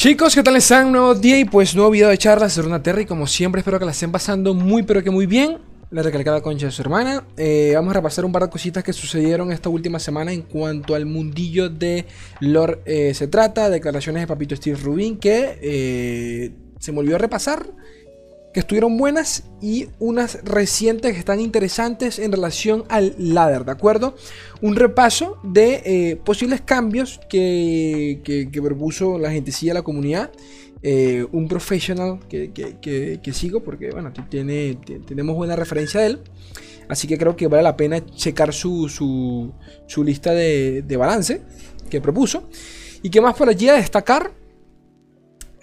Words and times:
Chicos, 0.00 0.34
¿qué 0.34 0.42
tal 0.42 0.56
están? 0.56 0.90
Nuevo 0.92 1.14
día 1.14 1.38
y 1.38 1.44
pues 1.44 1.74
nuevo 1.74 1.90
video 1.90 2.08
de 2.08 2.16
charlas 2.16 2.56
de 2.56 2.62
Runa 2.62 2.82
Terry. 2.82 3.04
Como 3.04 3.26
siempre, 3.26 3.58
espero 3.58 3.78
que 3.78 3.84
la 3.84 3.90
estén 3.90 4.10
pasando 4.10 4.54
muy, 4.54 4.82
pero 4.82 5.02
que 5.02 5.10
muy 5.10 5.26
bien. 5.26 5.58
La 5.90 6.02
recalcada 6.02 6.40
concha 6.40 6.64
de 6.64 6.72
su 6.72 6.80
hermana. 6.80 7.26
Eh, 7.36 7.72
vamos 7.74 7.90
a 7.90 7.94
repasar 7.96 8.24
un 8.24 8.32
par 8.32 8.44
de 8.44 8.48
cositas 8.48 8.82
que 8.82 8.94
sucedieron 8.94 9.52
esta 9.52 9.68
última 9.68 9.98
semana 9.98 10.32
en 10.32 10.40
cuanto 10.40 10.94
al 10.94 11.04
mundillo 11.04 11.68
de 11.68 12.06
lore 12.40 12.80
eh, 12.86 13.12
se 13.12 13.28
trata. 13.28 13.68
Declaraciones 13.68 14.22
de 14.22 14.26
Papito 14.26 14.56
Steve 14.56 14.78
Rubin 14.82 15.18
que 15.18 15.58
eh, 15.60 16.52
se 16.78 16.92
me 16.92 17.00
olvidó 17.00 17.18
repasar 17.18 17.66
que 18.52 18.60
estuvieron 18.60 18.96
buenas 18.96 19.44
y 19.60 19.88
unas 19.98 20.42
recientes 20.42 21.12
que 21.12 21.18
están 21.18 21.40
interesantes 21.40 22.18
en 22.18 22.32
relación 22.32 22.84
al 22.88 23.14
ladder, 23.18 23.64
¿de 23.64 23.72
acuerdo? 23.72 24.16
Un 24.60 24.74
repaso 24.74 25.38
de 25.44 25.82
eh, 25.84 26.16
posibles 26.16 26.60
cambios 26.60 27.20
que, 27.28 28.20
que, 28.24 28.62
propuso 28.62 29.18
la 29.18 29.30
gente, 29.30 29.52
sí, 29.52 29.70
a 29.70 29.74
la 29.74 29.82
comunidad. 29.82 30.32
Eh, 30.82 31.26
un 31.32 31.46
professional 31.46 32.20
que, 32.28 32.52
que, 32.52 33.32
sigo 33.32 33.62
porque, 33.62 33.90
bueno, 33.90 34.12
tiene, 34.28 34.78
tenemos 35.06 35.36
buena 35.36 35.54
referencia 35.54 36.00
de 36.00 36.06
él. 36.06 36.20
Así 36.88 37.06
que 37.06 37.18
creo 37.18 37.36
que 37.36 37.46
vale 37.46 37.62
la 37.62 37.76
pena 37.76 38.04
checar 38.04 38.52
su, 38.52 38.88
su, 38.88 39.52
su 39.86 40.02
lista 40.02 40.32
de, 40.32 40.82
de 40.82 40.96
balance 40.96 41.42
que 41.88 42.00
propuso. 42.00 42.48
Y 43.02 43.10
que 43.10 43.20
más 43.20 43.36
por 43.36 43.48
allí 43.48 43.68
a 43.68 43.74
destacar, 43.74 44.32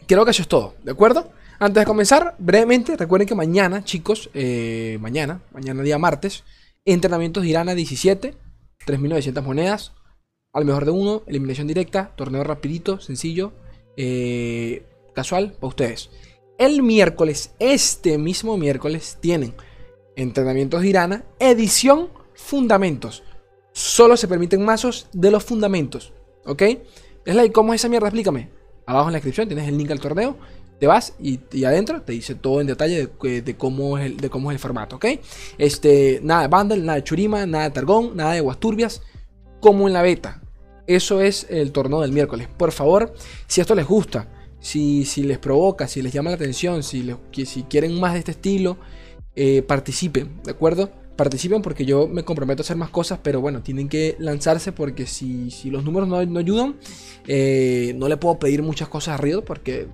creo 0.08 0.24
que 0.24 0.32
eso 0.32 0.42
es 0.42 0.48
todo, 0.48 0.76
¿de 0.84 0.92
acuerdo? 0.92 1.32
Antes 1.60 1.82
de 1.82 1.86
comenzar, 1.86 2.36
brevemente, 2.38 2.96
recuerden 2.96 3.28
que 3.28 3.34
mañana, 3.34 3.84
chicos, 3.84 4.30
eh, 4.36 5.00
mañana, 5.02 5.42
mañana 5.52 5.82
día 5.82 5.98
martes, 5.98 6.44
entrenamientos 6.86 7.42
de 7.42 7.50
Irán 7.50 7.68
a 7.68 7.74
17, 7.74 8.36
3.900 8.86 9.42
monedas, 9.42 9.94
al 10.54 10.66
mejor 10.66 10.86
de 10.86 10.92
uno, 10.92 11.24
eliminación 11.26 11.66
directa, 11.66 12.14
torneo 12.16 12.44
rapidito, 12.44 13.00
sencillo, 13.00 13.54
eh, 13.98 14.86
casual 15.16 15.54
para 15.54 15.68
ustedes. 15.68 16.12
El 16.60 16.84
miércoles, 16.84 17.56
este 17.58 18.20
mismo 18.20 18.56
miércoles, 18.58 19.18
tienen 19.20 19.56
entrenamientos 20.16 20.84
de 20.84 20.90
Irana, 20.90 21.26
edición 21.40 22.10
fundamentos. 22.36 23.24
Solo 23.72 24.16
se 24.16 24.28
permiten 24.28 24.64
mazos 24.64 25.08
de 25.12 25.32
los 25.32 25.44
fundamentos, 25.44 26.14
¿ok? 26.46 26.62
Es 27.26 27.36
like, 27.36 27.52
¿cómo 27.52 27.74
es 27.74 27.82
esa 27.82 27.90
mierda? 27.90 28.10
Explícame. 28.10 28.50
Abajo 28.86 29.10
en 29.10 29.14
la 29.14 29.18
descripción 29.18 29.48
tienes 29.48 29.68
el 29.68 29.78
link 29.78 29.92
al 29.92 30.00
torneo 30.00 30.38
te 30.80 30.88
vas 30.88 31.14
y, 31.20 31.40
adentro 31.64 32.02
te 32.02 32.14
dice 32.14 32.36
todo 32.36 32.62
en 32.62 32.68
detalle 32.68 33.10
de, 33.22 33.58
cómo 33.58 33.98
es 33.98 34.06
el, 34.06 34.18
de 34.18 34.30
cómo 34.30 34.52
es 34.52 34.56
el 34.56 34.60
formato, 34.60 34.98
¿ok? 34.98 35.06
Este, 35.58 36.20
nada 36.24 36.44
de 36.44 36.48
bundle, 36.48 36.80
nada 36.80 36.96
de 36.96 37.04
churima, 37.04 37.46
nada 37.46 37.66
de 37.66 37.72
targón, 37.72 38.16
nada 38.16 38.34
de 38.34 38.42
guasturbias, 38.42 39.02
como 39.60 39.88
en 39.88 39.94
la 39.94 40.02
beta. 40.02 40.42
Eso 40.86 41.22
es 41.22 41.48
el 41.50 41.72
torneo 41.72 42.02
del 42.02 42.12
miércoles. 42.12 42.48
Por 42.56 42.72
favor, 42.72 43.14
si 43.48 43.60
esto 43.60 43.76
les 43.76 43.88
gusta, 43.88 44.30
si, 44.60 45.04
si 45.06 45.24
les 45.24 45.38
provoca, 45.38 45.88
si 45.88 46.02
les 46.02 46.14
llama 46.14 46.30
la 46.30 46.36
atención, 46.36 46.84
si, 46.84 47.04
les, 47.04 47.18
si 47.50 47.64
quieren 47.64 48.00
más 48.00 48.14
de 48.14 48.20
este 48.20 48.32
estilo, 48.32 48.78
eh, 49.36 49.62
participen, 49.64 50.42
¿de 50.44 50.52
acuerdo? 50.52 50.90
Participen 51.16 51.62
porque 51.62 51.86
yo 51.86 52.08
me 52.08 52.24
comprometo 52.24 52.62
a 52.62 52.64
hacer 52.64 52.78
más 52.78 52.90
cosas, 52.90 53.20
pero 53.22 53.42
bueno, 53.42 53.64
tienen 53.64 53.90
que 53.90 54.16
lanzarse 54.20 54.72
porque 54.72 55.08
si, 55.08 55.50
si 55.52 55.72
los 55.72 55.84
números 55.84 56.08
no, 56.08 56.24
no 56.26 56.40
ayudan, 56.40 56.76
eh, 57.28 57.94
no 57.98 58.08
le 58.08 58.18
puedo 58.18 58.38
pedir 58.40 58.62
muchas 58.62 58.88
cosas 58.88 59.16
a 59.16 59.18
Río 59.18 59.44
porque 59.44 59.88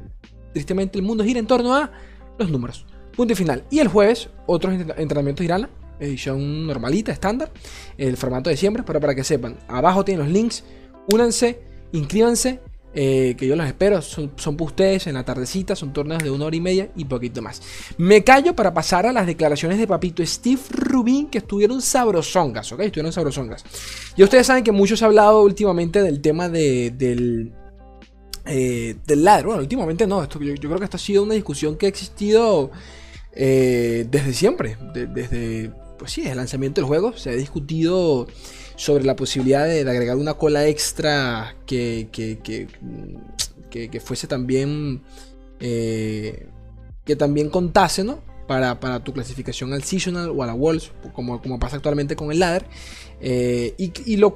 tristemente 0.54 0.98
el 0.98 1.04
mundo 1.04 1.24
gira 1.24 1.40
en 1.40 1.48
torno 1.48 1.76
a 1.76 1.92
los 2.38 2.50
números. 2.50 2.86
Punto 3.16 3.34
y 3.34 3.36
final. 3.36 3.64
Y 3.70 3.80
el 3.80 3.88
jueves, 3.88 4.30
otros 4.48 4.74
entrenamientos 4.98 5.44
irán, 5.44 5.70
edición 6.00 6.68
normalita, 6.68 7.12
estándar, 7.12 7.52
el 7.98 8.18
formato 8.18 8.50
de 8.50 8.58
siempre, 8.58 8.84
pero 8.84 9.00
para 9.00 9.16
que 9.16 9.24
sepan, 9.24 9.58
abajo 9.68 10.04
tienen 10.04 10.26
los 10.26 10.34
links, 10.34 10.64
únanse, 11.12 11.62
inscríbanse, 11.92 12.60
eh, 12.96 13.36
que 13.38 13.48
yo 13.48 13.56
los 13.56 13.66
espero, 13.66 14.04
son, 14.04 14.32
son 14.36 14.56
para 14.56 14.68
ustedes 14.68 15.08
en 15.08 15.16
la 15.16 15.26
tardecita, 15.26 15.76
son 15.76 15.94
torneos 15.94 16.24
de 16.24 16.30
una 16.30 16.46
hora 16.46 16.56
y 16.56 16.62
media 16.62 16.90
y 16.96 17.06
poquito 17.06 17.42
más. 17.42 17.62
Me 17.98 18.24
callo 18.24 18.56
para 18.56 18.74
pasar 18.74 19.08
a 19.08 19.12
las 19.12 19.26
declaraciones 19.26 19.80
de 19.80 19.88
papito 19.88 20.24
Steve 20.24 20.62
Rubin, 20.70 21.28
que 21.28 21.40
estuvieron 21.40 21.82
sabrosongas, 21.82 22.72
¿ok? 22.72 22.82
Estuvieron 22.82 23.12
sabrosongas. 23.12 23.64
Y 24.16 24.24
ustedes 24.24 24.46
saben 24.46 24.64
que 24.64 24.72
muchos 24.72 25.02
han 25.02 25.08
hablado 25.08 25.42
últimamente 25.42 26.04
del 26.04 26.22
tema 26.22 26.50
de, 26.50 26.92
del 26.92 27.52
eh, 28.46 28.96
del 29.06 29.24
ladder. 29.24 29.46
Bueno, 29.46 29.62
últimamente 29.62 30.06
no, 30.08 30.22
esto, 30.22 30.40
yo, 30.42 30.54
creo 30.56 30.78
que 30.78 30.86
esto 30.86 30.98
ha 30.98 31.00
sido 31.00 31.24
una 31.24 31.34
discusión 31.34 31.78
que 31.78 31.86
ha 31.86 31.90
existido 31.90 32.72
eh, 33.34 34.06
desde 34.10 34.34
siempre, 34.34 34.78
desde 34.94 35.72
pues 35.98 36.12
sí, 36.12 36.28
el 36.28 36.38
lanzamiento 36.38 36.82
del 36.82 36.88
juego. 36.88 37.16
Se 37.16 37.30
ha 37.30 37.34
discutido 37.34 38.28
sobre 38.76 39.06
la 39.06 39.16
posibilidad 39.16 39.66
de, 39.66 39.82
agregar 39.82 40.18
una 40.18 40.34
cola 40.34 40.68
extra 40.68 41.56
que, 41.66 42.10
que, 42.12 42.40
que, 43.70 44.00
fuese 44.00 44.28
también... 44.28 45.02
Eh, 45.60 46.48
que 47.06 47.16
también 47.16 47.50
contase, 47.50 48.04
¿no? 48.04 48.22
Para, 48.48 48.80
para, 48.80 49.04
tu 49.04 49.14
clasificación 49.14 49.74
al 49.74 49.84
Seasonal 49.84 50.30
o 50.30 50.44
a 50.44 50.48
la 50.48 50.54
Worlds, 50.54 50.92
como, 51.14 51.42
como 51.42 51.60
pasa 51.60 51.78
actualmente 51.78 52.16
con 52.16 52.32
el 52.32 52.40
ladder. 52.40 52.66
Y, 53.24 53.94
y, 54.06 54.18
lo, 54.18 54.36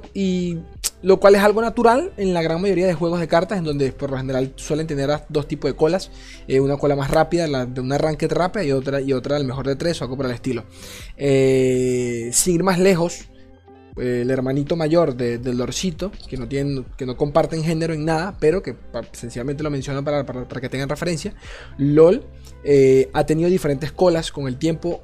lo 1.02 1.20
cual 1.20 1.34
es 1.36 1.42
algo 1.42 1.62
natural 1.62 2.12
en 2.16 2.34
la 2.34 2.42
gran 2.42 2.60
mayoría 2.60 2.86
de 2.86 2.94
juegos 2.94 3.20
de 3.20 3.28
cartas, 3.28 3.58
en 3.58 3.64
donde 3.64 3.92
por 3.92 4.10
lo 4.10 4.16
general 4.16 4.52
suelen 4.56 4.86
tener 4.86 5.10
dos 5.28 5.46
tipos 5.46 5.70
de 5.70 5.76
colas, 5.76 6.10
eh, 6.48 6.60
una 6.60 6.76
cola 6.76 6.96
más 6.96 7.10
rápida, 7.10 7.46
la 7.46 7.66
de 7.66 7.80
un 7.80 7.92
arranque 7.92 8.26
rápido 8.28 8.64
y 8.64 8.72
otra, 8.72 9.00
y 9.00 9.12
otra 9.12 9.36
al 9.36 9.44
mejor 9.44 9.66
de 9.66 9.76
tres 9.76 10.00
o 10.00 10.04
algo 10.04 10.16
por 10.16 10.26
el 10.26 10.32
estilo. 10.32 10.64
Eh, 11.16 12.30
sin 12.32 12.56
ir 12.56 12.62
más 12.64 12.78
lejos, 12.78 13.26
eh, 13.96 14.20
el 14.22 14.30
hermanito 14.30 14.74
mayor 14.74 15.14
del 15.14 15.56
Dorcito, 15.56 16.10
que 16.28 16.36
no, 16.36 16.48
tienen, 16.48 16.84
que 16.96 17.06
no 17.06 17.16
comparten 17.16 17.62
género 17.62 17.94
en 17.94 18.04
nada, 18.04 18.36
pero 18.40 18.62
que 18.62 18.74
sencillamente 19.12 19.62
lo 19.62 19.70
mencionan 19.70 20.04
para, 20.04 20.26
para, 20.26 20.60
que 20.60 20.68
tengan 20.68 20.88
referencia, 20.88 21.34
LOL 21.78 22.24
ha 23.12 23.24
tenido 23.24 23.48
diferentes 23.48 23.92
colas 23.92 24.32
con 24.32 24.48
el 24.48 24.58
tiempo, 24.58 25.02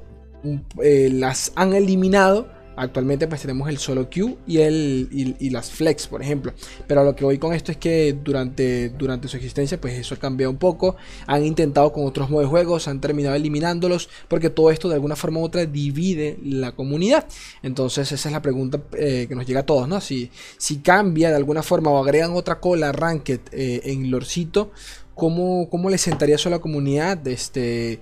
las 0.83 1.53
han 1.55 1.73
eliminado 1.73 2.54
Actualmente 2.75 3.27
pues 3.27 3.41
tenemos 3.41 3.69
el 3.69 3.77
solo 3.77 4.09
Q 4.09 4.37
y, 4.47 4.57
el, 4.57 5.35
y, 5.39 5.49
las 5.49 5.71
flex, 5.71 6.07
por 6.07 6.21
ejemplo. 6.21 6.53
Pero 6.87 7.03
lo 7.03 7.15
que 7.15 7.23
voy 7.23 7.37
con 7.37 7.53
esto 7.53 7.71
es 7.71 7.77
que 7.77 8.13
durante, 8.13 8.89
durante 8.89 9.27
su 9.27 9.37
existencia 9.37 9.79
pues 9.79 9.93
eso 9.93 10.15
ha 10.15 10.17
cambiado 10.17 10.51
un 10.51 10.57
poco. 10.57 10.95
Han 11.27 11.45
intentado 11.45 11.91
con 11.93 12.05
otros 12.05 12.29
modos 12.29 12.45
de 12.45 12.49
juegos, 12.49 12.87
han 12.87 12.99
terminado 13.01 13.35
eliminándolos 13.35 14.09
porque 14.27 14.49
todo 14.49 14.71
esto 14.71 14.89
de 14.89 14.95
alguna 14.95 15.15
forma 15.15 15.39
u 15.39 15.43
otra 15.43 15.65
divide 15.65 16.37
la 16.43 16.73
comunidad. 16.73 17.25
Entonces 17.63 18.11
esa 18.11 18.29
es 18.29 18.33
la 18.33 18.41
pregunta 18.41 18.81
eh, 18.97 19.25
que 19.27 19.35
nos 19.35 19.45
llega 19.45 19.61
a 19.61 19.65
todos, 19.65 19.87
¿no? 19.87 20.01
Si, 20.01 20.29
si 20.57 20.77
cambia 20.77 21.29
de 21.29 21.35
alguna 21.35 21.63
forma 21.63 21.91
o 21.91 22.03
agregan 22.03 22.33
otra 22.33 22.59
cola 22.59 22.91
ranked 22.91 23.39
eh, 23.51 23.81
en 23.85 24.11
Lorcito, 24.11 24.71
¿cómo, 25.13 25.69
¿cómo 25.69 25.89
le 25.89 25.97
sentaría 25.97 26.35
eso 26.35 26.49
a 26.49 26.51
la 26.51 26.59
comunidad? 26.59 27.25
Este 27.27 28.01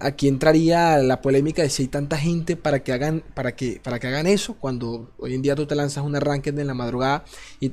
aquí 0.00 0.28
entraría 0.28 0.98
la 0.98 1.20
polémica 1.20 1.62
de 1.62 1.70
si 1.70 1.82
hay 1.82 1.88
tanta 1.88 2.16
gente 2.16 2.56
para 2.56 2.82
que 2.82 2.92
hagan 2.92 3.22
para 3.34 3.56
que 3.56 3.80
para 3.82 3.98
que 3.98 4.06
hagan 4.06 4.26
eso 4.26 4.54
cuando 4.54 5.10
hoy 5.18 5.34
en 5.34 5.42
día 5.42 5.54
tú 5.54 5.66
te 5.66 5.74
lanzas 5.74 6.04
un 6.04 6.16
arranque 6.16 6.50
en 6.50 6.66
la 6.66 6.74
madrugada 6.74 7.24
y, 7.58 7.70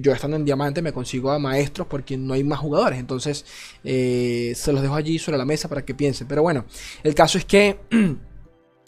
yo, 0.00 0.12
estando 0.12 0.36
en 0.36 0.44
diamante 0.44 0.82
me 0.82 0.92
consigo 0.92 1.30
a 1.30 1.38
maestros 1.38 1.86
porque 1.88 2.16
no 2.16 2.34
hay 2.34 2.44
más 2.44 2.58
jugadores 2.58 2.98
entonces 2.98 3.44
eh, 3.84 4.52
se 4.56 4.72
los 4.72 4.82
dejo 4.82 4.94
allí 4.94 5.18
sobre 5.18 5.38
la 5.38 5.44
mesa 5.44 5.68
para 5.68 5.84
que 5.84 5.94
piensen 5.94 6.26
pero 6.28 6.42
bueno 6.42 6.64
el 7.02 7.14
caso 7.14 7.38
es 7.38 7.44
que 7.44 7.78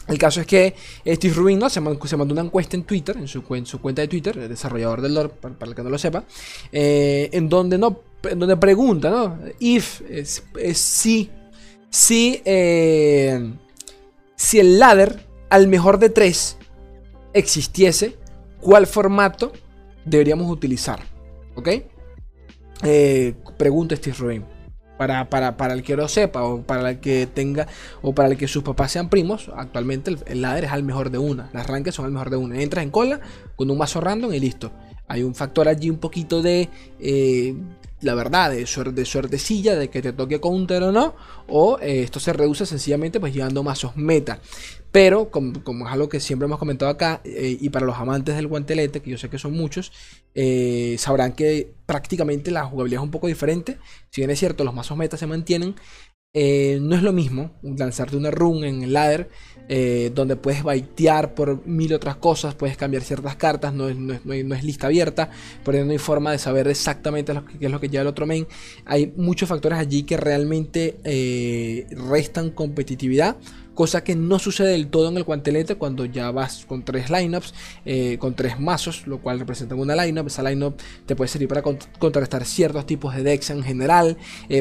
El 0.08 0.16
caso 0.16 0.40
es 0.40 0.46
que 0.46 0.74
Steve 1.06 1.34
Rubin 1.34 1.58
¿no? 1.58 1.68
se, 1.68 1.82
mandó, 1.82 2.32
una 2.32 2.40
encuesta 2.40 2.78
en 2.78 2.84
Twitter, 2.84 3.14
en 3.18 3.28
su, 3.28 3.42
cuenta 3.42 4.00
de 4.00 4.08
Twitter, 4.08 4.38
el 4.38 4.48
desarrollador 4.48 5.02
del 5.02 5.14
lore, 5.14 5.28
para, 5.28 5.54
el 5.60 5.74
que 5.74 5.82
no 5.82 5.90
lo 5.90 5.98
sepa, 5.98 6.24
eh, 6.72 7.28
en 7.30 7.50
donde 7.50 7.76
no, 7.76 8.00
en 8.22 8.38
donde 8.38 8.56
pregunta, 8.56 9.10
¿no? 9.10 9.38
If 9.60 10.00
es 10.08 10.42
si 10.78 11.30
si, 11.90 12.42
eh, 12.44 13.52
si 14.36 14.60
el 14.60 14.78
ladder 14.78 15.26
al 15.50 15.68
mejor 15.68 15.98
de 15.98 16.10
tres 16.10 16.58
existiese, 17.32 18.16
¿cuál 18.60 18.86
formato 18.86 19.52
deberíamos 20.04 20.50
utilizar? 20.50 21.00
¿Ok? 21.54 21.68
Eh, 22.84 23.34
pregunta 23.56 23.96
Steve 23.96 24.16
Rubin. 24.18 24.44
Para, 24.96 25.28
para, 25.28 25.74
el 25.74 25.84
que 25.84 25.94
lo 25.94 26.08
sepa, 26.08 26.42
o 26.42 26.62
para 26.62 26.90
el 26.90 26.98
que 26.98 27.28
tenga, 27.28 27.68
o 28.02 28.16
para 28.16 28.30
el 28.30 28.36
que 28.36 28.48
sus 28.48 28.64
papás 28.64 28.90
sean 28.90 29.08
primos, 29.08 29.48
actualmente 29.56 30.16
el, 30.26 30.42
ladder 30.42 30.64
es 30.64 30.72
al 30.72 30.82
mejor 30.82 31.10
de 31.10 31.18
una. 31.18 31.50
Las 31.52 31.68
ranques 31.68 31.94
son 31.94 32.06
al 32.06 32.10
mejor 32.10 32.30
de 32.30 32.36
una. 32.36 32.60
Entras 32.60 32.82
en 32.82 32.90
cola 32.90 33.20
con 33.54 33.70
un 33.70 33.78
mazo 33.78 34.00
random 34.00 34.34
y 34.34 34.40
listo. 34.40 34.72
Hay 35.06 35.22
un 35.22 35.36
factor 35.36 35.68
allí 35.68 35.88
un 35.88 35.98
poquito 35.98 36.42
de 36.42 36.68
eh, 36.98 37.54
la 38.00 38.14
verdad, 38.14 38.50
de, 38.50 38.66
suerte, 38.66 38.92
de 38.92 39.04
suertecilla, 39.04 39.76
de 39.76 39.88
que 39.88 40.02
te 40.02 40.12
toque 40.12 40.40
counter 40.40 40.82
o 40.84 40.92
no, 40.92 41.14
o 41.48 41.78
eh, 41.80 42.02
esto 42.02 42.20
se 42.20 42.32
reduce 42.32 42.64
sencillamente 42.64 43.18
pues 43.18 43.34
llevando 43.34 43.62
mazos 43.62 43.96
meta. 43.96 44.40
Pero, 44.92 45.30
como, 45.30 45.86
es 45.86 45.92
algo 45.92 46.08
que 46.08 46.20
siempre 46.20 46.46
hemos 46.46 46.58
comentado 46.58 46.90
acá, 46.90 47.20
eh, 47.24 47.56
y 47.60 47.68
para 47.70 47.86
los 47.86 47.96
amantes 47.96 48.36
del 48.36 48.46
guantelete, 48.46 49.00
que 49.00 49.10
yo 49.10 49.18
sé 49.18 49.28
que 49.28 49.38
son 49.38 49.52
muchos, 49.52 49.92
eh, 50.34 50.96
sabrán 50.98 51.32
que 51.32 51.72
prácticamente 51.86 52.50
la 52.50 52.64
jugabilidad 52.64 53.02
es 53.02 53.04
un 53.04 53.10
poco 53.10 53.26
diferente. 53.26 53.78
Si 54.10 54.20
bien 54.20 54.30
es 54.30 54.38
cierto, 54.38 54.64
los 54.64 54.74
mazos 54.74 54.96
meta 54.96 55.16
se 55.16 55.26
mantienen, 55.26 55.74
no 56.34 56.94
es 56.94 57.02
lo 57.02 57.12
mismo 57.12 57.50
lanzarte 57.62 58.16
una 58.16 58.30
run 58.30 58.62
en 58.62 58.82
el 58.82 58.92
ladder 58.92 59.28
eh, 59.70 60.10
donde 60.14 60.36
puedes 60.36 60.62
baitear 60.62 61.34
por 61.34 61.66
mil 61.66 61.92
otras 61.92 62.16
cosas, 62.16 62.54
puedes 62.54 62.78
cambiar 62.78 63.02
ciertas 63.02 63.36
cartas, 63.36 63.74
no 63.74 63.88
es, 63.88 64.64
lista 64.64 64.86
abierta, 64.86 65.30
por 65.62 65.74
no 65.74 65.92
hay 65.92 65.98
forma 65.98 66.32
de 66.32 66.38
saber 66.38 66.68
exactamente 66.68 67.34
qué 67.58 67.66
es 67.66 67.70
lo 67.70 67.78
que 67.78 67.88
lleva 67.90 68.02
el 68.02 68.08
otro 68.08 68.26
main. 68.26 68.46
Hay 68.86 69.12
muchos 69.16 69.48
factores 69.48 69.78
allí 69.78 70.04
que 70.04 70.16
realmente 70.16 70.98
eh, 71.04 71.86
restan 71.90 72.50
competitividad 72.50 73.36
cosa 73.74 74.02
que 74.02 74.16
no 74.16 74.40
sucede 74.40 74.70
del 74.70 74.88
todo 74.88 75.08
en 75.08 75.16
el 75.18 75.22
guantelete 75.22 75.76
cuando 75.76 76.04
ya 76.04 76.32
vas 76.32 76.66
con 76.66 76.84
tres 76.84 77.10
lineups, 77.10 77.54
eh, 77.84 78.18
con 78.18 78.34
tres 78.34 78.58
mazos, 78.58 79.06
lo 79.06 79.22
cual 79.22 79.38
representa 79.38 79.76
una 79.76 79.94
lineup. 80.04 80.26
Esa 80.26 80.42
lineup 80.42 80.76
te 81.06 81.14
puede 81.14 81.28
servir 81.28 81.46
para 81.46 81.62
contrarrestar 81.62 82.44
ciertos 82.44 82.86
tipos 82.86 83.14
de 83.14 83.22
decks 83.22 83.50
en 83.50 83.62
general, 83.62 84.16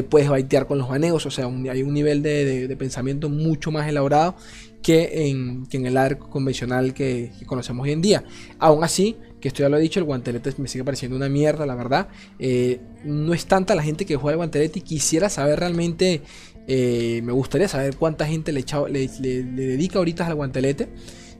puedes 0.08 0.28
baitear 0.28 0.68
con 0.68 0.78
los 0.78 0.88
baneos, 0.88 1.26
o 1.26 1.32
sea, 1.32 1.46
hay 1.46 1.82
un 1.82 1.94
nivel 1.94 2.22
de, 2.22 2.76
pensamiento 2.78 3.28
mucho 3.28 3.72
más 3.72 3.88
elaborado 3.88 4.36
que 4.82 5.28
en, 5.28 5.66
el 5.86 5.96
arco 5.96 6.30
convencional 6.30 6.94
que, 6.94 7.32
conocemos 7.46 7.84
hoy 7.84 7.92
en 7.92 8.02
día. 8.02 8.24
Aún 8.58 8.84
así, 8.84 9.16
que 9.40 9.48
esto 9.48 9.62
ya 9.62 9.68
lo 9.68 9.76
he 9.76 9.80
dicho, 9.80 10.00
el 10.00 10.04
guantelete 10.04 10.52
me 10.58 10.68
sigue 10.68 10.84
pareciendo 10.84 11.16
una 11.16 11.28
mierda, 11.28 11.66
la 11.66 11.74
verdad. 11.74 12.08
Eh, 12.38 12.80
no 13.04 13.34
es 13.34 13.46
tanta 13.46 13.74
la 13.74 13.82
gente 13.82 14.06
que 14.06 14.16
juega 14.16 14.32
el 14.32 14.38
guantelete 14.38 14.78
y 14.78 14.82
quisiera 14.82 15.28
saber 15.28 15.60
realmente 15.60 16.22
eh, 16.66 17.22
me 17.24 17.32
gustaría 17.32 17.66
saber 17.66 17.96
cuánta 17.96 18.26
gente 18.26 18.52
le, 18.52 18.62
dedica 18.62 19.98
ahorita 19.98 20.26
al 20.26 20.34
guantelete. 20.34 20.88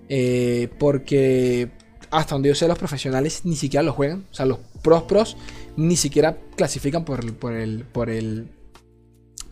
Eh, 0.08 0.68
porque 0.78 1.70
hasta 2.10 2.34
donde 2.34 2.48
yo 2.48 2.54
sé, 2.54 2.66
los 2.66 2.78
profesionales 2.78 3.42
ni 3.44 3.56
siquiera 3.56 3.82
lo 3.82 3.92
juegan. 3.92 4.24
O 4.30 4.34
sea, 4.34 4.46
los 4.46 4.58
pros 4.82 5.02
pros 5.02 5.36
ni 5.76 5.96
siquiera 5.96 6.38
clasifican 6.56 7.04
por 7.04 7.34
por 7.34 7.54
el, 7.54 7.84
por 7.84 8.08
el, 8.08 8.48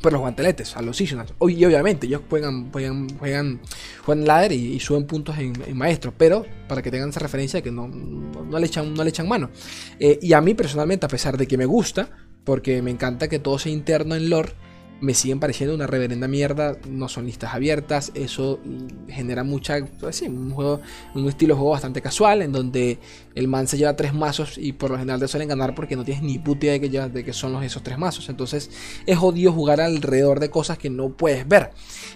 por 0.01 0.13
los 0.13 0.21
guanteletes, 0.21 0.77
a 0.77 0.83
los 0.83 0.97
seasonals. 0.97 1.33
Y 1.49 1.65
obviamente 1.65 2.07
ellos 2.07 2.23
juegan, 2.29 2.71
juegan, 2.71 3.09
juegan, 3.19 3.61
juegan 4.05 4.27
ladder 4.27 4.53
y, 4.53 4.79
suben 4.81 5.07
puntos 5.07 5.37
en, 5.39 5.55
maestro. 5.77 6.13
Pero 6.17 6.45
para 6.69 6.83
que 6.83 6.91
tengan 6.91 7.11
esa 7.11 7.21
referencia 7.21 7.63
que 7.63 7.71
no, 7.71 7.89
no, 7.89 8.59
le, 8.59 8.67
echan, 8.67 8.95
no 8.95 9.03
le 9.03 9.11
echan 9.11 9.29
mano. 9.29 9.51
Eh, 9.99 10.19
y 10.21 10.33
a 10.33 10.41
mí 10.41 10.55
personalmente, 10.55 11.07
a 11.07 11.09
pesar 11.09 11.37
de 11.37 11.47
que 11.47 11.57
me 11.57 11.67
gusta, 11.67 12.11
porque 12.45 12.83
me 12.83 12.91
encanta 12.91 13.29
que 13.29 13.39
todo 13.39 13.59
sea 13.59 13.73
interno 13.73 14.15
en 14.15 14.31
lore 14.31 14.53
me 15.01 15.13
siguen 15.15 15.41
pareciendo 15.41 15.75
una 15.75 15.87
reverenda 15.87 16.27
mierda. 16.27 16.77
No 16.89 17.09
son 17.09 17.27
listas 17.27 17.55
abiertas. 17.55 18.13
Eso 18.15 18.61
genera 19.09 19.45
mucha. 19.45 19.85
Pues 20.01 20.17
sí, 20.17 20.27
un 20.27 20.51
juego. 20.51 20.81
Un 21.15 21.29
estilo 21.29 21.55
de 21.55 21.59
juego 21.59 21.73
bastante 21.73 22.01
casual. 22.01 22.43
En 22.43 22.53
donde 22.53 22.99
el 23.35 23.49
man 23.49 23.67
se 23.67 23.77
lleva 23.77 23.95
tres 23.95 24.15
mazos. 24.15 24.57
Y 24.59 24.73
por 24.73 24.91
lo 24.91 24.99
general 24.99 25.21
te 25.21 25.29
suelen 25.29 25.49
ganar 25.49 25.75
porque 25.75 25.97
no 25.97 26.05
tienes 26.05 26.23
ni 26.23 26.39
puta 26.39 26.67
idea 26.67 26.79
de 26.79 26.81
que, 26.81 27.09
de 27.09 27.25
que 27.25 27.33
son 27.33 27.53
los, 27.53 27.63
esos 27.63 27.83
tres 27.83 27.99
mazos. 27.99 28.29
Entonces 28.29 28.71
es 29.05 29.19
jodido 29.19 29.53
jugar 29.53 29.81
alrededor 29.81 30.41
de 30.41 30.51
cosas 30.51 30.79
que 30.79 30.89
no 30.89 31.11
puedes 31.11 31.47
ver. 31.47 31.71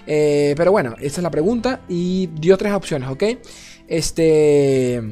Eh, 0.07 0.55
pero 0.57 0.73
bueno, 0.73 0.95
esa 1.01 1.21
es 1.21 1.23
la 1.23 1.31
pregunta. 1.31 1.83
Y 1.89 2.29
dio 2.29 2.57
tres 2.57 2.73
opciones, 2.73 3.09
¿ok? 3.11 3.25
Este. 3.89 5.03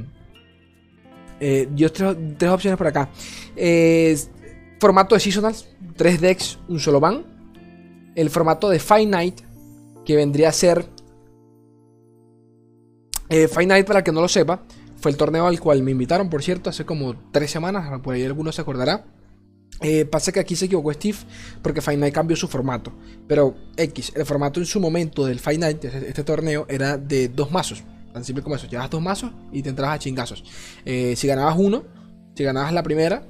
Eh, 1.40 1.68
dio 1.70 1.92
tres, 1.92 2.50
opciones 2.50 2.78
por 2.78 2.86
acá. 2.86 3.10
formato 4.80 5.14
de 5.14 5.20
Seasonals. 5.20 5.68
Tres 5.96 6.20
decks, 6.20 6.58
un 6.68 6.78
solo 6.78 7.00
ban 7.00 7.37
el 8.14 8.30
formato 8.30 8.68
de 8.68 8.80
Night, 9.06 9.40
que 10.04 10.16
vendría 10.16 10.48
a 10.48 10.52
ser... 10.52 10.86
Eh, 13.30 13.48
Night, 13.66 13.86
para 13.86 14.02
que 14.02 14.12
no 14.12 14.20
lo 14.20 14.28
sepa, 14.28 14.62
fue 14.96 15.10
el 15.10 15.16
torneo 15.16 15.46
al 15.46 15.60
cual 15.60 15.82
me 15.82 15.90
invitaron, 15.90 16.30
por 16.30 16.42
cierto, 16.42 16.70
hace 16.70 16.84
como 16.84 17.14
tres 17.30 17.50
semanas, 17.50 18.00
por 18.00 18.14
ahí 18.14 18.24
alguno 18.24 18.52
se 18.52 18.62
acordará. 18.62 19.04
Eh, 19.80 20.04
pasa 20.06 20.32
que 20.32 20.40
aquí 20.40 20.56
se 20.56 20.64
equivocó 20.64 20.92
Steve 20.92 21.18
porque 21.62 21.80
Night 21.96 22.14
cambió 22.14 22.36
su 22.36 22.48
formato. 22.48 22.92
Pero 23.28 23.54
X, 23.76 24.12
el 24.16 24.26
formato 24.26 24.58
en 24.58 24.66
su 24.66 24.80
momento 24.80 25.24
del 25.24 25.40
Night, 25.58 25.84
este, 25.84 26.08
este 26.08 26.24
torneo, 26.24 26.66
era 26.68 26.96
de 26.96 27.28
dos 27.28 27.50
mazos. 27.52 27.84
Tan 28.12 28.24
simple 28.24 28.42
como 28.42 28.56
eso. 28.56 28.66
Llevas 28.66 28.90
dos 28.90 29.00
mazos 29.00 29.30
y 29.52 29.62
te 29.62 29.68
entrabas 29.68 29.96
a 29.96 29.98
chingazos. 29.98 30.42
Eh, 30.84 31.14
si 31.16 31.28
ganabas 31.28 31.56
uno, 31.58 31.84
si 32.34 32.42
ganabas 32.42 32.72
la 32.72 32.82
primera, 32.82 33.22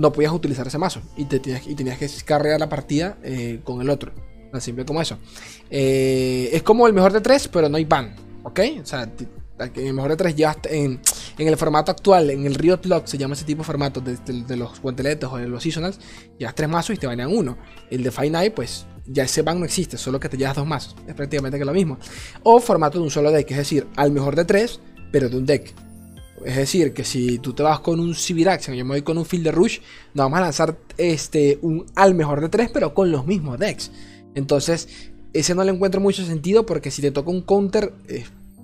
no 0.00 0.12
podías 0.12 0.32
utilizar 0.32 0.66
ese 0.66 0.78
mazo. 0.78 1.02
Y, 1.16 1.26
te 1.26 1.38
tenías, 1.38 1.66
y 1.66 1.74
tenías 1.74 1.98
que 1.98 2.08
cargar 2.24 2.58
la 2.58 2.68
partida 2.68 3.18
eh, 3.22 3.60
con 3.62 3.82
el 3.82 3.90
otro. 3.90 4.12
Tan 4.50 4.60
simple 4.60 4.84
como 4.84 5.02
eso. 5.02 5.18
Eh, 5.68 6.48
es 6.52 6.62
como 6.62 6.86
el 6.86 6.94
mejor 6.94 7.12
de 7.12 7.20
tres, 7.20 7.48
pero 7.48 7.68
no 7.68 7.76
hay 7.76 7.84
ban. 7.84 8.16
¿Ok? 8.42 8.60
O 8.82 8.86
sea, 8.86 9.02
en 9.02 9.86
el 9.86 9.92
mejor 9.92 10.10
de 10.12 10.16
tres 10.16 10.34
ya 10.34 10.56
en, 10.64 11.00
en 11.36 11.48
el 11.48 11.56
formato 11.58 11.92
actual, 11.92 12.30
en 12.30 12.46
el 12.46 12.54
Riot 12.54 12.80
Lock, 12.84 13.06
se 13.06 13.18
llama 13.18 13.34
ese 13.34 13.44
tipo 13.44 13.60
de 13.60 13.66
formato 13.66 14.00
de, 14.00 14.56
los 14.56 14.80
guanteletes 14.80 15.28
o 15.30 15.36
de 15.36 15.46
los 15.46 15.62
seasonals, 15.62 15.98
llevas 16.38 16.54
tres 16.54 16.68
mazos 16.70 16.96
y 16.96 16.98
te 16.98 17.06
banean 17.06 17.30
uno. 17.30 17.58
El 17.90 18.02
de 18.02 18.10
Fight 18.10 18.32
Night, 18.32 18.54
pues 18.54 18.86
ya 19.06 19.24
ese 19.24 19.42
ban 19.42 19.58
no 19.58 19.66
existe, 19.66 19.98
solo 19.98 20.18
que 20.18 20.30
te 20.30 20.38
llevas 20.38 20.56
dos 20.56 20.66
mazos. 20.66 20.96
Es 21.06 21.14
prácticamente 21.14 21.62
lo 21.62 21.74
mismo. 21.74 21.98
O 22.42 22.58
formato 22.58 22.96
de 22.96 23.04
un 23.04 23.10
solo 23.10 23.30
deck, 23.30 23.50
es 23.50 23.58
decir, 23.58 23.86
al 23.96 24.12
mejor 24.12 24.34
de 24.34 24.46
tres, 24.46 24.80
pero 25.12 25.28
de 25.28 25.36
un 25.36 25.44
deck. 25.44 25.74
Es 26.44 26.56
decir, 26.56 26.92
que 26.92 27.04
si 27.04 27.38
tú 27.38 27.52
te 27.52 27.62
vas 27.62 27.80
con 27.80 28.00
un 28.00 28.14
Civil 28.14 28.48
Action, 28.48 28.76
yo 28.76 28.84
me 28.84 28.94
voy 28.94 29.02
con 29.02 29.18
un 29.18 29.24
Field 29.24 29.48
Rush, 29.48 29.78
nos 30.14 30.24
vamos 30.24 30.38
a 30.38 30.42
lanzar 30.42 30.78
este, 30.96 31.58
un 31.62 31.86
al 31.94 32.14
mejor 32.14 32.40
de 32.40 32.48
tres, 32.48 32.70
pero 32.72 32.94
con 32.94 33.10
los 33.10 33.26
mismos 33.26 33.58
decks. 33.58 33.90
Entonces, 34.34 34.88
ese 35.32 35.54
no 35.54 35.64
le 35.64 35.72
encuentro 35.72 36.00
mucho 36.00 36.24
sentido 36.24 36.66
porque 36.66 36.90
si 36.90 37.02
te 37.02 37.10
toca 37.10 37.30
un 37.30 37.42
counter, 37.42 37.92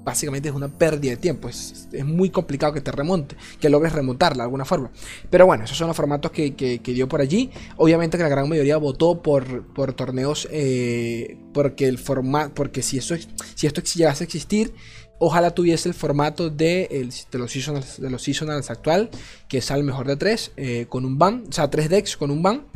básicamente 0.07 0.49
es 0.49 0.55
una 0.55 0.69
pérdida 0.69 1.11
de 1.11 1.17
tiempo. 1.17 1.49
Es, 1.49 1.89
muy 2.05 2.31
complicado 2.31 2.73
que 2.73 2.81
te 2.81 2.93
remonte, 2.93 3.37
que 3.61 3.69
logres 3.69 3.93
remontarla 3.93 4.45
de 4.45 4.45
alguna 4.45 4.65
forma. 4.65 4.91
Pero 5.29 5.47
bueno, 5.47 5.65
esos 5.65 5.77
son 5.77 5.89
los 5.89 5.97
formatos 5.97 6.31
que, 6.31 6.81
dio 6.85 7.09
por 7.09 7.21
allí. 7.21 7.51
Obviamente 7.77 8.17
que 8.17 8.23
la 8.23 8.29
gran 8.29 8.49
mayoría 8.49 8.77
votó 8.77 9.21
por, 9.21 9.67
por 9.75 9.95
torneos 9.95 10.47
eh, 10.53 11.39
porque 11.53 11.89
el 11.89 11.99
formato, 11.99 12.55
porque 12.55 12.83
si, 12.83 12.99
eso, 12.99 13.17
si 13.57 13.67
esto 13.67 13.83
llegase 13.83 14.23
a 14.23 14.27
existir, 14.27 14.73
Ojalá 15.19 15.51
tuviese 15.53 15.89
el 15.89 15.95
formato 15.95 16.51
de, 16.51 16.89
de, 17.31 17.39
los, 17.39 17.51
seasonals, 17.51 18.01
de 18.01 18.11
los 18.11 18.23
seasonals 18.23 18.71
actual, 18.71 19.11
que 19.49 19.59
es 19.59 19.71
al 19.71 19.83
mejor 19.83 20.07
de 20.07 20.17
tres, 20.17 20.53
eh, 20.57 20.87
con 20.89 21.05
un 21.05 21.19
ban, 21.19 21.45
o 21.49 21.53
sea, 21.53 21.71
tres 21.71 21.89
decks 21.89 22.17
con 22.17 22.31
un 22.31 22.43
ban. 22.43 22.67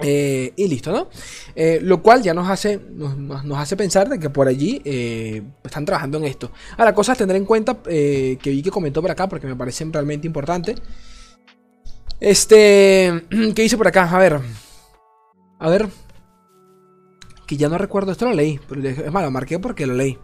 Eh, 0.00 0.52
y 0.54 0.68
listo, 0.68 0.92
¿no? 0.92 1.08
Eh, 1.56 1.80
lo 1.82 2.02
cual 2.02 2.22
ya 2.22 2.32
nos 2.32 2.48
hace, 2.48 2.78
nos, 2.78 3.58
hace 3.58 3.76
pensar 3.76 4.08
de 4.08 4.18
que 4.18 4.30
por 4.30 4.46
allí 4.46 4.80
eh, 4.84 5.42
están 5.64 5.84
trabajando 5.84 6.18
en 6.18 6.24
esto. 6.24 6.52
Ahora, 6.76 6.94
cosas 6.94 7.16
a 7.16 7.18
tener 7.18 7.36
en 7.36 7.44
cuenta 7.44 7.82
que 7.82 8.38
vi 8.44 8.62
que 8.62 8.70
comentó 8.70 9.02
por 9.02 9.10
acá 9.10 9.28
porque 9.28 9.46
me 9.46 9.56
parecen 9.56 9.92
realmente 9.92 10.26
importantes. 10.26 10.76
Este, 12.20 13.24
¿qué 13.30 13.62
dice 13.62 13.76
por 13.76 13.88
acá? 13.88 14.08
A 14.08 14.18
ver, 14.18 14.40
a 15.58 15.68
ver, 15.68 15.88
que 17.46 17.56
ya 17.56 17.68
no 17.68 17.78
recuerdo, 17.78 18.12
esto 18.12 18.26
lo 18.26 18.34
leí, 18.34 18.60
pero 18.68 18.88
es 18.88 19.12
malo, 19.12 19.30
marqué 19.30 19.58
porque 19.58 19.86
lo 19.86 19.94
leí. 19.94 20.16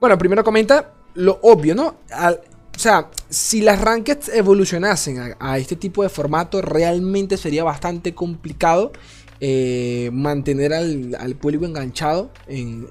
Bueno, 0.00 0.16
primero 0.18 0.44
comenta 0.44 0.92
lo 1.14 1.38
obvio, 1.42 1.74
¿no? 1.74 1.96
Al, 2.10 2.40
o 2.78 2.80
sea, 2.80 3.10
si 3.28 3.60
las 3.60 3.80
rankeds 3.80 4.28
evolucionasen 4.28 5.34
a, 5.40 5.58
este 5.58 5.74
tipo 5.74 6.04
de 6.04 6.08
formato, 6.08 6.62
realmente 6.62 7.36
sería 7.36 7.64
bastante 7.64 8.14
complicado 8.14 8.92
eh, 9.40 10.10
mantener 10.12 10.72
al, 10.72 11.34
público 11.40 11.64
enganchado 11.64 12.30
en, 12.46 12.88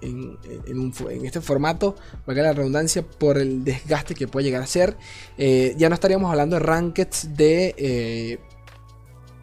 este 1.24 1.40
formato, 1.40 1.96
valga 2.26 2.44
la 2.44 2.52
redundancia, 2.52 3.02
por 3.02 3.38
el 3.38 3.64
desgaste 3.64 4.14
que 4.14 4.28
puede 4.28 4.44
llegar 4.44 4.62
a 4.62 4.68
ser. 4.68 4.98
Eh, 5.38 5.74
ya 5.78 5.88
no 5.88 5.96
estaríamos 5.96 6.30
hablando 6.30 6.58
de 6.58 6.64
rankeds 6.64 7.38
de 7.38 7.74
eh, 7.78 8.40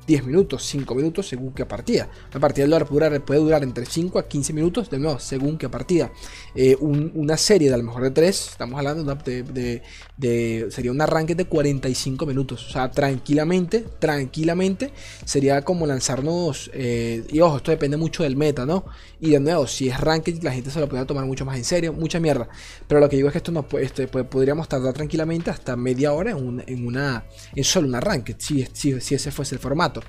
10 0.06 0.24
minutos, 0.26 0.64
5 0.64 0.94
minutos, 0.94 1.28
según 1.28 1.52
qué 1.52 1.66
partida. 1.66 2.08
Una 2.30 2.40
partida 2.40 2.66
de 2.66 2.84
puede 2.84 3.08
durar, 3.08 3.24
puede 3.24 3.40
durar 3.40 3.62
entre 3.62 3.86
5 3.86 4.18
a 4.18 4.28
15 4.28 4.52
minutos, 4.52 4.90
de 4.90 4.98
nuevo, 4.98 5.18
según 5.18 5.58
qué 5.58 5.68
partida. 5.68 6.12
Eh, 6.54 6.76
una 6.80 7.36
serie 7.36 7.68
de 7.68 7.74
a 7.74 7.78
lo 7.78 7.84
mejor 7.84 8.02
de 8.02 8.10
3, 8.10 8.48
estamos 8.52 8.78
hablando 8.78 9.14
de, 9.14 9.42
de, 9.42 9.82
sería 10.20 10.90
un 10.90 11.00
arranque 11.00 11.34
de 11.34 11.46
45 11.46 12.26
minutos. 12.26 12.66
O 12.68 12.70
sea, 12.70 12.90
tranquilamente, 12.90 13.84
tranquilamente, 13.98 14.92
sería 15.24 15.62
como 15.62 15.86
lanzarnos. 15.86 16.70
Eh, 16.72 17.24
y 17.30 17.40
ojo, 17.40 17.56
esto 17.56 17.70
depende 17.70 17.96
mucho 17.96 18.22
del 18.22 18.36
meta, 18.36 18.64
¿no? 18.64 18.84
Y 19.20 19.30
de 19.30 19.40
nuevo, 19.40 19.66
si 19.66 19.88
es 19.88 20.00
ranked, 20.00 20.42
la 20.42 20.52
gente 20.52 20.70
se 20.70 20.80
lo 20.80 20.88
puede 20.88 21.04
tomar 21.04 21.26
mucho 21.26 21.44
más 21.44 21.56
en 21.56 21.64
serio, 21.64 21.92
mucha 21.92 22.20
mierda. 22.20 22.48
Pero 22.86 23.00
lo 23.00 23.08
que 23.08 23.16
digo 23.16 23.28
es 23.28 23.32
que 23.32 23.38
esto 23.38 23.52
no 23.52 23.66
este, 23.80 24.06
podríamos 24.06 24.68
tardar 24.68 24.94
tranquilamente 24.94 25.50
hasta 25.50 25.76
media 25.76 26.12
hora 26.12 26.30
en, 26.32 26.62
en 26.66 26.86
una. 26.86 27.24
en 27.54 27.64
solo 27.64 27.88
un 27.88 27.94
arranque, 27.94 28.36
si, 28.38 28.66
si, 28.72 29.00
si 29.00 29.14
ese 29.14 29.30
fuese 29.30 29.54
el 29.56 29.60
formato. 29.60 30.00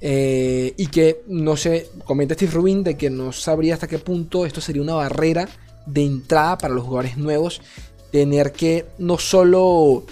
Eh, 0.00 0.74
y 0.76 0.88
que 0.88 1.22
no 1.28 1.56
sé, 1.56 1.88
comenta 2.04 2.34
Steve 2.34 2.52
Rubin 2.52 2.84
de 2.84 2.96
que 2.96 3.08
no 3.08 3.32
sabría 3.32 3.72
hasta 3.72 3.86
qué 3.86 3.98
punto 3.98 4.44
esto 4.44 4.60
sería 4.60 4.82
una 4.82 4.94
barrera 4.94 5.48
de 5.86 6.04
entrada 6.04 6.58
para 6.58 6.74
los 6.74 6.84
jugadores 6.84 7.16
nuevos. 7.16 7.60
Tener 8.14 8.52
que 8.52 8.86
no 8.98 9.18
solo, 9.18 10.04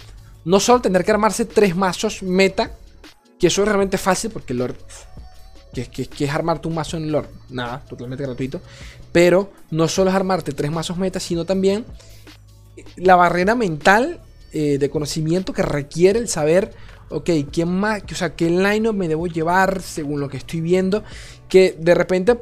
no 0.45 0.59
solo 0.59 0.81
tener 0.81 1.05
que 1.05 1.13
armarse 1.13 1.45
tres 1.45 1.77
mazos 1.77 2.25
meta, 2.25 2.73
que 3.39 3.47
eso 3.47 3.63
es 3.63 3.69
realmente 3.69 3.97
fácil 3.97 4.33
porque 4.33 4.55
Lord, 4.55 4.75
que, 5.73 5.87
que, 5.87 6.25
es 6.25 6.31
armarte 6.33 6.67
un 6.67 6.75
mazo 6.75 6.97
en 6.97 7.13
Lord, 7.13 7.29
nada, 7.49 7.79
totalmente 7.89 8.25
gratuito. 8.25 8.61
Pero 9.13 9.53
no 9.71 9.87
solo 9.87 10.11
es 10.11 10.17
armarte 10.17 10.51
tres 10.51 10.73
mazos 10.73 10.97
meta, 10.97 11.21
sino 11.21 11.45
también 11.45 11.85
la 12.97 13.15
barrera 13.15 13.55
mental 13.55 14.19
eh, 14.53 14.79
de 14.79 14.91
conocimiento 14.91 15.53
que 15.53 15.63
requiere 15.63 16.19
el 16.19 16.27
saber 16.27 16.75
ok, 17.09 17.31
¿quién 17.53 17.69
más? 17.69 18.03
O 18.11 18.15
sea, 18.17 18.35
¿qué 18.35 18.51
line 18.51 18.93
me 18.93 19.07
debo 19.07 19.29
llevar 19.29 19.81
según 19.81 20.19
lo 20.19 20.29
que 20.29 20.39
estoy 20.39 20.61
viendo? 20.61 21.05
Que 21.49 21.77
de 21.79 21.95
repente 21.95 22.37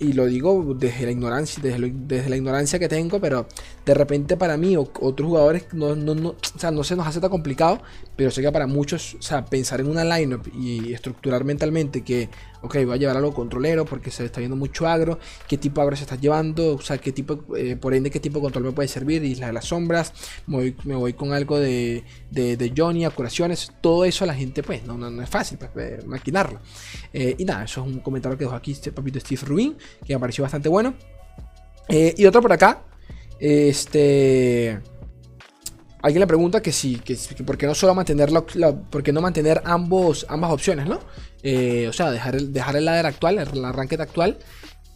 y 0.00 0.14
lo 0.14 0.24
digo 0.24 0.74
desde 0.74 1.04
la 1.04 1.10
ignorancia, 1.12 1.62
desde, 1.62 2.28
la 2.28 2.36
ignorancia 2.36 2.78
que 2.78 2.88
tengo, 2.88 3.20
pero 3.20 3.46
de 3.84 3.94
repente 3.94 4.36
para 4.36 4.56
mí 4.56 4.76
o 4.76 4.90
otros 5.00 5.26
jugadores 5.26 5.66
no, 5.72 5.94
no, 5.94 6.14
no, 6.14 6.30
o 6.30 6.58
sea, 6.58 6.70
no 6.70 6.84
se 6.84 6.96
nos 6.96 7.06
hace 7.06 7.20
tan 7.20 7.30
complicado, 7.30 7.80
pero 8.16 8.30
sé 8.30 8.42
que 8.42 8.52
para 8.52 8.66
muchos, 8.66 9.14
o 9.14 9.22
sea, 9.22 9.44
pensar 9.44 9.80
en 9.80 9.88
una 9.88 10.04
lineup 10.04 10.46
y 10.54 10.92
estructurar 10.92 11.44
mentalmente 11.44 12.02
que, 12.02 12.28
ok, 12.62 12.74
voy 12.84 12.94
a 12.94 12.96
llevar 12.96 13.16
algo 13.16 13.32
controlero 13.32 13.86
porque 13.86 14.10
se 14.10 14.24
está 14.24 14.40
viendo 14.40 14.56
mucho 14.56 14.86
agro, 14.86 15.18
qué 15.48 15.56
tipo 15.56 15.80
de 15.80 15.84
agro 15.84 15.96
se 15.96 16.02
está 16.02 16.16
llevando, 16.16 16.74
o 16.74 16.80
sea, 16.80 16.98
qué 16.98 17.12
tipo, 17.12 17.56
eh, 17.56 17.76
por 17.76 17.94
ende, 17.94 18.10
qué 18.10 18.20
tipo 18.20 18.38
de 18.38 18.42
control 18.42 18.64
me 18.64 18.72
puede 18.72 18.88
servir, 18.88 19.24
isla 19.24 19.46
de 19.46 19.52
las 19.54 19.64
sombras, 19.66 20.12
me 20.46 20.74
voy, 20.94 21.12
con 21.14 21.32
algo 21.32 21.58
de, 21.58 22.04
de, 22.30 22.72
Johnny, 22.76 23.06
curaciones, 23.08 23.72
todo 23.80 24.04
eso 24.04 24.24
a 24.24 24.26
la 24.26 24.34
gente, 24.34 24.62
pues, 24.62 24.84
no, 24.84 24.98
no, 24.98 25.22
es 25.22 25.28
fácil 25.28 25.58
pues, 25.58 25.70
eh, 25.76 26.02
maquinarlo. 26.06 26.60
Eh, 27.12 27.34
y 27.38 27.44
nada, 27.44 27.64
eso 27.64 27.80
es 27.80 27.86
un 27.86 28.00
comentario 28.00 28.36
que 28.36 28.44
dejó 28.44 28.56
aquí 28.56 28.72
este 28.72 28.92
papito 28.92 29.18
Steve 29.18 29.40
Rubin 29.46 29.76
que 30.06 30.14
me 30.14 30.20
pareció 30.20 30.42
bastante 30.42 30.68
bueno. 30.68 30.94
Y 31.88 32.24
otro 32.24 32.40
por 32.40 32.52
acá. 32.52 32.84
Este. 33.40 34.78
Alguien 36.02 36.20
le 36.20 36.26
pregunta 36.26 36.62
que 36.62 36.72
si, 36.72 36.96
que, 36.96 37.16
qué 37.58 37.66
no 37.66 37.74
solo 37.74 37.94
mantener 37.94 38.30
qué 39.04 39.12
no 39.12 39.20
mantener 39.20 39.60
ambos, 39.64 40.24
ambas 40.28 40.50
opciones, 40.52 40.86
¿no? 40.86 41.00
Eh, 41.42 41.88
o 41.88 41.92
sea, 41.92 42.10
dejar 42.10 42.36
el, 42.36 42.52
dejar 42.52 42.76
el 42.76 42.86
ladder 42.86 43.06
actual, 43.06 43.38
el 43.38 43.64
arranque 43.64 43.96
actual, 43.96 44.38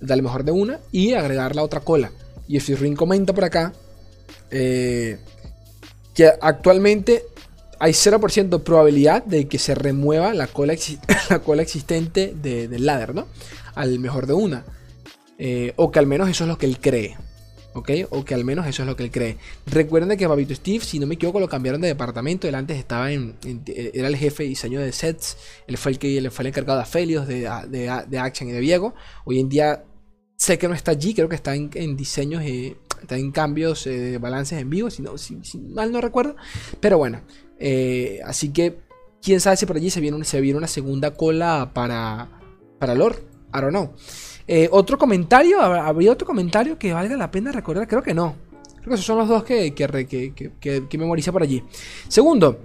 darle 0.01 0.23
mejor 0.23 0.45
de 0.45 0.53
una 0.53 0.81
y 0.93 1.13
agregar 1.13 1.57
la 1.57 1.63
otra 1.63 1.81
cola. 1.81 2.11
Y 2.49 2.59
Ring 2.59 2.97
comenta 2.97 3.33
por 3.33 3.45
acá 3.45 3.73
eh, 4.51 5.19
que 6.15 6.31
actualmente 6.41 7.25
hay 7.79 7.93
0% 7.93 8.49
de 8.49 8.59
probabilidad 8.61 9.25
de 9.25 9.49
que 9.49 9.59
se 9.59 9.75
remueva 9.75 10.33
la 10.33 10.47
cola, 10.47 10.75
la 11.31 11.39
cola 11.41 11.63
existente 11.63 12.35
del 12.35 12.87
ladder, 12.87 13.15
¿no? 13.15 13.27
Al 13.75 13.99
mejor 13.99 14.27
de 14.27 14.35
una. 14.35 14.65
Eh, 15.39 15.73
o 15.77 15.91
que 15.91 15.99
al 15.99 16.07
menos 16.07 16.29
eso 16.29 16.45
es 16.45 16.49
lo 16.49 16.59
que 16.59 16.67
él 16.67 16.79
cree. 16.79 17.17
¿Ok? 17.75 17.90
O 18.11 18.25
que 18.25 18.35
al 18.35 18.45
menos 18.45 18.66
eso 18.66 18.83
es 18.83 18.88
lo 18.88 18.95
que 18.95 19.02
él 19.02 19.11
cree. 19.11 19.37
Recuerden 19.66 20.16
que 20.16 20.28
Babito 20.28 20.54
Steve, 20.54 20.85
si 20.85 21.00
no 21.00 21.09
me 21.09 21.16
equivoco, 21.16 21.40
lo 21.40 21.49
cambiaron 21.49 21.81
de 21.81 21.88
departamento. 21.88 22.47
Él 22.47 22.54
antes 22.54 22.78
estaba 22.78 23.11
en, 23.12 23.37
Era 23.66 24.07
el 24.07 24.16
jefe 24.16 24.45
de 24.45 24.50
diseño 24.50 24.81
de 24.81 24.93
sets. 24.93 25.37
Él 25.66 25.76
fue 25.76 25.93
el 25.93 25.99
que 25.99 26.16
él 26.16 26.31
fue 26.31 26.45
el 26.45 26.49
encargado 26.49 26.78
de 26.78 26.85
Aphelios, 26.85 27.26
de, 27.26 27.50
de, 27.69 28.19
Action 28.19 28.49
y 28.49 28.52
de 28.52 28.61
Viego. 28.61 28.95
Hoy 29.25 29.40
en 29.40 29.49
día 29.49 29.85
sé 30.37 30.57
que 30.57 30.69
no 30.69 30.75
está 30.75 30.93
allí. 30.93 31.14
Creo 31.14 31.28
que 31.28 31.35
está 31.35 31.57
en, 31.57 31.97
diseños. 31.97 32.43
Eh, 32.45 32.76
está 33.02 33.16
en 33.16 33.33
cambios 33.33 33.88
eh, 33.88 33.90
de 33.90 34.19
balances 34.19 34.61
en 34.61 34.71
vivo. 34.71 34.88
Si, 34.88 35.02
no, 35.02 35.19
si, 35.19 35.37
mal 35.59 35.90
no 35.90 36.00
recuerdo. 36.00 36.37
Pero 36.81 36.99
bueno. 36.99 37.23
así 38.25 38.50
que. 38.50 38.85
Quién 39.21 39.40
sabe 39.40 39.57
si 39.57 39.64
por 39.64 39.76
allí 39.76 39.88
se 39.88 40.02
viene, 40.02 40.23
se 40.25 40.40
viene 40.40 40.59
una 40.59 40.69
segunda 40.69 41.14
cola 41.14 41.73
para. 41.75 42.28
Para 42.78 42.95
Lord. 42.95 43.16
I 43.52 43.61
don't 43.61 43.71
know. 43.71 43.95
Eh, 44.47 44.69
otro 44.71 44.99
comentario, 44.99 45.61
¿habría 45.61 46.13
otro 46.13 46.27
comentario 46.27 46.79
que 46.79 46.93
valga 46.93 47.17
la 47.17 47.31
pena 47.31 47.53
recordar? 47.53 47.89
Creo 47.89 48.03
que 48.03 48.15
no. 48.15 48.37
Creo 48.77 48.89
que 48.89 48.95
esos 48.95 49.07
son 49.07 49.19
los 49.19 49.29
dos 49.29 49.45
que, 49.45 49.75
que, 49.75 50.53
que, 50.61 50.99
memoriza 50.99 51.33
por 51.33 51.43
allí. 51.43 51.63
Segundo, 52.09 52.59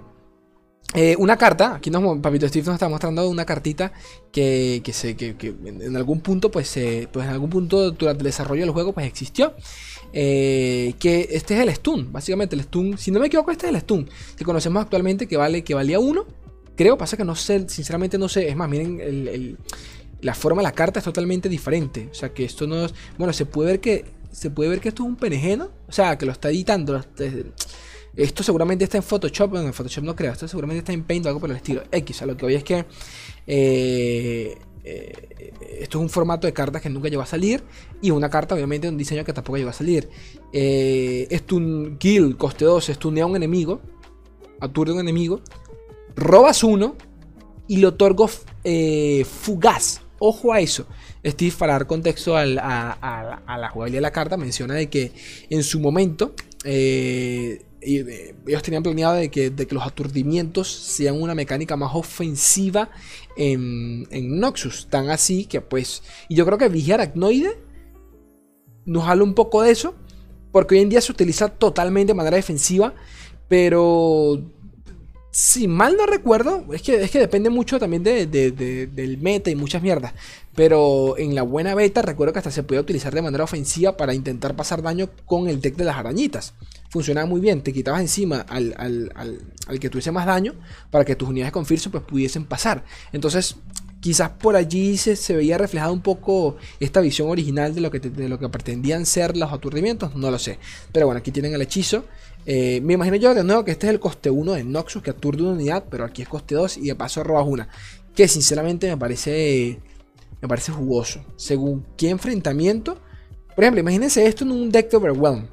eh, 0.94 1.16
una 1.18 1.38
carta, 1.38 1.76
aquí 1.76 1.90
nos, 1.90 2.18
Papito 2.20 2.46
Steve 2.46 2.66
nos 2.66 2.74
está 2.74 2.88
mostrando 2.90 3.26
una 3.28 3.46
cartita 3.46 3.92
que, 4.30 4.82
que, 4.84 4.92
se, 4.92 5.16
que, 5.16 5.34
en 5.40 5.96
algún 5.96 6.20
punto, 6.20 6.50
pues, 6.50 6.78
pues 7.10 7.26
en 7.26 7.32
algún 7.32 7.48
punto 7.48 7.92
durante 7.92 8.20
el 8.20 8.26
desarrollo 8.26 8.62
del 8.62 8.72
juego, 8.72 8.92
pues 8.92 9.06
existió. 9.06 9.54
Eh, 10.12 10.94
que 10.98 11.28
este 11.30 11.54
es 11.54 11.60
el 11.60 11.74
stun, 11.74 12.12
básicamente 12.12 12.56
el 12.56 12.62
stun, 12.62 12.98
si 12.98 13.12
no 13.12 13.20
me 13.20 13.28
equivoco, 13.28 13.52
este 13.52 13.68
es 13.68 13.72
el 13.72 13.80
stun 13.80 14.10
que 14.36 14.44
conocemos 14.44 14.82
actualmente 14.82 15.28
que 15.28 15.36
vale 15.36 15.64
que 15.64 15.72
valía 15.72 16.00
uno. 16.00 16.26
Creo, 16.76 16.98
pasa 16.98 17.16
que 17.16 17.24
no 17.24 17.34
sé, 17.34 17.68
sinceramente 17.68 18.18
no 18.18 18.28
sé. 18.28 18.48
Es 18.48 18.56
más, 18.56 18.68
miren 18.68 19.00
el 19.00 19.58
la 20.22 20.34
forma 20.34 20.62
de 20.62 20.64
la 20.64 20.72
carta 20.72 21.00
es 21.00 21.04
totalmente 21.04 21.48
diferente. 21.48 22.08
O 22.10 22.14
sea 22.14 22.32
que 22.32 22.44
esto 22.44 22.66
no 22.66 22.84
es. 22.84 22.94
Bueno, 23.18 23.32
se 23.32 23.46
puede 23.46 23.72
ver 23.72 23.80
que. 23.80 24.04
Se 24.32 24.50
puede 24.50 24.70
ver 24.70 24.80
que 24.80 24.90
esto 24.90 25.02
es 25.02 25.08
un 25.08 25.16
penejeno. 25.16 25.70
O 25.88 25.92
sea, 25.92 26.16
que 26.16 26.26
lo 26.26 26.32
está 26.32 26.50
editando. 26.50 27.02
Esto 28.14 28.42
seguramente 28.42 28.84
está 28.84 28.96
en 28.96 29.02
Photoshop. 29.02 29.50
Bueno, 29.50 29.66
en 29.66 29.72
Photoshop 29.72 30.04
no 30.04 30.14
creo. 30.14 30.32
Esto 30.32 30.48
seguramente 30.48 30.80
está 30.80 30.92
en 30.92 31.04
Paint 31.04 31.26
o 31.26 31.28
algo 31.28 31.40
por 31.40 31.50
el 31.50 31.56
estilo. 31.56 31.82
X. 31.90 32.22
A 32.22 32.26
lo 32.26 32.36
que 32.36 32.46
hoy 32.46 32.54
es 32.54 32.64
que. 32.64 32.84
Eh, 33.46 34.58
eh, 34.82 35.52
esto 35.80 35.98
es 35.98 36.02
un 36.02 36.08
formato 36.08 36.46
de 36.46 36.52
cartas 36.52 36.80
que 36.80 36.88
nunca 36.88 37.08
llegó 37.08 37.22
a 37.22 37.26
salir. 37.26 37.62
Y 38.00 38.10
una 38.10 38.28
carta, 38.30 38.54
obviamente, 38.54 38.86
de 38.86 38.92
un 38.92 38.98
diseño 38.98 39.24
que 39.24 39.32
tampoco 39.32 39.58
llegó 39.58 39.70
a 39.70 39.74
salir. 39.74 40.08
Eh, 40.52 41.26
es 41.30 41.42
un 41.52 41.96
kill, 41.98 42.36
coste 42.36 42.64
2, 42.64 42.88
estunea 42.90 43.24
a 43.24 43.26
un 43.26 43.36
enemigo. 43.36 43.80
Aturde 44.60 44.92
un 44.92 45.00
enemigo. 45.00 45.40
Robas 46.14 46.62
uno. 46.62 46.96
Y 47.66 47.76
le 47.78 47.86
otorgo 47.86 48.28
fugaz. 48.28 50.02
Ojo 50.22 50.52
a 50.52 50.60
eso. 50.60 50.86
Steve, 51.26 51.54
para 51.58 51.72
dar 51.72 51.86
contexto 51.86 52.36
a, 52.36 52.44
la 52.44 53.70
jugabilidad 53.72 53.96
de 53.98 54.02
la 54.02 54.12
carta, 54.12 54.36
menciona 54.36 54.74
de 54.74 54.90
que 54.90 55.12
en 55.48 55.62
su 55.62 55.80
momento 55.80 56.34
eh, 56.62 57.62
eh, 57.80 58.34
ellos 58.46 58.62
tenían 58.62 58.82
planeado 58.82 59.14
de 59.14 59.30
que, 59.30 59.50
los 59.70 59.86
aturdimientos 59.86 60.68
sean 60.68 61.20
una 61.20 61.34
mecánica 61.34 61.74
más 61.76 61.94
ofensiva 61.94 62.90
en, 63.34 64.06
Noxus. 64.38 64.88
Tan 64.90 65.08
así 65.08 65.46
que 65.46 65.62
pues... 65.62 66.02
Y 66.28 66.36
yo 66.36 66.44
creo 66.44 66.58
que 66.58 66.68
Vigia 66.68 66.96
Aracnoide 66.96 67.58
nos 68.84 69.08
habla 69.08 69.24
un 69.24 69.34
poco 69.34 69.62
de 69.62 69.70
eso. 69.70 69.94
Porque 70.52 70.74
hoy 70.74 70.82
en 70.82 70.90
día 70.90 71.00
se 71.00 71.12
utiliza 71.12 71.48
totalmente 71.48 72.10
de 72.10 72.16
manera 72.16 72.36
defensiva. 72.36 72.94
Pero 73.48 74.42
si 75.30 75.68
mal 75.68 75.96
no 75.96 76.06
recuerdo, 76.06 76.64
es 76.72 76.82
que, 76.82 77.02
es 77.02 77.10
que 77.10 77.20
depende 77.20 77.50
mucho 77.50 77.78
también 77.78 78.02
del 78.02 79.18
meta 79.20 79.50
y 79.50 79.54
muchas 79.54 79.82
mierdas. 79.82 80.12
Pero 80.56 81.16
en 81.16 81.34
la 81.34 81.42
buena 81.42 81.74
beta 81.74 82.02
recuerdo 82.02 82.32
que 82.32 82.40
hasta 82.40 82.50
se 82.50 82.64
podía 82.64 82.80
utilizar 82.80 83.14
de 83.14 83.22
manera 83.22 83.44
ofensiva 83.44 83.96
para 83.96 84.12
intentar 84.12 84.56
pasar 84.56 84.82
daño 84.82 85.08
con 85.26 85.48
el 85.48 85.60
deck 85.60 85.76
de 85.76 85.84
las 85.84 85.96
arañitas. 85.96 86.54
Funcionaba 86.88 87.26
muy 87.26 87.40
bien, 87.40 87.62
te 87.62 87.72
quitabas 87.72 88.00
encima 88.00 88.40
al, 88.40 88.74
al, 88.76 89.78
que 89.78 89.88
tuviese 89.88 90.10
más 90.10 90.26
daño 90.26 90.54
para 90.90 91.04
que 91.04 91.14
tus 91.14 91.28
unidades 91.28 91.52
con 91.52 91.64
Firso 91.64 91.90
pues, 91.92 92.02
pudiesen 92.02 92.44
pasar. 92.44 92.84
Entonces, 93.12 93.54
quizás 94.00 94.30
por 94.30 94.56
allí 94.56 94.96
se, 94.96 95.14
se, 95.14 95.36
veía 95.36 95.56
reflejada 95.56 95.92
un 95.92 96.00
poco 96.00 96.56
esta 96.80 97.00
visión 97.00 97.28
original 97.28 97.72
de 97.74 97.80
lo, 97.80 97.92
que 97.92 98.00
de 98.00 98.28
lo 98.28 98.40
que 98.40 98.48
pretendían 98.48 99.06
ser 99.06 99.36
los 99.36 99.52
aturdimientos, 99.52 100.16
no 100.16 100.32
lo 100.32 100.38
sé. 100.40 100.58
Pero 100.90 101.06
bueno, 101.06 101.20
aquí 101.20 101.30
tienen 101.30 101.54
el 101.54 101.62
hechizo. 101.62 102.04
Eh, 102.46 102.80
me 102.82 102.94
imagino 102.94 103.16
yo 103.16 103.34
de 103.34 103.44
nuevo 103.44 103.64
que 103.64 103.72
este 103.72 103.86
es 103.86 103.92
el 103.92 104.00
coste 104.00 104.30
1 104.30 104.52
de 104.54 104.64
Noxus, 104.64 105.02
que 105.02 105.10
aturde 105.10 105.42
una 105.42 105.52
unidad, 105.52 105.84
pero 105.90 106.04
aquí 106.04 106.22
es 106.22 106.28
coste 106.28 106.54
2 106.54 106.78
y 106.78 106.88
de 106.88 106.94
paso 106.94 107.22
robas 107.22 107.46
una. 107.46 107.68
Que 108.14 108.28
sinceramente 108.28 108.88
me 108.88 108.96
parece, 108.96 109.78
me 110.40 110.48
parece 110.48 110.72
jugoso. 110.72 111.24
Según 111.36 111.86
qué 111.96 112.10
enfrentamiento. 112.10 112.98
Por 113.54 113.64
ejemplo, 113.64 113.80
imagínense 113.80 114.26
esto 114.26 114.44
en 114.44 114.52
un 114.52 114.70
deck 114.70 114.90
de 114.90 114.96
Overwhelm. 114.96 115.48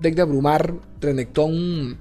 Deck 0.00 0.14
de 0.14 0.22
Abrumar, 0.22 0.74
Renekton. 1.00 1.98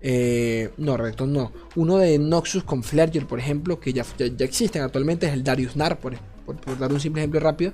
Eh, 0.00 0.70
no, 0.76 0.96
Renekton 0.96 1.32
no. 1.32 1.52
Uno 1.76 1.98
de 1.98 2.18
Noxus 2.18 2.64
con 2.64 2.82
Flerger, 2.82 3.26
por 3.26 3.38
ejemplo, 3.38 3.80
que 3.80 3.92
ya, 3.92 4.04
ya, 4.18 4.44
existen 4.44 4.82
actualmente, 4.82 5.26
es 5.26 5.32
el 5.32 5.44
Darius 5.44 5.76
Nar, 5.76 5.98
por, 5.98 6.16
dar 6.78 6.92
un 6.92 7.00
simple 7.00 7.22
ejemplo 7.22 7.40
rápido. 7.40 7.72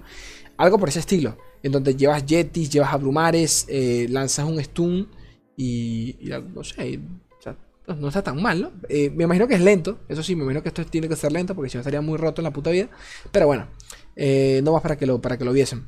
Algo 0.57 0.79
por 0.79 0.89
ese 0.89 1.01
estilo. 1.01 1.37
En 1.63 1.73
donde 1.73 1.95
llevas 1.95 2.25
Yetis, 2.25 2.71
llevas 2.71 2.93
Abrumares, 2.93 3.67
eh, 3.69 4.07
lanzas 4.11 4.47
un 4.47 4.63
stun 4.63 5.09
y, 5.57 6.17
no 6.55 6.65
sé, 6.65 7.01
no 7.99 8.09
está 8.09 8.23
tan 8.23 8.41
mal, 8.41 8.61
¿no? 8.61 8.73
Eh, 8.89 9.11
me 9.11 9.25
imagino 9.25 9.49
que 9.49 9.55
es 9.55 9.61
lento, 9.61 9.99
eso 10.09 10.23
sí, 10.23 10.37
me 10.37 10.43
imagino 10.43 10.63
que 10.63 10.69
esto 10.69 10.85
tiene 10.87 11.09
que 11.09 11.17
ser 11.17 11.33
lento 11.33 11.55
porque 11.55 11.71
si 11.71 11.77
no 11.77 11.81
estaría 11.81 12.01
muy 12.01 12.19
roto 12.19 12.41
en 12.41 12.45
la 12.45 12.53
puta 12.53 12.71
vida. 12.71 12.89
Pero 13.33 13.47
bueno, 13.47 13.69
eh, 14.17 14.61
no 14.63 14.73
más 14.73 14.83
para 14.83 14.97
que 14.97 15.07
lo, 15.07 15.21
para 15.21 15.39
que 15.39 15.45
lo 15.45 15.53
viesen. 15.53 15.87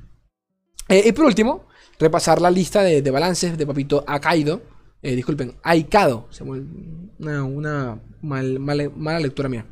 Eh, 0.89 1.05
y 1.07 1.13
por 1.13 1.27
último, 1.27 1.67
repasar 1.99 2.41
la 2.41 2.51
lista 2.51 2.83
de, 2.83 3.09
balances 3.11 3.57
de 3.57 3.67
Papito 3.67 4.05
Akaido. 4.07 4.63
disculpen, 5.03 5.55
Aikado. 5.63 6.29
Una, 7.19 7.45
una 7.45 8.01
mala 8.23 9.21
lectura 9.21 9.49
mía. 9.49 9.67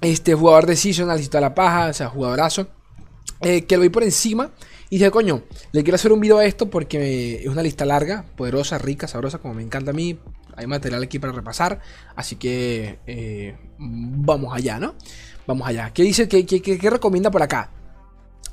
Este 0.00 0.34
jugador 0.34 0.66
de 0.66 0.76
Seasonal, 0.76 1.20
a 1.32 1.40
la 1.40 1.54
paja, 1.54 1.88
o 1.88 1.92
sea, 1.92 2.08
jugadorazo. 2.08 2.68
que 3.40 3.76
lo 3.76 3.82
vi 3.82 3.88
por 3.88 4.02
encima 4.02 4.50
y 4.92 4.96
dije, 4.96 5.10
coño, 5.10 5.42
le 5.72 5.82
quiero 5.84 5.94
hacer 5.94 6.12
un 6.12 6.20
video 6.20 6.36
a 6.36 6.44
esto 6.44 6.68
porque 6.68 7.36
es 7.36 7.46
una 7.46 7.62
lista 7.62 7.86
larga, 7.86 8.26
poderosa, 8.36 8.76
rica, 8.76 9.08
sabrosa, 9.08 9.38
como 9.38 9.54
me 9.54 9.62
encanta 9.62 9.92
a 9.92 9.94
mí. 9.94 10.18
Hay 10.54 10.66
material 10.66 11.02
aquí 11.02 11.18
para 11.18 11.32
repasar. 11.32 11.80
Así 12.14 12.36
que 12.36 12.98
eh, 13.06 13.56
vamos 13.78 14.54
allá, 14.54 14.78
¿no? 14.78 14.94
Vamos 15.46 15.66
allá. 15.66 15.94
¿Qué 15.94 16.02
dice? 16.02 16.28
¿Qué, 16.28 16.44
qué, 16.44 16.90
recomienda 16.90 17.30
por 17.30 17.42
acá? 17.42 17.70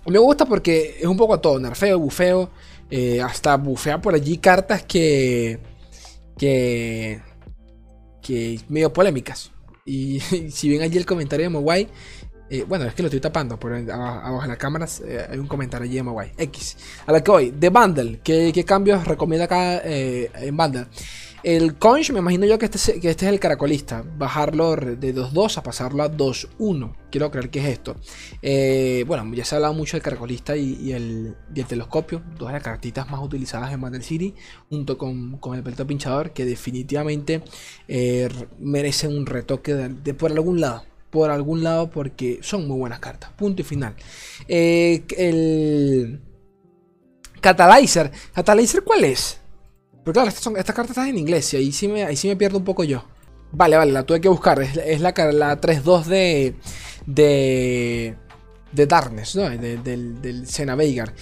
Me 0.05 0.17
gusta 0.17 0.45
porque 0.45 0.95
es 1.01 1.07
un 1.07 1.17
poco 1.17 1.33
a 1.33 1.41
todo. 1.41 1.59
Nerfeo, 1.59 1.99
bufeo. 1.99 2.51
Eh, 2.89 3.21
hasta 3.21 3.57
bufea 3.57 3.99
por 3.99 4.15
allí 4.15 4.37
cartas 4.37 4.83
que. 4.83 5.59
que. 6.37 7.19
que 8.21 8.61
medio 8.69 8.93
polémicas. 8.93 9.51
Y 9.83 10.19
si 10.51 10.69
ven 10.69 10.83
allí 10.83 10.97
el 10.97 11.05
comentario 11.05 11.47
de 11.47 11.49
Mogwai, 11.49 11.89
Eh, 12.49 12.65
bueno, 12.67 12.85
es 12.85 12.95
que 12.95 13.03
lo 13.03 13.07
estoy 13.07 13.19
tapando, 13.19 13.59
pero 13.59 13.75
abajo, 13.93 14.41
en 14.41 14.49
las 14.49 14.57
cámaras 14.57 15.01
eh, 15.05 15.25
hay 15.29 15.37
un 15.37 15.47
comentario 15.47 15.85
allí 15.85 15.95
de 15.95 16.01
guay. 16.01 16.31
X. 16.37 16.77
A 17.05 17.11
la 17.11 17.23
que 17.23 17.31
voy, 17.31 17.51
The 17.51 17.69
Bundle. 17.69 18.19
¿Qué, 18.23 18.63
cambios 18.65 19.05
recomienda 19.05 19.45
acá 19.45 19.81
eh, 19.83 20.31
en 20.33 20.57
Bundle? 20.57 20.87
El 21.41 21.77
Conch, 21.77 22.11
me 22.11 22.19
imagino 22.19 22.45
yo 22.45 22.59
que 22.59 22.65
este, 22.65 22.99
que 22.99 23.09
este 23.11 23.25
es 23.25 23.31
el 23.31 23.39
caracolista. 23.39 24.03
Bajarlo 24.17 24.75
de 24.75 25.15
2.2 25.15 25.57
a 25.57 25.63
pasarlo 25.63 26.03
a 26.03 26.11
2.1. 26.11 26.95
Quiero 27.09 27.31
creer 27.31 27.49
que 27.49 27.59
es 27.59 27.65
esto. 27.67 27.95
bueno, 29.07 29.33
ya 29.33 29.45
se 29.45 29.55
ha 29.55 29.57
hablado 29.57 29.73
mucho 29.73 29.95
del 29.95 30.01
caracolista 30.01 30.57
y, 30.57 30.91
el, 30.91 31.35
telescopio. 31.67 32.21
Dos 32.37 32.49
de 32.49 32.53
las 32.53 32.63
cartitas 32.63 33.09
más 33.09 33.21
utilizadas 33.21 33.71
en 33.71 33.79
Bundle 33.79 34.01
City. 34.01 34.33
Junto 34.69 34.97
con, 34.97 35.37
con 35.37 35.55
el 35.55 35.63
pelito 35.63 35.87
pinchador. 35.87 36.31
Que 36.31 36.43
definitivamente 36.43 37.41
merecen 38.59 39.15
un 39.15 39.25
retoque 39.25 39.75
de 39.75 40.13
por 40.13 40.31
algún 40.31 40.59
lado 40.59 40.88
por 41.09 41.31
algún 41.31 41.63
lado 41.63 41.89
porque 41.89 42.39
son 42.41 42.67
muy 42.67 42.77
buenas 42.77 42.99
cartas. 42.99 43.31
Punto 43.37 43.61
y 43.61 43.65
final. 43.65 43.95
Eh, 44.47 45.03
el 45.17 46.21
Catalyzer. 47.41 48.11
¿Catalyzer 48.33 48.83
cuál 48.83 49.03
es? 49.03 49.39
Porque 50.03 50.19
claro, 50.19 50.29
estas, 50.29 50.75
cartas 50.75 50.89
están 50.89 51.07
en 51.07 51.17
inglés 51.17 51.53
y 51.53 51.57
ahí 51.57 51.71
sí, 51.71 51.87
me, 51.87 52.05
me 52.05 52.35
pierdo 52.35 52.57
un 52.57 52.65
poco 52.65 52.83
yo. 52.83 53.03
Vale, 53.51 53.77
vale, 53.77 53.91
la 53.91 54.03
tuve 54.03 54.21
que 54.21 54.29
buscar. 54.29 54.61
Es, 54.61 55.01
la, 55.01 55.13
la 55.31 55.59
3-2 55.59 56.05
de, 56.05 56.55
de. 57.05 58.15
de 58.71 58.85
Darkness, 58.85 59.35
¿no? 59.35 59.49
del, 59.49 60.21
del 60.21 60.47
Sena 60.47 60.75
Veigar. 60.75 61.13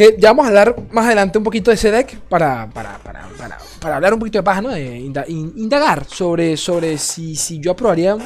Ya 0.00 0.30
vamos 0.30 0.46
a 0.46 0.48
hablar 0.48 0.76
más 0.90 1.04
adelante 1.04 1.36
un 1.36 1.44
poquito 1.44 1.70
de 1.70 1.74
ese 1.74 1.90
deck 1.90 2.18
para, 2.20 2.70
para, 2.70 2.98
para, 3.00 3.28
para 3.80 3.96
hablar 3.96 4.14
un 4.14 4.18
poquito 4.18 4.38
de 4.38 4.42
paz, 4.42 4.62
¿no? 4.62 4.70
De 4.70 4.98
indagar 4.98 6.06
sobre, 6.06 6.56
sobre 6.56 6.96
si, 6.96 7.36
si 7.36 7.60
yo 7.60 7.72
aprobaría 7.72 8.16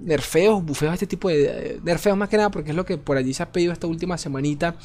nerfeos, 0.00 0.64
bufeos, 0.64 0.94
este 0.94 1.06
tipo 1.06 1.28
de 1.28 1.78
nerfeos 1.84 2.16
más 2.16 2.30
que 2.30 2.38
nada, 2.38 2.50
porque 2.50 2.70
es 2.70 2.76
lo 2.76 2.86
que 2.86 2.96
por 2.96 3.18
allí 3.18 3.34
se 3.34 3.42
ha 3.42 3.52
pedido 3.52 3.72
esta 3.72 3.86
última 3.86 4.16
semanita 4.16 4.76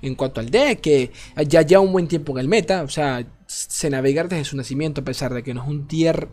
en 0.00 0.16
cuanto 0.16 0.40
al 0.40 0.50
deck, 0.50 0.80
que 0.80 1.12
ya 1.46 1.62
lleva 1.62 1.80
un 1.80 1.92
buen 1.92 2.08
tiempo 2.08 2.32
en 2.32 2.38
el 2.38 2.48
meta, 2.48 2.82
o 2.82 2.88
sea, 2.88 3.24
se 3.46 3.88
navega 3.88 4.24
desde 4.24 4.44
su 4.44 4.56
nacimiento, 4.56 5.02
a 5.02 5.04
pesar 5.04 5.32
de 5.32 5.44
que 5.44 5.54
no 5.54 5.62
es 5.62 5.68
un 5.68 5.86
tier 5.86 6.28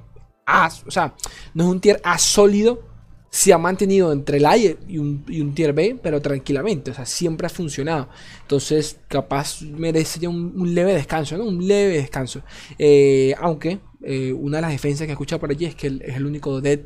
A, 0.48 0.72
o 0.88 0.92
sea, 0.92 1.14
no 1.54 1.66
es 1.66 1.70
un 1.70 1.82
tier 1.82 2.02
A 2.04 2.18
sólido, 2.18 2.89
se 3.30 3.54
ha 3.54 3.58
mantenido 3.58 4.12
entre 4.12 4.38
el 4.38 4.46
A 4.46 4.58
y 4.58 4.98
un, 4.98 5.54
tier 5.54 5.74
B, 5.74 6.00
pero 6.02 6.22
tranquilamente, 6.22 6.92
o 6.92 6.94
sea, 6.94 7.06
siempre 7.06 7.48
ha 7.48 7.50
funcionado. 7.50 8.10
Entonces, 8.42 9.00
capaz 9.08 9.62
merece 9.62 10.20
ya 10.20 10.30
un, 10.30 10.74
leve 10.74 10.94
descanso, 10.94 11.38
¿no? 11.38 11.46
Un 11.46 11.68
leve 11.68 11.98
descanso. 11.98 12.42
Eh, 12.78 13.36
aunque 13.40 13.80
eh, 14.04 14.34
una 14.34 14.58
de 14.58 14.62
las 14.64 14.72
defensas 14.72 15.06
que 15.06 15.12
he 15.12 15.14
escuchado 15.14 15.40
por 15.40 15.52
allí 15.52 15.66
es 15.66 15.76
que 15.76 15.88
es 15.88 16.16
el 16.16 16.26
único 16.26 16.60
dead 16.62 16.80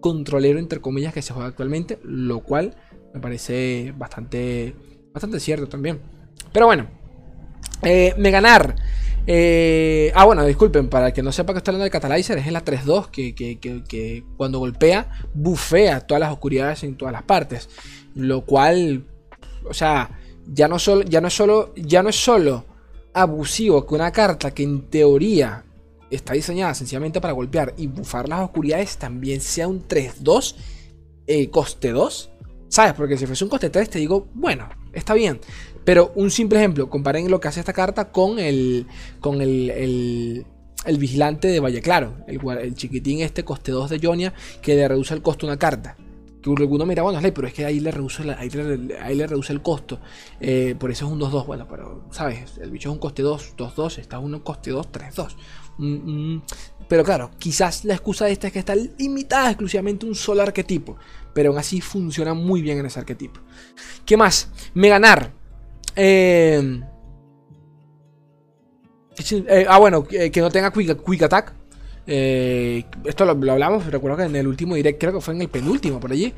controlero, 0.00 0.58
entre 0.58 0.80
comillas, 0.80 1.12
que 1.12 1.22
se 1.22 1.32
juega 1.32 1.48
actualmente, 1.48 1.98
lo 2.04 2.40
cual 2.40 2.76
me 3.12 3.20
parece 3.20 3.92
bastante, 3.96 4.74
bastante 5.12 5.40
cierto 5.40 5.68
también. 5.68 6.00
Pero 6.52 6.66
bueno, 6.66 6.86
eh, 7.82 8.14
me 8.16 8.30
ganar. 8.30 8.76
Eh, 9.32 10.10
ah, 10.16 10.24
bueno, 10.24 10.44
disculpen, 10.44 10.88
para 10.88 11.06
el 11.06 11.12
que 11.12 11.22
no 11.22 11.30
sepa 11.30 11.52
que 11.52 11.58
estoy 11.58 11.70
hablando 11.70 11.84
de 11.84 11.90
Catalyzer, 11.92 12.36
es 12.38 12.50
la 12.50 12.64
3-2 12.64 13.10
que, 13.10 13.32
que, 13.32 14.24
cuando 14.36 14.58
golpea, 14.58 15.08
bufea 15.34 16.00
todas 16.00 16.20
las 16.20 16.32
oscuridades 16.32 16.82
en 16.82 16.96
todas 16.96 17.12
las 17.12 17.22
partes. 17.22 17.68
Lo 18.16 18.44
cual, 18.44 19.06
o 19.64 19.72
sea, 19.72 20.18
ya 20.52 20.66
no, 20.66 20.80
solo, 20.80 21.02
ya 21.02 21.20
no, 21.20 21.28
es, 21.28 21.34
solo, 21.34 21.72
ya 21.76 22.02
no 22.02 22.08
es 22.08 22.16
solo 22.16 22.64
abusivo 23.14 23.86
que 23.86 23.94
una 23.94 24.10
carta 24.10 24.52
que 24.52 24.64
en 24.64 24.90
teoría 24.90 25.62
está 26.10 26.32
diseñada 26.32 26.74
sencillamente 26.74 27.20
para 27.20 27.32
golpear 27.32 27.72
y 27.76 27.86
bufar 27.86 28.28
las 28.28 28.40
oscuridades 28.40 28.96
también 28.96 29.40
sea 29.40 29.68
un 29.68 29.86
3-2, 29.86 30.56
eh, 31.28 31.48
coste 31.50 31.92
2. 31.92 32.30
¿Sabes? 32.66 32.94
Porque 32.94 33.16
si 33.16 33.26
fuese 33.26 33.44
un 33.44 33.50
coste 33.50 33.70
3 33.70 33.90
te 33.90 34.00
digo, 34.00 34.26
bueno, 34.34 34.68
está 34.92 35.14
bien. 35.14 35.38
Pero 35.90 36.12
un 36.14 36.30
simple 36.30 36.60
ejemplo, 36.60 36.88
comparen 36.88 37.28
lo 37.28 37.40
que 37.40 37.48
hace 37.48 37.58
esta 37.58 37.72
carta 37.72 38.12
con 38.12 38.38
el, 38.38 38.86
con 39.18 39.42
el, 39.42 39.70
el, 39.70 40.98
vigilante 40.98 41.48
de 41.48 41.58
Valle 41.58 41.82
Claro, 41.82 42.14
el, 42.28 42.38
el, 42.58 42.76
chiquitín 42.76 43.22
este 43.22 43.44
coste 43.44 43.72
2 43.72 43.90
de 43.90 43.98
Jonia 44.00 44.32
que 44.62 44.76
le 44.76 44.86
reduce 44.86 45.14
el 45.14 45.20
costo 45.20 45.46
a 45.46 45.48
una 45.48 45.58
carta. 45.58 45.96
Que 46.40 46.50
alguno 46.56 46.86
mira, 46.86 47.02
bueno, 47.02 47.18
pero 47.34 47.48
es 47.48 47.52
que 47.52 47.64
ahí 47.64 47.80
le 47.80 47.90
reduce, 47.90 48.22
ahí 48.38 48.48
le, 49.16 49.26
reduce 49.26 49.52
el 49.52 49.62
costo. 49.62 49.98
Eh, 50.40 50.76
por 50.78 50.92
eso 50.92 51.06
es 51.06 51.12
un 51.12 51.18
2-2. 51.18 51.46
Bueno, 51.46 51.66
pero, 51.68 52.04
¿sabes? 52.12 52.58
El 52.58 52.70
bicho 52.70 52.88
es 52.88 52.92
un 52.92 53.00
coste 53.00 53.22
2, 53.22 53.56
2-2. 53.56 53.98
Está 53.98 54.20
uno 54.20 54.44
coste 54.44 54.70
2, 54.70 54.92
3-2. 54.92 55.34
Mm, 55.78 56.34
mm. 56.34 56.42
Pero 56.86 57.02
claro, 57.02 57.32
quizás 57.36 57.84
la 57.84 57.94
excusa 57.94 58.26
de 58.26 58.30
esta 58.30 58.46
es 58.46 58.52
que 58.52 58.60
está 58.60 58.76
limitada 58.76 59.50
exclusivamente 59.50 60.06
a 60.06 60.08
un 60.08 60.14
solo 60.14 60.40
arquetipo. 60.40 60.98
Pero 61.34 61.50
aún 61.50 61.58
así 61.58 61.80
funciona 61.80 62.32
muy 62.32 62.62
bien 62.62 62.78
en 62.78 62.86
ese 62.86 63.00
arquetipo. 63.00 63.40
¿Qué 64.06 64.16
más? 64.16 64.50
Meganar. 64.72 65.39
Eh, 65.96 66.80
eh, 69.30 69.66
ah, 69.68 69.78
bueno, 69.78 70.04
que 70.04 70.40
no 70.40 70.50
tenga 70.50 70.72
quick, 70.72 71.22
attack. 71.22 71.54
Eh, 72.06 72.84
esto 73.04 73.24
lo, 73.24 73.32
hablamos, 73.52 73.86
recuerdo 73.86 74.16
que 74.16 74.24
en 74.24 74.36
el 74.36 74.46
último 74.46 74.74
direct, 74.74 75.00
creo 75.00 75.12
que 75.12 75.20
fue 75.20 75.34
en 75.34 75.42
el 75.42 75.48
penúltimo 75.48 76.00
por 76.00 76.12
allí. 76.12 76.32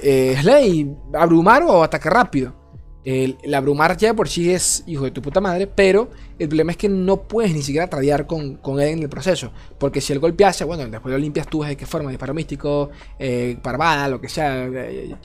Slay, 0.00 0.94
abrumar 1.14 1.62
o 1.64 1.82
ataque 1.82 2.08
rápido. 2.08 2.61
El, 3.04 3.36
abrumar 3.52 3.96
ya 3.96 4.14
por 4.14 4.28
sí 4.28 4.52
es 4.52 4.84
hijo 4.86 5.04
de 5.04 5.10
tu 5.10 5.20
puta 5.20 5.40
madre, 5.40 5.66
pero 5.66 6.10
el 6.38 6.48
problema 6.48 6.70
es 6.70 6.78
que 6.78 6.88
no 6.88 7.22
puedes 7.22 7.52
ni 7.52 7.62
siquiera 7.62 7.88
tradear 7.88 8.26
con, 8.26 8.60
él 8.80 8.88
en 8.88 8.98
el 9.00 9.08
proceso. 9.08 9.52
Porque 9.78 10.00
si 10.00 10.12
él 10.12 10.20
golpease, 10.20 10.64
bueno, 10.64 10.86
después 10.88 11.12
lo 11.12 11.18
limpias 11.18 11.48
tú 11.48 11.62
de 11.62 11.76
qué 11.76 11.84
forma, 11.84 12.10
disparo 12.10 12.32
místico, 12.32 12.90
eh, 13.18 13.56
parvada, 13.60 14.08
lo 14.08 14.20
que 14.20 14.28
sea, 14.28 14.66
eh, 14.66 15.16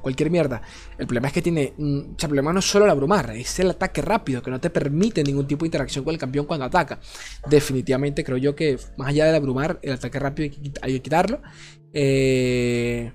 cualquier 0.00 0.30
mierda. 0.30 0.62
El 0.98 1.06
problema 1.06 1.28
es 1.28 1.34
que 1.34 1.42
tiene. 1.42 1.72
Mm, 1.76 1.98
o 1.98 2.18
sea, 2.18 2.26
el 2.26 2.28
problema 2.28 2.52
no 2.52 2.58
es 2.58 2.64
solo 2.64 2.84
el 2.84 2.90
abrumar, 2.90 3.30
es 3.30 3.60
el 3.60 3.70
ataque 3.70 4.02
rápido, 4.02 4.42
que 4.42 4.50
no 4.50 4.60
te 4.60 4.70
permite 4.70 5.22
ningún 5.22 5.46
tipo 5.46 5.64
de 5.64 5.68
interacción 5.68 6.04
con 6.04 6.12
el 6.14 6.18
campeón 6.18 6.46
cuando 6.46 6.66
ataca. 6.66 6.98
Definitivamente 7.48 8.24
creo 8.24 8.38
yo 8.38 8.56
que 8.56 8.76
más 8.96 9.08
allá 9.08 9.26
del 9.26 9.36
abrumar, 9.36 9.78
el 9.82 9.92
ataque 9.92 10.18
rápido 10.18 10.56
hay 10.82 10.92
que 10.94 11.02
quitarlo. 11.02 11.40
Eh. 11.92 13.12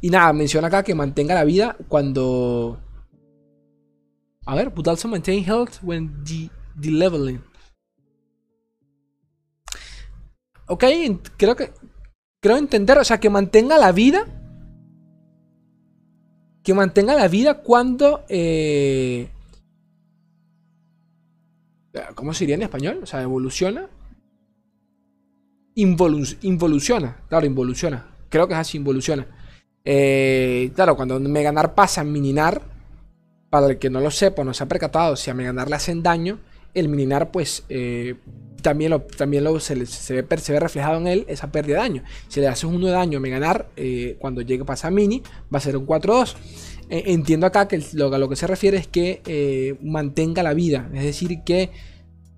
Y 0.00 0.08
nada, 0.10 0.32
menciona 0.32 0.68
acá 0.68 0.82
que 0.82 0.94
mantenga 0.94 1.34
la 1.34 1.44
vida 1.44 1.76
cuando. 1.88 2.80
A 4.46 4.54
ver, 4.54 4.70
but 4.70 4.88
also 4.88 5.08
maintain 5.08 5.44
health 5.44 5.82
when 5.82 6.24
de 6.24 6.90
leveling. 6.90 7.42
Ok, 10.66 10.84
creo 11.36 11.56
que. 11.56 11.72
Creo 12.40 12.56
entender, 12.56 12.96
o 12.96 13.04
sea, 13.04 13.20
que 13.20 13.28
mantenga 13.28 13.76
la 13.76 13.92
vida. 13.92 14.24
Que 16.62 16.72
mantenga 16.72 17.14
la 17.14 17.28
vida 17.28 17.62
cuando. 17.62 18.24
Eh, 18.28 19.28
¿Cómo 22.14 22.32
se 22.32 22.44
diría 22.44 22.54
en 22.54 22.62
español? 22.62 23.00
O 23.02 23.06
sea, 23.06 23.20
evoluciona. 23.20 23.88
involuciona. 25.74 27.16
Claro, 27.28 27.44
involuciona. 27.44 28.06
Creo 28.30 28.48
que 28.48 28.54
es 28.54 28.60
así, 28.60 28.78
involuciona. 28.78 29.26
Eh, 29.84 30.70
claro, 30.74 30.96
cuando 30.96 31.18
Meganar 31.20 31.74
pasa 31.74 32.02
a 32.02 32.04
Mininar, 32.04 32.62
para 33.48 33.66
el 33.66 33.78
que 33.78 33.90
no 33.90 34.00
lo 34.00 34.10
sepa, 34.10 34.44
no 34.44 34.54
se 34.54 34.62
ha 34.62 34.68
percatado, 34.68 35.16
si 35.16 35.30
a 35.30 35.34
Meganar 35.34 35.68
le 35.68 35.76
hacen 35.76 36.02
daño, 36.02 36.38
el 36.74 36.88
Mininar 36.88 37.30
pues 37.32 37.64
eh, 37.68 38.14
también, 38.62 38.90
lo, 38.90 39.00
también 39.00 39.44
se, 39.60 39.74
ve, 39.74 40.60
reflejado 40.60 40.98
en 40.98 41.06
él 41.06 41.24
esa 41.28 41.50
pérdida 41.50 41.76
de 41.76 41.82
daño. 41.82 42.02
Si 42.28 42.40
le 42.40 42.48
haces 42.48 42.64
uno 42.64 42.86
de 42.86 42.92
daño 42.92 43.18
a 43.18 43.20
Meganar, 43.20 43.68
eh, 43.76 44.16
cuando 44.20 44.42
llegue 44.42 44.64
pasa 44.64 44.88
a 44.88 44.90
Mini, 44.90 45.22
va 45.52 45.58
a 45.58 45.60
ser 45.60 45.76
un 45.76 45.86
4-2. 45.86 46.36
entiendo 46.90 47.46
acá 47.46 47.66
que 47.66 47.82
lo, 47.94 48.14
a 48.14 48.18
lo 48.18 48.28
que 48.28 48.36
se 48.36 48.46
refiere 48.46 48.76
es 48.76 48.86
que 48.86 49.76
mantenga 49.82 50.42
la 50.42 50.54
vida, 50.54 50.88
es 50.94 51.02
decir, 51.02 51.42
que 51.44 51.70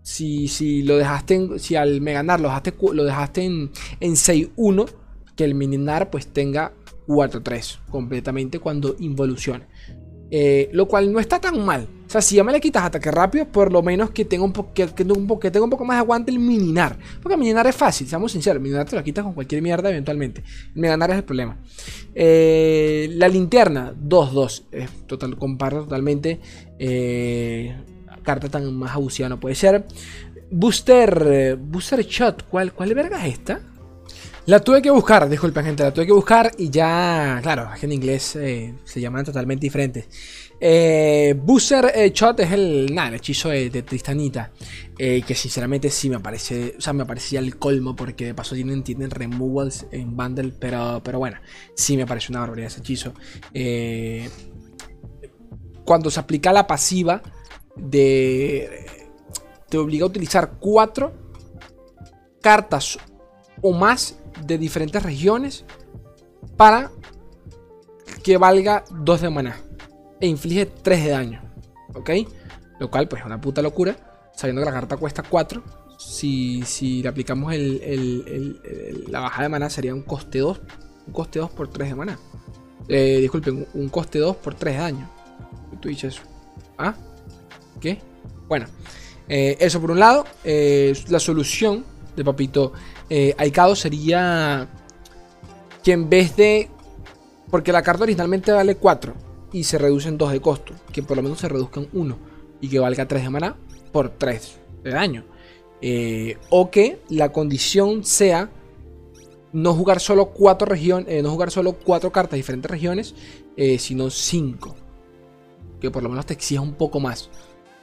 si, 0.03 0.49
si 0.49 0.83
lo 0.83 0.97
dejaste, 0.97 1.59
si 1.59 1.77
al 1.77 2.01
Meganar 2.01 2.41
lo 2.41 2.49
dejaste, 2.49 2.75
lo 2.93 3.05
dejaste 3.05 3.45
en, 3.45 3.71
en 4.01 4.13
6-1, 4.13 4.89
que 5.37 5.45
el 5.45 5.55
Mininar 5.55 6.11
pues 6.11 6.27
tenga 6.27 6.73
4-3 7.13 7.79
completamente 7.91 8.59
cuando 8.59 8.97
involucione. 8.99 9.67
Eh, 10.35 10.71
lo 10.73 10.89
cual 10.89 11.13
no 11.13 11.21
está 11.21 11.39
tan 11.39 11.63
mal. 11.63 11.87
O 12.07 12.11
sea, 12.11 12.23
si 12.23 12.37
ya 12.37 12.43
me 12.43 12.53
le 12.53 12.61
quitas 12.61 12.85
ataque 12.85 13.11
rápido, 13.11 13.45
por 13.53 13.71
lo 13.71 13.83
menos 13.83 14.13
que 14.13 14.25
tenga 14.25 14.45
un, 14.45 14.53
que, 14.73 14.87
tenga 14.87 15.13
un, 15.13 15.71
poco 15.71 15.85
más 15.85 15.97
de 15.97 16.01
aguante 16.01 16.31
el 16.31 16.39
mininar. 16.39 16.97
Porque 17.21 17.37
mininar 17.37 17.67
es 17.67 17.77
fácil, 17.77 18.09
seamos 18.09 18.33
sinceros. 18.33 18.63
Mininar 18.63 18.89
te 18.89 18.97
lo 18.97 19.05
quitas 19.05 19.25
con 19.25 19.35
cualquier 19.35 19.61
mierda 19.61 19.91
eventualmente. 19.91 20.43
El 20.75 20.83
ganar 20.83 21.11
es 21.11 21.17
el 21.19 21.25
problema. 21.25 21.59
Eh, 22.15 23.11
la 23.13 23.29
linterna, 23.29 23.93
2-2. 23.93 25.05
total, 25.05 25.37
comparto 25.37 25.83
totalmente. 25.83 26.41
Eh, 26.79 27.77
carta 28.23 28.49
tan 28.49 28.75
más 28.75 28.93
abusiva 28.95 29.29
no 29.29 29.39
puede 29.39 29.55
ser. 29.55 29.87
Booster, 30.51 31.59
Booster 31.61 32.07
Shot, 32.07 32.49
¿cuál, 32.49 32.73
cuál 32.73 32.95
verga 32.95 33.27
es 33.27 33.35
esta? 33.35 33.61
La 34.47 34.59
tuve 34.59 34.83
que 34.83 34.91
buscar, 34.91 35.29
disculpen 35.29 35.65
gente, 35.65 35.85
la 35.85 35.95
tuve 35.95 36.07
que 36.07 36.13
buscar 36.13 36.51
y 36.59 36.69
ya, 36.69 37.39
claro, 37.43 37.71
es 37.73 37.79
que 37.79 37.87
en 37.87 37.93
inglés 37.93 38.35
eh, 38.35 38.75
se 38.85 39.01
llaman 39.01 39.25
totalmente 39.25 39.67
diferentes. 39.67 40.09
Eh, 40.59 41.35
Booster 41.37 41.93
eh, 41.95 42.11
Shot 42.13 42.41
es 42.41 42.51
el, 42.51 42.93
nada, 42.93 43.09
el 43.09 43.15
hechizo 43.15 43.51
de, 43.51 43.83
Tristanita, 43.83 44.51
eh, 44.99 45.23
que 45.25 45.37
sinceramente 45.37 45.91
sí 45.91 46.11
me 46.11 46.19
parece, 46.19 46.75
o 46.77 46.81
sea, 46.81 46.93
me 46.93 47.07
parecía 47.07 47.39
el 47.39 47.57
colmo 47.57 47.95
porque 47.95 48.27
de 48.27 48.35
paso 48.35 48.57
tienen, 48.57 48.83
tienen 48.83 49.11
removals 49.11 49.87
en 49.93 50.17
bundle, 50.17 50.53
pero, 50.59 51.01
pero 51.05 51.21
bueno, 51.21 51.39
sí 51.75 51.97
me 51.97 52.07
parece 52.07 52.33
una 52.33 52.41
barbaridad 52.41 52.67
ese 52.67 52.81
hechizo. 52.81 53.13
cuando 55.85 56.11
se 56.11 56.19
aplica 56.19 56.53
la 56.53 56.67
pasiva 56.67 57.23
de, 57.77 58.87
te 59.69 59.79
obliga 59.79 60.05
a 60.05 60.09
utilizar 60.09 60.59
cuatro 60.59 61.13
cartas 62.41 62.99
o 63.63 63.73
más 63.73 64.17
de 64.45 64.59
diferentes 64.59 65.03
regiones 65.03 65.65
para 66.57 66.91
que 68.23 68.37
valga 68.37 68.85
2 68.91 69.21
de 69.21 69.31
maná 69.31 69.57
e 70.21 70.27
inflige 70.27 70.67
3 70.67 71.05
de 71.05 71.11
daño. 71.11 71.43
¿Ok? 71.95 72.11
Lo 72.79 72.91
cual, 72.91 73.09
pues, 73.09 73.21
es 73.21 73.27
una 73.27 73.41
puta 73.41 73.63
locura. 73.63 73.97
Sabiendo 74.35 74.63
que 74.63 74.67
la 74.67 74.73
carta 74.73 74.97
cuesta 74.97 75.23
4. 75.23 75.63
Si, 75.99 76.63
si 76.63 77.03
le 77.03 77.09
aplicamos 77.09 77.53
el, 77.53 78.61
la 79.09 79.21
baja 79.21 79.43
de 79.43 79.49
maná, 79.49 79.69
sería 79.69 79.95
un 79.95 80.03
coste 80.03 80.39
2. 80.39 80.61
Un 81.09 81.13
coste 81.13 81.39
2 81.39 81.51
por 81.51 81.69
3 81.69 81.91
de 81.91 81.95
maná. 81.95 82.19
Eh, 82.89 83.19
disculpen, 83.21 83.67
un 83.75 83.89
coste 83.89 84.19
2 84.19 84.37
por 84.37 84.55
3 84.55 84.75
de 84.75 84.81
daño. 84.81 85.11
Dices 85.83 86.15
eso. 86.15 86.23
¿Ah? 86.79 86.95
¿Qué? 87.81 88.01
Bueno, 88.49 88.67
eh, 89.29 89.57
eso 89.59 89.81
por 89.81 89.91
un 89.91 89.99
lado. 89.99 90.25
Eh, 90.45 90.95
la 91.09 91.19
solución 91.19 91.85
de 92.15 92.25
Papito 92.25 92.73
eh, 93.15 93.35
Aikado 93.37 93.77
sería 93.77 94.67
que 95.85 95.93
en 95.93 96.09
vez 96.09 96.35
de... 96.35 96.71
Porque 97.51 97.71
la 97.71 97.83
carta 97.83 98.05
originalmente 98.05 98.53
vale 98.53 98.77
4 98.77 99.13
y 99.53 99.65
se 99.65 99.77
reducen 99.77 100.17
2 100.17 100.33
de 100.33 100.41
costo. 100.41 100.73
Que 100.91 101.03
por 101.03 101.19
lo 101.19 101.23
menos 101.23 101.41
se 101.41 101.49
reduzcan 101.49 101.89
1 101.93 102.19
y 102.63 102.71
que 102.71 102.79
valga 102.79 103.07
3 103.07 103.25
de 103.25 103.29
maná 103.29 103.57
por 103.93 104.09
3 104.09 104.59
de 104.83 104.91
daño. 104.91 105.25
Eh, 105.83 106.39
o 106.49 106.71
que 106.71 107.03
la 107.11 107.33
condición 107.33 108.03
sea 108.03 108.49
no 109.53 109.75
jugar 109.75 110.01
solo 110.01 110.31
4 110.31 110.67
regiones, 110.67 111.13
eh, 111.13 111.23
no 111.23 111.31
jugar 111.33 111.51
solo 111.51 111.75
4 111.75 112.11
cartas 112.13 112.31
de 112.31 112.37
diferentes 112.39 112.71
regiones, 112.71 113.15
eh, 113.59 113.79
sino 113.79 114.09
5. 114.09 114.75
Que 115.83 115.91
por 115.91 116.03
lo 116.03 116.09
menos 116.09 116.25
te 116.25 116.33
exija 116.33 116.63
un 116.63 116.77
poco 116.77 116.99
más 116.99 117.29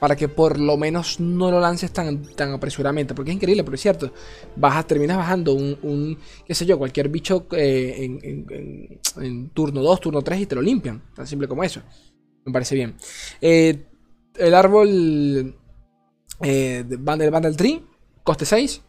para 0.00 0.16
que 0.16 0.28
por 0.28 0.58
lo 0.58 0.78
menos 0.78 1.20
no 1.20 1.50
lo 1.50 1.60
lances 1.60 1.92
tan, 1.92 2.22
tan 2.34 2.52
apresuradamente. 2.52 3.14
Porque 3.14 3.30
es 3.30 3.36
increíble, 3.36 3.62
pero 3.62 3.74
es 3.74 3.82
cierto. 3.82 4.12
Bajas, 4.56 4.86
terminas 4.86 5.18
bajando 5.18 5.52
un, 5.54 6.18
qué 6.46 6.54
sé 6.54 6.64
yo, 6.64 6.78
cualquier 6.78 7.10
bicho 7.10 7.46
eh, 7.52 8.98
en, 9.16 9.50
turno 9.50 9.82
2, 9.82 10.00
turno 10.00 10.22
3 10.22 10.40
y 10.40 10.46
te 10.46 10.54
lo 10.54 10.62
limpian. 10.62 11.02
Tan 11.14 11.26
simple 11.26 11.46
como 11.46 11.62
eso. 11.62 11.82
Me 12.46 12.52
parece 12.52 12.74
bien. 12.74 12.96
Eh, 13.42 13.84
el 14.36 14.54
árbol 14.54 15.54
eh, 16.42 16.84
del 16.88 16.98
Bundle 16.98 17.52
Tree, 17.52 17.84
coste 18.24 18.46
6. 18.46 18.80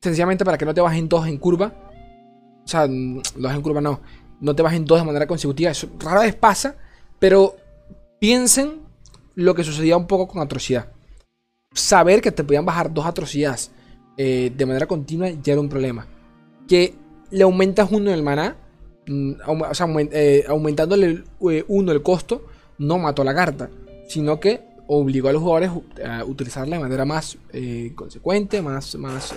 Sencillamente 0.00 0.44
para 0.44 0.56
que 0.56 0.64
no 0.64 0.72
te 0.72 0.80
bajen 0.80 1.08
2 1.08 1.26
en 1.26 1.38
curva. 1.38 1.74
O 2.64 2.68
sea, 2.68 2.86
dos 2.86 3.54
en 3.54 3.60
curva 3.60 3.80
no. 3.80 4.00
No 4.40 4.54
te 4.54 4.62
bajen 4.62 4.84
2 4.84 5.00
de 5.00 5.04
manera 5.04 5.26
consecutiva. 5.26 5.72
Eso 5.72 5.88
rara 5.98 6.20
vez 6.20 6.36
pasa. 6.36 6.76
Pero 7.18 7.56
piensen 8.20 8.81
lo 9.34 9.54
que 9.54 9.64
sucedía 9.64 9.96
un 9.96 10.06
poco 10.06 10.28
con 10.28 10.42
atrocidad. 10.42 10.92
Saber 11.72 12.20
que 12.20 12.32
te 12.32 12.44
podían 12.44 12.66
bajar 12.66 12.92
dos 12.92 13.06
atrocidades 13.06 13.70
eh, 14.16 14.52
de 14.54 14.66
manera 14.66 14.86
continua 14.86 15.30
ya 15.30 15.52
era 15.52 15.60
un 15.60 15.68
problema. 15.68 16.06
Que 16.68 16.94
le 17.30 17.42
aumentas 17.44 17.90
uno 17.90 18.12
el 18.12 18.22
maná, 18.22 18.56
mm, 19.06 19.32
o 19.46 19.98
eh, 20.12 20.44
aumentándole 20.48 21.24
eh, 21.50 21.64
uno 21.68 21.92
el 21.92 22.02
costo, 22.02 22.46
no 22.78 22.98
mató 22.98 23.24
la 23.24 23.34
carta, 23.34 23.70
sino 24.06 24.38
que 24.38 24.60
obligó 24.86 25.28
a 25.28 25.32
los 25.32 25.42
jugadores 25.42 25.70
a 26.04 26.24
utilizarla 26.24 26.76
de 26.76 26.82
manera 26.82 27.04
más 27.04 27.38
consecuente, 27.94 28.60
más, 28.60 28.94
más, 28.96 29.34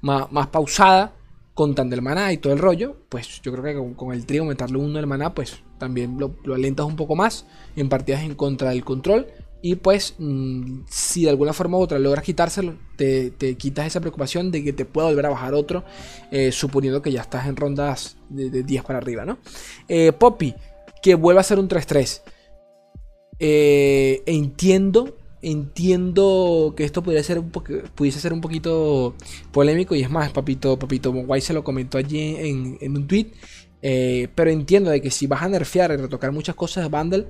más, 0.00 0.32
más 0.32 0.46
pausada 0.46 1.12
contando 1.54 1.94
el 1.94 2.02
maná 2.02 2.32
y 2.32 2.38
todo 2.38 2.52
el 2.52 2.58
rollo, 2.58 2.96
pues 3.08 3.40
yo 3.42 3.52
creo 3.52 3.64
que 3.64 3.96
con, 3.96 4.12
el 4.12 4.26
trío 4.26 4.44
meterle 4.44 4.78
uno 4.78 4.94
del 4.94 5.06
maná, 5.06 5.34
pues 5.34 5.62
también 5.78 6.18
lo, 6.18 6.34
alentas 6.54 6.86
un 6.86 6.96
poco 6.96 7.16
más 7.16 7.46
en 7.76 7.88
partidas 7.88 8.22
en 8.22 8.34
contra 8.34 8.70
del 8.70 8.84
control. 8.84 9.26
Y 9.62 9.74
pues, 9.74 10.14
mm, 10.18 10.84
si 10.88 11.24
de 11.24 11.30
alguna 11.30 11.52
forma 11.52 11.76
u 11.76 11.82
otra 11.82 11.98
logras 11.98 12.24
quitárselo, 12.24 12.76
te, 12.96 13.34
quitas 13.58 13.86
esa 13.86 14.00
preocupación 14.00 14.50
de 14.50 14.64
que 14.64 14.72
te 14.72 14.86
pueda 14.86 15.08
volver 15.08 15.26
a 15.26 15.30
bajar 15.30 15.52
otro, 15.52 15.84
eh, 16.30 16.50
suponiendo 16.50 17.02
que 17.02 17.12
ya 17.12 17.20
estás 17.20 17.46
en 17.46 17.56
rondas 17.56 18.16
de, 18.30 18.62
10 18.62 18.82
para 18.84 18.98
arriba, 18.98 19.26
¿no? 19.26 19.38
Eh, 19.86 20.12
Poppy, 20.12 20.54
que 21.02 21.14
vuelva 21.14 21.42
a 21.42 21.44
ser 21.44 21.58
un 21.58 21.68
3-3. 21.68 22.22
Eh, 23.38 24.22
entiendo 24.26 25.16
Entiendo 25.42 26.74
que 26.76 26.84
esto 26.84 27.02
podría 27.02 27.22
ser 27.22 27.42
pudiese 27.42 28.20
ser 28.20 28.32
un 28.32 28.40
poquito 28.40 29.14
polémico 29.52 29.94
y 29.94 30.02
es 30.02 30.10
más, 30.10 30.30
papito, 30.32 30.78
papito 30.78 31.12
Guay 31.12 31.40
se 31.40 31.54
lo 31.54 31.64
comentó 31.64 31.98
allí 31.98 32.36
en, 32.36 32.96
un 32.96 33.06
tweet. 33.06 33.32
Eh, 33.82 34.28
pero 34.34 34.50
entiendo 34.50 34.90
de 34.90 35.00
que 35.00 35.10
si 35.10 35.26
vas 35.26 35.42
a 35.42 35.48
nerfear 35.48 35.92
y 35.92 35.96
retocar 35.96 36.32
muchas 36.32 36.54
cosas 36.54 36.84
de 36.84 36.90
Bundle, 36.90 37.26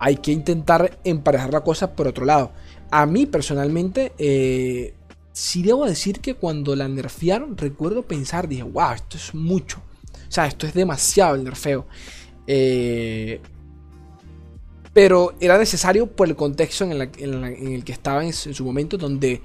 hay 0.00 0.16
que 0.16 0.32
intentar 0.32 0.98
emparejar 1.04 1.52
la 1.52 1.60
cosa 1.60 1.94
por 1.94 2.08
otro 2.08 2.24
lado. 2.24 2.52
A 2.90 3.06
mí 3.06 3.26
personalmente, 3.26 4.12
eh, 4.18 4.94
sí 5.32 5.62
debo 5.62 5.86
decir 5.86 6.20
que 6.20 6.34
cuando 6.34 6.74
la 6.74 6.88
nerfearon, 6.88 7.56
recuerdo 7.56 8.02
pensar, 8.02 8.48
dije, 8.48 8.62
wow, 8.62 8.92
esto 8.94 9.16
es 9.16 9.34
mucho. 9.34 9.82
O 10.28 10.32
sea, 10.32 10.46
esto 10.46 10.66
es 10.66 10.74
demasiado 10.74 11.34
el 11.34 11.44
nerfeo. 11.44 11.86
Eh, 12.46 13.40
pero 14.92 15.34
era 15.40 15.58
necesario 15.58 16.06
por 16.06 16.28
el 16.28 16.36
contexto 16.36 16.84
en, 16.84 16.92
el 16.92 17.84
que 17.84 17.92
estaba 17.92 18.24
en, 18.24 18.32
su 18.32 18.64
momento, 18.64 18.98
donde 18.98 19.40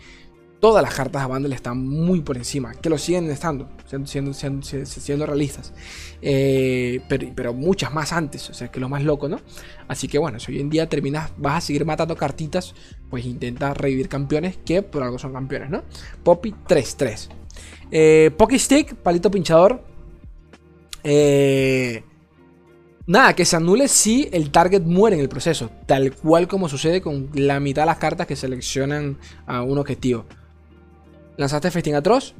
todas 0.59 0.81
las 0.81 0.95
cartas 0.95 1.21
de 1.21 1.27
bundle 1.27 1.53
están 1.53 1.85
muy 1.85 2.21
por 2.21 2.37
encima, 2.37 2.73
que 2.73 2.89
lo 2.89 2.97
siguen 2.97 3.29
estando, 3.29 3.69
siendo, 4.05 4.33
siendo, 4.33 5.25
realistas, 5.25 5.73
eh, 6.21 7.01
pero, 7.07 7.53
muchas 7.53 7.93
más 7.93 8.11
antes, 8.11 8.49
o 8.49 8.53
sea, 8.53 8.69
que 8.69 8.79
lo 8.79 8.89
más 8.89 9.03
loco, 9.03 9.29
¿no? 9.29 9.39
Así 9.87 10.07
que 10.07 10.17
bueno, 10.17 10.39
si 10.39 10.51
hoy 10.51 10.61
en 10.61 10.69
día 10.71 10.89
terminas, 10.89 11.31
vas 11.37 11.57
a 11.57 11.61
seguir 11.61 11.85
matando 11.85 12.15
cartitas, 12.15 12.73
pues 13.09 13.25
intenta 13.25 13.73
revivir 13.75 14.09
campeones 14.09 14.57
que 14.57 14.81
por 14.81 15.03
algo 15.03 15.19
son 15.19 15.33
campeones, 15.33 15.69
¿no? 15.69 15.83
Poppy 16.23 16.55
3-3. 16.67 17.29
Eh, 17.91 18.31
Pocky 18.35 18.57
Stick, 18.57 18.95
palito 18.95 19.29
pinchador. 19.29 19.83
Eh, 21.03 22.03
Nada, 23.07 23.35
que 23.35 23.45
se 23.45 23.55
anule 23.55 23.87
si 23.87 24.29
el 24.31 24.49
target 24.49 24.81
muere 24.81 25.15
en 25.15 25.21
el 25.21 25.29
proceso, 25.29 25.69
tal 25.85 26.15
cual 26.15 26.47
como 26.47 26.67
sucede 26.67 27.01
con 27.01 27.29
la 27.33 27.59
mitad 27.59 27.83
de 27.83 27.87
las 27.87 27.97
cartas 27.99 28.25
que 28.25 28.35
seleccionan 28.35 29.19
a 29.45 29.61
un 29.61 29.77
objetivo. 29.77 30.25
Lanzaste 31.37 31.69
festín 31.69 31.93
atroz, 31.93 32.33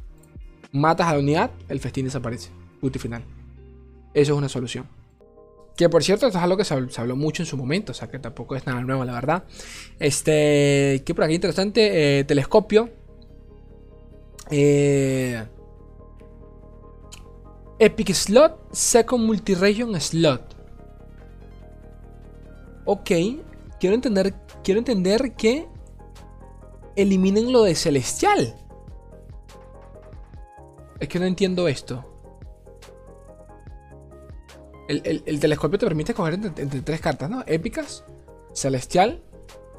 matas 0.72 1.08
a 1.08 1.14
la 1.14 1.20
unidad, 1.20 1.52
el 1.70 1.80
festín 1.80 2.06
desaparece. 2.06 2.50
Punto 2.82 2.98
final. 2.98 3.24
Eso 4.16 4.34
es 4.34 4.38
una 4.38 4.50
solución. 4.50 4.88
Que 5.78 5.88
por 5.88 6.04
cierto, 6.04 6.26
esto 6.26 6.40
es 6.40 6.44
algo 6.44 6.58
que 6.58 6.64
se 6.64 6.74
habló, 6.74 7.16
mucho 7.16 7.44
en 7.44 7.48
su 7.48 7.58
momento, 7.58 7.92
o 7.92 7.96
sea 7.96 8.08
que 8.08 8.18
tampoco 8.18 8.56
es 8.56 8.66
nada 8.66 8.82
nuevo, 8.82 9.06
la 9.06 9.14
verdad. 9.14 9.44
Este, 10.00 11.04
que 11.06 11.14
por 11.14 11.26
aquí 11.26 11.36
interesante, 11.36 12.20
eh, 12.20 12.24
telescopio. 12.24 12.90
Eh, 14.50 15.44
Epic 17.78 18.14
Slot, 18.14 18.74
Second 18.74 19.26
Multi-Region 19.26 20.00
Slot. 20.00 20.55
Ok, 22.86 23.12
quiero 23.80 23.96
entender, 23.96 24.34
quiero 24.64 24.80
entender 24.80 25.34
que 25.34 25.68
eliminen 26.96 27.52
lo 27.52 27.64
de 27.64 27.76
celestial. 27.76 28.56
Es 31.00 31.10
que 31.10 31.20
no 31.20 31.26
entiendo 31.26 31.68
esto. 31.68 32.06
El, 34.88 35.40
telescopio 35.40 35.80
te 35.80 35.86
permite 35.88 36.12
escoger 36.12 36.36
entre, 36.36 36.82
tres 36.82 37.02
cartas, 37.02 37.28
¿no? 37.28 37.44
Épicas, 37.48 38.06
celestial 38.54 39.24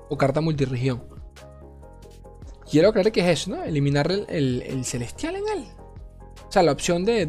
o 0.09 0.19
carta 0.19 0.41
multiregión. 0.41 1.05
Quiero 2.69 2.93
creer 2.93 3.13
que 3.13 3.21
es 3.21 3.41
eso, 3.41 3.51
¿no? 3.53 3.63
Eliminar 3.63 4.11
el, 4.11 4.85
celestial 4.85 5.37
en 5.37 5.45
él. 5.59 5.65
O 6.49 6.51
sea, 6.51 6.65
la 6.65 6.73
opción 6.73 7.05
de, 7.05 7.29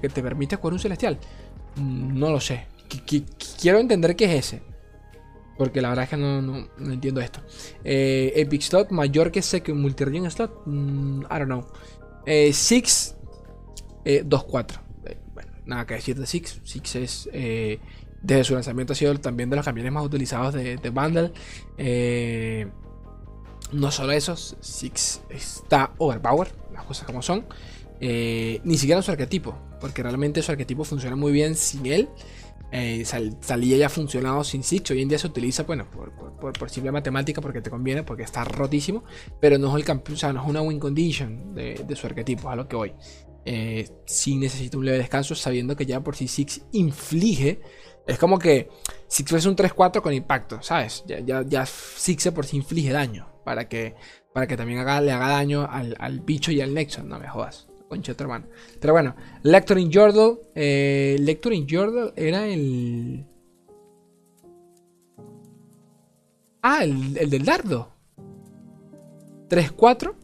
que 0.00 0.08
te 0.08 0.22
permite 0.22 0.54
escoger 0.54 0.72
un 0.72 0.78
celestial. 0.78 1.18
Mm, 1.76 2.18
no 2.18 2.30
lo 2.30 2.40
sé. 2.40 2.66
quiero 3.60 3.78
entender 3.78 4.16
qué 4.16 4.24
es 4.24 4.46
ese. 4.46 4.71
Porque 5.56 5.80
la 5.80 5.90
verdad 5.90 6.04
es 6.04 6.10
que 6.10 6.16
no, 6.16 6.68
entiendo 6.78 7.20
esto. 7.20 7.40
Eh, 7.84 8.32
Epic 8.36 8.62
Slot 8.62 8.90
mayor 8.90 9.30
que 9.30 9.42
Second 9.42 9.78
Multi-Region 9.80 10.30
Slot. 10.30 10.62
Mm, 10.66 11.22
I 11.22 11.38
don't 11.38 11.44
know. 11.44 11.66
Eh, 12.26 12.52
Six 12.52 13.16
2-4. 14.04 14.80
Eh, 15.04 15.18
bueno, 15.34 15.52
nada 15.66 15.86
que 15.86 15.94
decir 15.94 16.18
de 16.18 16.26
Six. 16.26 16.60
Six 16.64 16.96
es. 16.96 17.28
desde 18.22 18.44
su 18.44 18.54
lanzamiento 18.54 18.92
ha 18.92 18.96
sido 18.96 19.14
también 19.20 19.50
de 19.50 19.56
los 19.56 19.64
camiones 19.64 19.92
más 19.92 20.04
utilizados 20.04 20.54
de, 20.54 20.76
de 20.76 20.90
Bundle. 20.90 21.32
no 23.72 23.90
solo 23.90 24.12
eso, 24.12 24.36
Six 24.36 25.22
está 25.30 25.92
overpower, 25.98 26.48
las 26.72 26.84
cosas 26.84 27.06
como 27.06 27.22
son. 27.22 27.44
Eh, 28.04 28.60
ni 28.64 28.78
siquiera 28.78 29.00
su 29.00 29.12
arquetipo, 29.12 29.56
porque 29.80 30.02
realmente 30.02 30.42
su 30.42 30.50
arquetipo 30.50 30.82
funciona 30.82 31.14
muy 31.14 31.30
bien 31.30 31.54
sin 31.54 31.86
él. 31.86 32.08
Eh, 32.74 33.04
salía 33.04 33.76
ya 33.76 33.88
funcionado 33.90 34.42
sin 34.42 34.62
Six. 34.62 34.90
Hoy 34.90 35.02
en 35.02 35.08
día 35.08 35.18
se 35.18 35.26
utiliza, 35.26 35.64
bueno, 35.64 35.86
por, 35.90 36.70
simple 36.70 36.90
matemática, 36.90 37.42
porque 37.42 37.60
te 37.60 37.68
conviene, 37.68 38.02
porque 38.02 38.22
está 38.22 38.44
rotísimo. 38.44 39.04
Pero 39.40 39.58
no 39.58 39.68
es 39.68 39.76
el 39.76 39.84
campeón, 39.84 40.14
o 40.14 40.18
sea, 40.18 40.32
no 40.32 40.42
es 40.42 40.48
una 40.48 40.62
win 40.62 40.80
condition 40.80 41.54
de, 41.54 41.94
su 41.94 42.06
arquetipo, 42.06 42.48
a 42.48 42.56
lo 42.56 42.66
que 42.66 42.76
voy. 42.76 42.94
Eh, 43.44 43.88
si 44.06 44.36
necesita 44.36 44.78
un 44.78 44.86
leve 44.86 44.98
descanso, 44.98 45.34
sabiendo 45.34 45.76
que 45.76 45.84
ya 45.84 46.00
por 46.00 46.16
sí 46.16 46.26
Six 46.26 46.62
inflige. 46.72 47.60
Es 48.06 48.18
como 48.18 48.38
que 48.38 48.70
Six 49.06 49.30
fuese 49.30 49.48
un 49.50 49.56
3-4 49.56 50.00
con 50.00 50.14
impacto, 50.14 50.62
¿sabes? 50.62 51.04
Ya, 51.06 51.20
ya, 51.20 51.42
ya 51.46 51.66
Six 51.66 52.30
por 52.30 52.46
sí 52.46 52.56
inflige 52.56 52.90
daño. 52.90 53.28
Para 53.44 53.68
que, 53.68 53.96
para 54.32 54.46
que 54.46 54.56
también 54.56 54.78
le 54.78 55.12
haga 55.12 55.28
daño 55.28 55.68
al, 55.70 55.94
al 55.98 56.20
bicho 56.20 56.50
y 56.52 56.62
al 56.62 56.72
Nexon, 56.72 57.08
no 57.08 57.18
me 57.18 57.28
jodas. 57.28 57.68
Pero 58.80 58.92
bueno, 58.92 59.14
Lector 59.42 59.78
in 59.78 59.92
Jordal. 59.92 60.38
Eh, 60.54 61.16
Lector 61.20 61.52
in 61.52 61.66
Jordal 61.68 62.12
era 62.16 62.46
el. 62.46 63.26
Ah, 66.62 66.84
el, 66.84 67.14
del 67.28 67.44
dardo. 67.44 67.88
3-4. 69.48 70.14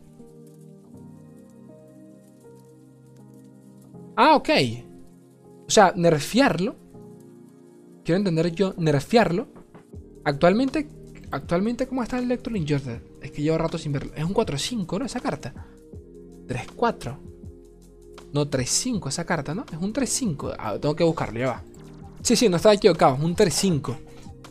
Ah, 4.17 4.37
ok. 4.37 4.49
O 5.67 5.71
sea, 5.71 5.93
nerfearlo. 5.95 6.77
Quiero 8.05 8.19
entender 8.19 8.53
yo, 8.53 8.75
nerfearlo. 8.79 9.49
Actualmente, 10.25 10.89
actualmente 11.31 11.87
¿cómo 11.87 12.03
está 12.03 12.19
el 12.19 12.29
Lector 12.29 12.57
in 12.57 12.67
Jordal? 12.67 13.03
Es 13.21 13.33
que 13.33 13.43
llevo 13.43 13.59
rato 13.59 13.77
sin 13.77 13.93
verlo. 13.93 14.13
Es 14.15 14.25
un 14.25 14.33
4-5, 14.33 14.99
¿no? 14.99 15.05
Esa 15.05 15.21
carta. 15.21 15.53
3-4. 16.47 17.19
No, 18.33 18.51
3-5 18.51 19.09
esa 19.09 19.25
carta, 19.25 19.55
¿no? 19.55 19.65
Es 19.73 19.79
un 19.79 19.93
3-5. 19.93 20.55
Ah, 20.59 20.79
tengo 20.81 20.95
que 20.95 21.05
buscarlo, 21.05 21.39
ya 21.39 21.47
va. 21.47 21.63
Sí, 22.23 22.37
sí, 22.37 22.49
no 22.49 22.57
estaba 22.57 22.75
equivocado. 22.75 23.17
Es 23.17 23.23
un 23.23 23.35
3-5. 23.35 23.97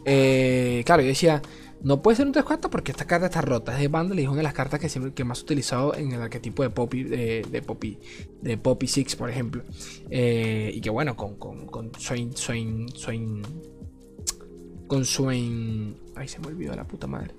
Eh, 0.05 0.83
claro, 0.85 1.01
yo 1.03 1.09
decía, 1.09 1.41
no 1.83 2.01
puede 2.01 2.17
ser 2.17 2.27
un 2.27 2.33
3-4 2.33 2.69
porque 2.69 2.91
esta 2.91 3.05
carta 3.05 3.27
está 3.27 3.41
rota. 3.41 3.73
Es 3.73 3.79
de 3.79 3.87
Bundle 3.87 4.21
y 4.21 4.23
es 4.23 4.29
una 4.29 4.37
de 4.37 4.43
las 4.43 4.53
cartas 4.53 4.79
que, 4.79 4.89
siempre, 4.89 5.13
que 5.13 5.23
más 5.23 5.39
he 5.39 5.43
utilizado 5.43 5.95
en 5.95 6.11
el 6.11 6.21
arquetipo 6.21 6.63
de 6.63 6.69
Poppy, 6.69 7.03
de, 7.03 7.45
de 7.49 7.61
Poppy, 7.61 7.99
de 8.41 8.57
Poppy 8.57 8.87
6, 8.87 9.15
por 9.15 9.29
ejemplo. 9.29 9.63
Eh, 10.09 10.71
y 10.73 10.81
que 10.81 10.89
bueno, 10.89 11.15
con, 11.15 11.35
con, 11.35 11.67
con 11.67 11.91
Swain, 11.99 12.35
Swain, 12.35 12.89
Swain, 12.89 13.43
con 14.87 15.05
Swain... 15.05 15.97
Ay, 16.15 16.27
se 16.27 16.39
me 16.39 16.47
olvidó 16.47 16.75
la 16.75 16.87
puta 16.87 17.05
madre. 17.05 17.35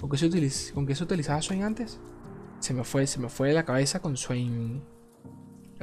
¿Con 0.00 0.10
qué 0.10 0.18
se, 0.18 0.72
¿con 0.72 0.86
qué 0.86 0.94
se 0.94 1.04
utilizaba 1.04 1.42
Swain 1.42 1.62
antes? 1.62 1.98
Se 2.60 2.72
me 2.74 2.84
fue, 2.84 3.06
se 3.08 3.18
me 3.18 3.28
fue 3.28 3.48
de 3.48 3.54
la 3.54 3.64
cabeza 3.64 4.00
con 4.00 4.16
Swain 4.16 4.82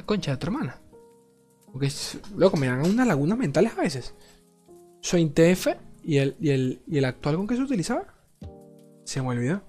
concha 0.04 0.32
de 0.32 0.36
tu 0.36 0.46
hermana. 0.46 0.80
Porque, 1.72 1.90
loco, 2.36 2.56
me 2.56 2.66
dan 2.66 2.84
unas 2.84 3.06
lagunas 3.06 3.38
mentales 3.38 3.72
a 3.76 3.82
veces. 3.82 4.14
Soy 5.00 5.26
TF 5.26 5.68
y 6.02 6.18
el, 6.18 6.36
y, 6.40 6.50
el, 6.50 6.82
y 6.86 6.98
el 6.98 7.04
actual 7.04 7.36
con 7.36 7.46
que 7.46 7.56
se 7.56 7.62
utilizaba. 7.62 8.06
Se 9.04 9.22
me 9.22 9.28
olvidó. 9.28 9.62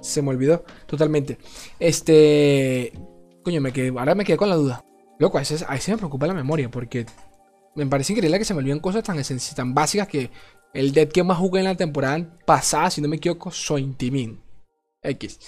Se 0.00 0.22
me 0.22 0.30
olvidó 0.30 0.64
totalmente. 0.86 1.38
Este. 1.78 2.92
Coño, 3.42 3.60
me 3.60 3.72
quedé, 3.72 3.88
ahora 3.88 4.14
me 4.14 4.24
quedé 4.24 4.36
con 4.36 4.48
la 4.48 4.56
duda. 4.56 4.84
Loco, 5.18 5.38
a 5.38 5.40
veces, 5.40 5.64
a 5.66 5.72
veces 5.72 5.88
me 5.90 5.98
preocupa 5.98 6.26
la 6.26 6.34
memoria 6.34 6.70
porque 6.70 7.06
me 7.74 7.86
parece 7.86 8.12
increíble 8.12 8.38
que 8.38 8.44
se 8.44 8.54
me 8.54 8.60
olviden 8.60 8.80
cosas 8.80 9.02
tan, 9.02 9.20
tan 9.56 9.74
básicas 9.74 10.08
que 10.08 10.30
el 10.74 10.92
dead 10.92 11.08
que 11.08 11.22
más 11.22 11.38
jugué 11.38 11.60
en 11.60 11.66
la 11.66 11.76
temporada 11.76 12.36
pasada, 12.46 12.90
si 12.90 13.00
no 13.00 13.08
me 13.08 13.16
equivoco, 13.16 13.50
soy 13.50 13.86
Timin. 13.92 14.40
X. 15.02 15.40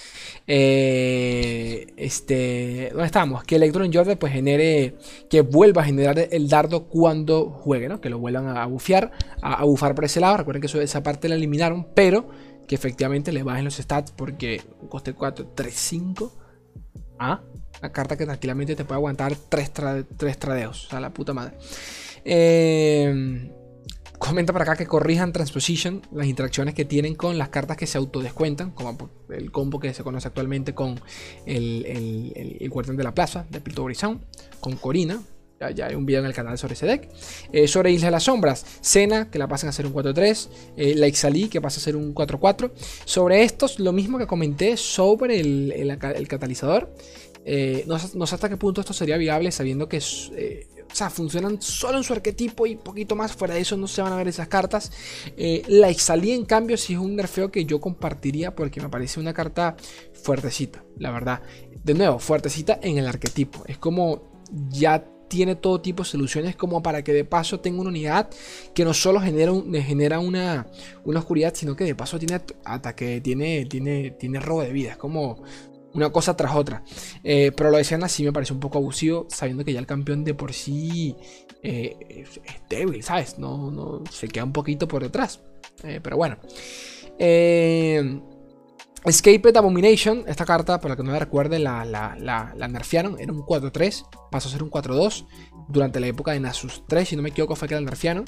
Eh, 0.46 1.86
este, 1.96 2.88
¿dónde 2.90 3.06
estamos? 3.06 3.44
Que 3.44 3.56
Electron 3.56 3.92
Jordan 3.92 4.18
pues 4.18 4.32
genere, 4.32 4.96
que 5.30 5.42
vuelva 5.42 5.82
a 5.82 5.84
generar 5.84 6.18
el 6.18 6.48
dardo 6.48 6.88
cuando 6.88 7.50
juegue, 7.50 7.88
¿no? 7.88 8.00
Que 8.00 8.10
lo 8.10 8.18
vuelvan 8.18 8.48
a 8.48 8.66
bufear, 8.66 9.12
a, 9.40 9.64
bufar 9.64 9.94
por 9.94 10.04
ese 10.04 10.20
lado. 10.20 10.38
Recuerden 10.38 10.60
que 10.60 10.82
esa 10.82 11.02
parte 11.02 11.28
la 11.28 11.36
eliminaron, 11.36 11.86
pero 11.94 12.28
que 12.66 12.74
efectivamente 12.74 13.30
le 13.30 13.42
bajen 13.42 13.64
los 13.64 13.76
stats 13.76 14.10
porque 14.10 14.60
coste 14.88 15.12
4, 15.12 15.52
3, 15.54 15.74
5. 15.74 16.32
Ah, 17.20 17.40
una 17.80 17.92
carta 17.92 18.16
que 18.16 18.24
tranquilamente 18.24 18.74
te 18.74 18.84
puede 18.84 18.96
aguantar 18.96 19.36
3, 19.36 19.72
tradeos. 19.72 20.86
O 20.86 20.90
sea, 20.90 21.00
la 21.00 21.10
puta 21.10 21.32
madre. 21.32 21.56
Eh, 22.24 23.50
comenta 24.18 24.52
por 24.52 24.62
acá 24.62 24.76
que 24.76 24.86
corrijan 24.86 25.32
Transposition, 25.32 26.02
las 26.12 26.26
interacciones 26.26 26.74
que 26.74 26.84
tienen 26.84 27.14
con 27.14 27.38
las 27.38 27.48
cartas 27.48 27.76
que 27.76 27.86
se 27.86 27.98
autodescuentan, 27.98 28.70
como 28.70 29.10
el 29.30 29.50
combo 29.50 29.80
que 29.80 29.92
se 29.94 30.02
conoce 30.02 30.28
actualmente 30.28 30.74
con 30.74 31.00
el, 31.46 31.84
el, 32.60 32.70
Guardián 32.70 32.96
de 32.96 33.04
la 33.04 33.14
Plaza 33.14 33.46
de 33.50 33.60
Piltover 33.60 33.94
Sound, 33.94 34.20
con 34.60 34.76
Corina. 34.76 35.20
Ya, 35.74 35.86
hay 35.86 35.94
un 35.94 36.04
video 36.04 36.20
en 36.20 36.26
el 36.26 36.34
canal 36.34 36.58
sobre 36.58 36.74
ese 36.74 36.84
deck. 36.84 37.08
Eh, 37.52 37.68
sobre 37.68 37.90
Isla 37.90 38.08
de 38.08 38.10
las 38.10 38.24
Sombras, 38.24 38.66
Cena, 38.82 39.30
que 39.30 39.38
la 39.38 39.48
pasan 39.48 39.70
a 39.70 39.72
ser 39.72 39.86
un 39.86 39.94
4-3. 39.94 40.48
Eh, 40.76 40.94
la 40.94 41.06
Ixali, 41.06 41.48
que 41.48 41.60
pasa 41.62 41.80
a 41.80 41.82
ser 41.82 41.96
un 41.96 42.14
4-4. 42.14 42.70
Sobre 43.06 43.44
estos, 43.44 43.78
lo 43.78 43.92
mismo 43.92 44.18
que 44.18 44.26
comenté 44.26 44.76
sobre 44.76 45.40
el, 45.40 46.26
catalizador. 46.28 46.94
Eh, 47.46 47.84
no, 47.86 47.96
no, 48.14 48.26
sé 48.26 48.34
hasta 48.34 48.48
qué 48.48 48.56
punto 48.56 48.80
esto 48.80 48.92
sería 48.92 49.16
viable 49.16 49.52
sabiendo 49.52 49.88
que 49.88 50.02
eh, 50.34 50.66
o 50.90 50.94
sea, 50.94 51.10
funcionan 51.10 51.60
solo 51.60 51.98
en 51.98 52.04
su 52.04 52.12
arquetipo 52.12 52.66
y 52.66 52.76
poquito 52.76 53.16
más. 53.16 53.32
Fuera 53.32 53.54
de 53.54 53.60
eso 53.60 53.76
no 53.76 53.86
se 53.86 54.02
van 54.02 54.12
a 54.12 54.16
ver 54.16 54.28
esas 54.28 54.48
cartas. 54.48 54.92
Eh, 55.36 55.62
la 55.68 55.88
Exalí, 55.88 56.32
en 56.32 56.44
cambio, 56.44 56.76
sí 56.76 56.94
es 56.94 56.98
un 56.98 57.16
nerfeo 57.16 57.50
que 57.50 57.64
yo 57.64 57.80
compartiría 57.80 58.54
porque 58.54 58.80
me 58.80 58.88
parece 58.88 59.20
una 59.20 59.32
carta 59.32 59.76
fuertecita, 60.12 60.84
la 60.98 61.10
verdad. 61.10 61.42
De 61.82 61.94
nuevo, 61.94 62.18
fuertecita 62.18 62.78
en 62.82 62.98
el 62.98 63.06
arquetipo. 63.06 63.64
Es 63.66 63.78
como 63.78 64.32
ya 64.68 65.04
tiene 65.28 65.56
todo 65.56 65.80
tipo 65.80 66.02
de 66.02 66.08
soluciones 66.08 66.54
como 66.54 66.82
para 66.82 67.02
que 67.02 67.12
de 67.12 67.24
paso 67.24 67.58
tenga 67.58 67.80
una 67.80 67.90
unidad 67.90 68.30
que 68.74 68.84
no 68.84 68.94
solo 68.94 69.20
genera, 69.20 69.52
genera 69.82 70.20
una, 70.20 70.66
una 71.04 71.18
oscuridad, 71.18 71.52
sino 71.54 71.74
que 71.74 71.84
de 71.84 71.94
paso 71.94 72.18
tiene 72.18 72.40
ataque, 72.64 73.20
tiene, 73.20 73.64
tiene, 73.66 74.12
tiene 74.12 74.38
robo 74.38 74.62
de 74.62 74.72
vida. 74.72 74.92
Es 74.92 74.96
como 74.96 75.42
una 75.94 76.10
cosa 76.10 76.36
tras 76.36 76.54
otra. 76.54 76.82
Eh, 77.22 77.52
pero 77.56 77.70
lo 77.70 77.78
decían 77.78 78.04
así 78.04 78.24
me 78.24 78.32
parece 78.32 78.52
un 78.52 78.60
poco 78.60 78.78
abusivo, 78.78 79.26
sabiendo 79.30 79.64
que 79.64 79.72
ya 79.72 79.80
el 79.80 79.86
campeón 79.86 80.24
de 80.24 80.34
por 80.34 80.52
sí 80.52 81.16
eh, 81.62 81.96
es, 82.08 82.40
débil, 82.68 83.02
¿sabes? 83.02 83.38
No, 83.38 83.70
no, 83.70 84.02
se 84.10 84.28
queda 84.28 84.44
un 84.44 84.52
poquito 84.52 84.86
por 84.86 85.02
detrás. 85.02 85.40
Eh, 85.82 86.00
pero 86.02 86.16
bueno. 86.16 86.36
Escaped 89.04 89.54
Abomination, 89.54 90.24
esta 90.26 90.46
carta, 90.46 90.80
por 90.80 90.90
la 90.90 90.96
que 90.96 91.02
no 91.02 91.12
me 91.12 91.18
recuerde, 91.18 91.58
la, 91.58 91.84
la, 91.84 92.16
la, 92.16 92.68
nerfearon, 92.68 93.20
era 93.20 93.34
un 93.34 93.42
4-3, 93.42 94.06
pasó 94.30 94.48
a 94.48 94.52
ser 94.52 94.62
un 94.62 94.70
4-2 94.70 95.26
durante 95.68 96.00
la 96.00 96.06
época 96.06 96.32
de 96.32 96.40
Nasus 96.40 96.84
3, 96.88 97.06
si 97.06 97.14
no 97.14 97.20
me 97.20 97.28
equivoco 97.28 97.54
fue 97.54 97.68
que 97.68 97.74
la 97.74 97.82
nerfearon, 97.82 98.24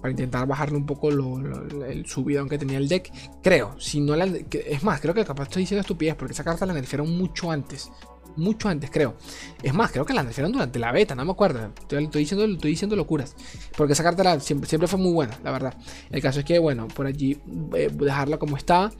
para 0.00 0.12
intentar 0.12 0.46
bajarle 0.46 0.76
un 0.76 0.86
poco 0.86 1.08
el 1.08 2.06
subidón 2.06 2.48
que 2.48 2.58
tenía 2.58 2.78
el 2.78 2.88
deck, 2.88 3.10
creo, 3.42 3.74
si 3.80 4.00
no 4.00 4.14
la, 4.14 4.26
es 4.26 4.84
más, 4.84 5.00
creo 5.00 5.14
que 5.14 5.24
capaz 5.24 5.44
estoy 5.44 5.62
diciendo 5.62 5.80
estupidez, 5.80 6.14
porque 6.14 6.32
esa 6.32 6.44
carta 6.44 6.64
la 6.64 6.74
nerfearon 6.74 7.10
mucho 7.10 7.50
antes, 7.50 7.90
mucho 8.36 8.68
antes, 8.68 8.90
creo. 8.90 9.16
Es 9.62 9.74
más, 9.74 9.90
creo 9.92 10.04
que 10.04 10.14
la 10.14 10.22
nerfearon 10.22 10.52
durante 10.52 10.78
la 10.78 10.92
beta, 10.92 11.14
no 11.14 11.24
me 11.24 11.32
acuerdo. 11.32 11.72
Estoy, 11.80 12.06
diciendo, 12.06 12.44
estoy 12.44 12.70
diciendo 12.70 12.96
locuras. 12.96 13.34
Porque 13.76 13.92
esa 13.92 14.02
carta 14.02 14.40
siempre, 14.40 14.68
siempre, 14.68 14.88
fue 14.88 14.98
muy 14.98 15.12
buena, 15.12 15.38
la 15.42 15.50
verdad. 15.50 15.74
El 16.10 16.22
caso 16.22 16.40
es 16.40 16.44
que, 16.44 16.58
bueno, 16.58 16.88
por 16.88 17.06
allí 17.06 17.38
eh, 17.74 17.90
dejarla 17.92 18.38
como 18.38 18.56
estaba. 18.56 18.90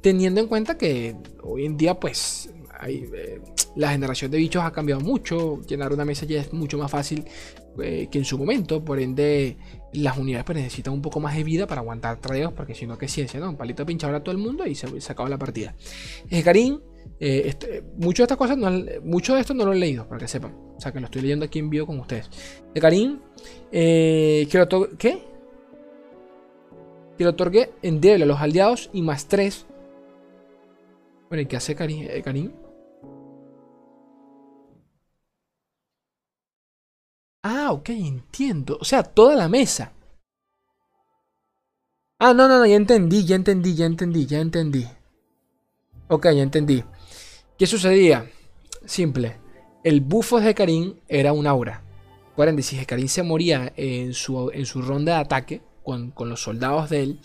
Teniendo 0.00 0.40
en 0.40 0.46
cuenta 0.46 0.76
que 0.76 1.16
hoy 1.42 1.66
en 1.66 1.76
día, 1.76 1.98
pues, 1.98 2.50
eh, 2.86 3.40
la 3.76 3.90
generación 3.90 4.30
de 4.30 4.38
bichos 4.38 4.62
ha 4.64 4.72
cambiado 4.72 5.00
mucho. 5.00 5.60
Llenar 5.62 5.92
una 5.92 6.04
mesa 6.04 6.26
ya 6.26 6.40
es 6.40 6.52
mucho 6.52 6.78
más 6.78 6.90
fácil 6.90 7.24
eh, 7.82 8.08
que 8.10 8.18
en 8.18 8.24
su 8.24 8.38
momento. 8.38 8.84
Por 8.84 9.00
ende, 9.00 9.56
las 9.92 10.18
unidades 10.18 10.44
pues, 10.44 10.58
necesitan 10.58 10.94
un 10.94 11.02
poco 11.02 11.20
más 11.20 11.36
de 11.36 11.44
vida 11.44 11.66
para 11.66 11.80
aguantar 11.80 12.18
tradeos. 12.20 12.52
Porque 12.52 12.74
si 12.74 12.86
no, 12.86 12.98
que 12.98 13.08
ciencia, 13.08 13.40
¿no? 13.40 13.50
Un 13.50 13.56
palito 13.56 13.84
pinchado 13.84 14.16
a 14.16 14.20
todo 14.22 14.32
el 14.32 14.38
mundo 14.38 14.66
y 14.66 14.74
se, 14.74 15.00
se 15.00 15.12
acaba 15.12 15.28
la 15.28 15.38
partida. 15.38 15.74
Karim 16.44 16.80
eh, 17.18 17.42
este, 17.46 17.82
mucho 17.98 18.22
de 18.22 18.24
estas 18.24 18.38
cosas, 18.38 18.56
no, 18.56 18.70
mucho 19.04 19.34
de 19.34 19.42
esto 19.42 19.52
no 19.52 19.66
lo 19.66 19.72
he 19.72 19.76
leído, 19.76 20.06
para 20.08 20.20
que 20.20 20.28
sepan. 20.28 20.54
O 20.76 20.80
sea, 20.80 20.92
que 20.92 21.00
lo 21.00 21.06
estoy 21.06 21.22
leyendo 21.22 21.44
aquí 21.44 21.58
en 21.58 21.68
vivo 21.68 21.86
con 21.86 22.00
ustedes. 22.00 22.30
De 22.72 22.80
Karim, 22.80 23.20
eh, 23.70 24.48
que 24.50 24.68
¿qué? 24.98 25.22
Que 27.18 27.24
lo 27.24 27.30
otorgue 27.30 27.72
en 27.82 28.00
débil 28.00 28.22
a 28.22 28.26
los 28.26 28.40
aliados 28.40 28.88
y 28.92 29.02
más 29.02 29.28
3. 29.28 29.66
Bueno, 31.28 31.42
¿y 31.42 31.46
qué 31.46 31.56
hace 31.56 31.74
Karim? 31.74 32.06
Eh, 32.08 32.22
Karim? 32.22 32.52
Ah, 37.42 37.72
ok, 37.72 37.90
entiendo. 37.90 38.78
O 38.80 38.84
sea, 38.84 39.02
toda 39.02 39.34
la 39.34 39.48
mesa. 39.48 39.92
Ah, 42.18 42.34
no, 42.34 42.48
no, 42.48 42.58
no, 42.58 42.66
ya 42.66 42.76
entendí, 42.76 43.24
ya 43.24 43.36
entendí, 43.36 43.74
ya 43.74 43.86
entendí, 43.86 44.26
ya 44.26 44.40
entendí. 44.40 44.86
Ok, 46.08 46.24
ya 46.24 46.42
entendí. 46.42 46.84
¿Qué 47.58 47.66
sucedía? 47.66 48.30
Simple. 48.84 49.38
El 49.84 50.02
bufo 50.02 50.40
de 50.40 50.54
Karim 50.54 50.94
era 51.08 51.32
un 51.32 51.46
aura. 51.46 51.82
Acuérdense, 52.32 52.76
si 52.76 52.84
Karim 52.84 53.08
se 53.08 53.22
moría 53.22 53.72
en 53.76 54.12
su, 54.12 54.50
en 54.50 54.66
su 54.66 54.82
ronda 54.82 55.14
de 55.14 55.20
ataque, 55.20 55.62
con, 56.14 56.28
los 56.28 56.42
soldados 56.42 56.90
de 56.90 57.02
él, 57.02 57.18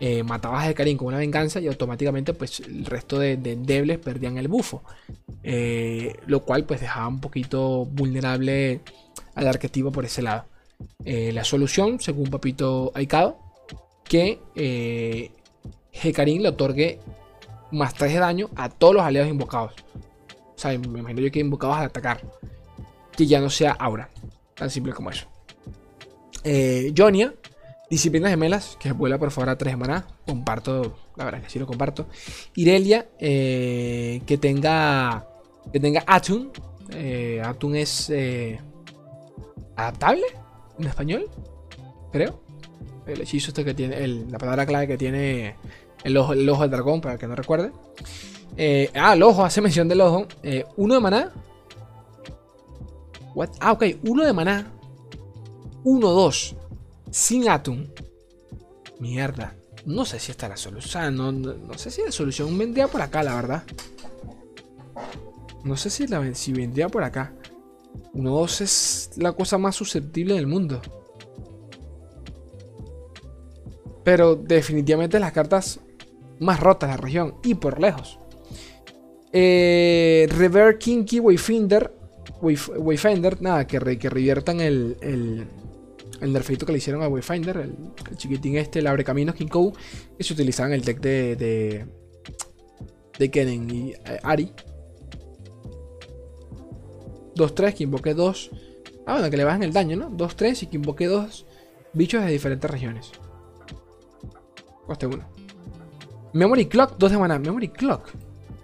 eh, 0.00 0.22
matabas 0.22 0.64
a 0.64 0.70
Hecarim 0.70 0.96
con 0.96 1.08
una 1.08 1.18
venganza 1.18 1.60
y 1.60 1.66
automáticamente 1.66 2.34
pues 2.34 2.60
el 2.60 2.84
resto 2.84 3.18
de, 3.18 3.36
de 3.36 3.52
endebles 3.52 3.98
perdían 3.98 4.38
el 4.38 4.48
bufo. 4.48 4.82
Eh, 5.42 6.14
lo 6.26 6.44
cual 6.44 6.64
pues 6.64 6.80
dejaba 6.80 7.08
un 7.08 7.20
poquito 7.20 7.84
vulnerable 7.84 8.80
al 9.36 9.46
arquetipo 9.46 9.92
por 9.92 10.04
ese 10.04 10.22
lado. 10.22 10.46
Eh, 11.04 11.30
la 11.32 11.44
solución, 11.44 12.00
según 12.00 12.28
Papito 12.28 12.90
Aikado, 12.94 13.38
que 14.04 14.40
eh, 14.56 15.30
le 16.02 16.48
otorgue 16.48 16.98
más 17.70 17.94
3 17.94 18.14
de 18.14 18.18
daño 18.18 18.50
a 18.56 18.68
todos 18.68 18.94
los 18.94 19.04
aliados 19.04 19.30
invocados. 19.30 19.72
O 20.56 20.58
sea, 20.58 20.76
me 20.78 21.00
imagino 21.00 21.20
yo 21.20 21.30
que 21.30 21.40
invocados 21.40 21.76
a 21.76 21.82
atacar. 21.82 22.20
Que 23.12 23.26
ya 23.26 23.40
no 23.40 23.50
sea 23.50 23.72
aura. 23.72 24.10
Tan 24.54 24.70
simple 24.70 24.92
como 24.92 25.10
eso. 25.10 25.26
Eh, 26.44 26.92
Jonia, 26.96 27.34
Disciplinas 27.88 28.30
gemelas, 28.30 28.76
que 28.80 28.90
vuela 28.92 29.18
por 29.18 29.30
favor 29.30 29.50
a 29.50 29.58
3 29.58 29.76
maná. 29.76 30.06
Comparto, 30.26 30.96
la 31.16 31.24
verdad 31.24 31.42
que 31.42 31.50
sí 31.50 31.58
lo 31.58 31.66
comparto. 31.66 32.06
Irelia, 32.54 33.06
eh, 33.18 34.22
que 34.26 34.38
tenga. 34.38 35.26
Que 35.72 35.78
tenga 35.80 36.02
Atun. 36.06 36.50
Eh, 36.90 37.40
Atun 37.44 37.76
es. 37.76 38.10
Adaptable 39.76 40.24
en 40.78 40.86
español, 40.86 41.30
creo. 42.12 42.40
El 43.06 43.20
hechizo 43.20 43.48
este 43.48 43.64
que 43.64 43.74
tiene. 43.74 44.06
la 44.06 44.38
palabra 44.38 44.66
clave 44.66 44.88
que 44.88 44.98
tiene 44.98 45.56
el 46.02 46.16
ojo, 46.16 46.32
el 46.32 46.44
del 46.44 46.70
dragón, 46.70 47.00
para 47.00 47.18
que 47.18 47.26
no 47.26 47.36
recuerde. 47.36 47.70
Eh, 48.56 48.90
ah, 48.94 49.14
el 49.14 49.22
ojo, 49.22 49.44
hace 49.44 49.60
mención 49.60 49.88
del 49.88 50.00
ojo. 50.00 50.26
uno 50.76 50.94
de 50.94 51.00
maná. 51.00 51.32
What? 53.34 53.50
Ah, 53.60 53.72
ok, 53.72 53.84
uno 54.04 54.24
de 54.24 54.32
maná. 54.32 54.72
Uno, 55.84 56.10
dos 56.10 56.56
sin 57.16 57.48
Atum. 57.48 57.86
Mierda. 59.00 59.54
No 59.86 60.04
sé 60.04 60.18
si 60.18 60.32
está 60.32 60.48
la 60.48 60.56
solución. 60.56 61.16
no, 61.16 61.32
no, 61.32 61.78
sé 61.78 61.90
si 61.90 62.02
la 62.02 62.12
solución 62.12 62.56
vendría 62.58 62.88
por 62.88 63.00
acá, 63.00 63.22
la 63.22 63.34
verdad. 63.34 63.62
No 65.64 65.76
sé 65.76 65.90
si, 65.90 66.06
la, 66.06 66.34
si 66.34 66.52
vendría 66.52 66.88
por 66.88 67.02
acá. 67.04 67.32
1-2 68.14 68.60
es 68.60 69.10
la 69.16 69.32
cosa 69.32 69.58
más 69.58 69.76
susceptible 69.76 70.34
del 70.34 70.46
mundo. 70.46 70.80
Pero 74.04 74.36
definitivamente 74.36 75.18
las 75.18 75.32
cartas 75.32 75.80
más 76.38 76.60
rotas 76.60 76.90
de 76.90 76.96
la 76.96 77.02
región. 77.02 77.34
Y 77.42 77.54
por 77.54 77.80
lejos. 77.80 78.18
Eh, 79.32 80.28
Rever 80.30 80.78
Kinky 80.78 81.20
Wayfinder. 81.20 81.92
Wayfinder. 82.40 83.42
Nada, 83.42 83.66
que, 83.66 83.98
que 83.98 84.10
reviertan 84.10 84.60
el, 84.60 84.96
el 86.20 86.32
nerfeito 86.32 86.66
que 86.66 86.72
le 86.72 86.78
hicieron 86.78 87.02
a 87.02 87.08
Wayfinder, 87.08 87.56
el, 87.58 87.76
chiquitín 88.16 88.56
este, 88.56 88.78
el 88.78 88.86
abre 88.86 89.04
caminos 89.04 89.34
King 89.34 89.48
que 90.16 90.24
se 90.24 90.32
utilizaba 90.32 90.68
en 90.68 90.74
el 90.74 90.82
deck 90.82 91.00
de, 91.00 91.36
de, 91.36 91.86
de 93.18 93.30
Kennen 93.30 93.70
y 93.70 93.92
eh, 93.92 94.20
Ari. 94.22 94.52
2-3, 97.36 97.74
que 97.74 97.84
invoque 97.84 98.14
2. 98.14 98.50
Ah, 99.06 99.14
bueno, 99.14 99.30
que 99.30 99.36
le 99.36 99.44
bajen 99.44 99.62
el 99.62 99.72
daño, 99.72 99.96
¿no? 99.96 100.10
2-3 100.10 100.64
y 100.64 100.66
que 100.66 100.76
invoque 100.76 101.06
2 101.06 101.46
bichos 101.92 102.24
de 102.24 102.32
diferentes 102.32 102.70
regiones. 102.70 103.12
Coste 104.86 105.06
1. 105.06 105.24
Memory 106.32 106.66
Clock, 106.66 106.96
2 106.98 107.10
de 107.12 107.18
mana. 107.18 107.38
Memory 107.38 107.68
Clock. 107.68 108.10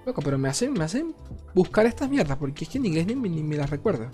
Loco, 0.04 0.20
pero 0.22 0.36
me 0.36 0.48
hacen, 0.48 0.72
me 0.72 0.84
hacen 0.84 1.14
buscar 1.54 1.86
estas 1.86 2.10
mierdas, 2.10 2.36
porque 2.38 2.64
es 2.64 2.70
que 2.70 2.78
en 2.78 2.86
inglés 2.86 3.06
ni, 3.06 3.14
ni 3.14 3.42
me 3.42 3.56
las 3.56 3.70
recuerdo. 3.70 4.10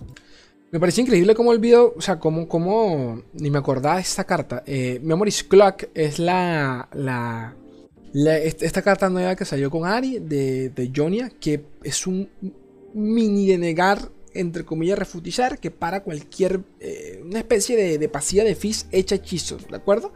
Me 0.71 0.79
pareció 0.79 1.03
increíble 1.03 1.35
cómo 1.35 1.53
el 1.53 1.61
video, 1.61 1.95
o 1.97 2.01
sea, 2.01 2.19
cómo, 2.19 2.47
cómo 2.47 3.23
ni 3.33 3.51
me 3.51 3.59
acordaba 3.59 3.97
de 3.97 4.03
esta 4.03 4.25
carta. 4.25 4.63
Eh, 4.67 5.01
Clock 5.49 5.85
es 5.95 6.19
la, 6.19 6.89
la, 6.93 7.57
esta 8.39 8.83
carta 8.83 9.09
nueva 9.09 9.35
que 9.35 9.47
salió 9.47 9.71
con 9.71 9.87
Ari 9.87 10.19
de, 10.19 10.69
de 10.69 10.93
Jonia, 10.95 11.31
que 11.41 11.65
es 11.83 12.07
un 12.07 12.29
mini 12.93 13.47
de 13.47 13.57
negar, 13.57 14.11
entre 14.39 14.65
comillas, 14.65 14.99
refutizar, 14.99 15.59
que 15.59 15.71
para 15.71 16.03
cualquier, 16.03 16.61
eh, 16.81 17.21
una 17.25 17.39
especie 17.39 17.77
de, 17.77 17.99
de 17.99 18.09
pasiva 18.09 18.45
de 18.45 18.55
Fizz 18.55 18.87
hecha 18.93 19.17
hechizo, 19.17 19.57
¿de 19.57 19.77
acuerdo? 19.77 20.13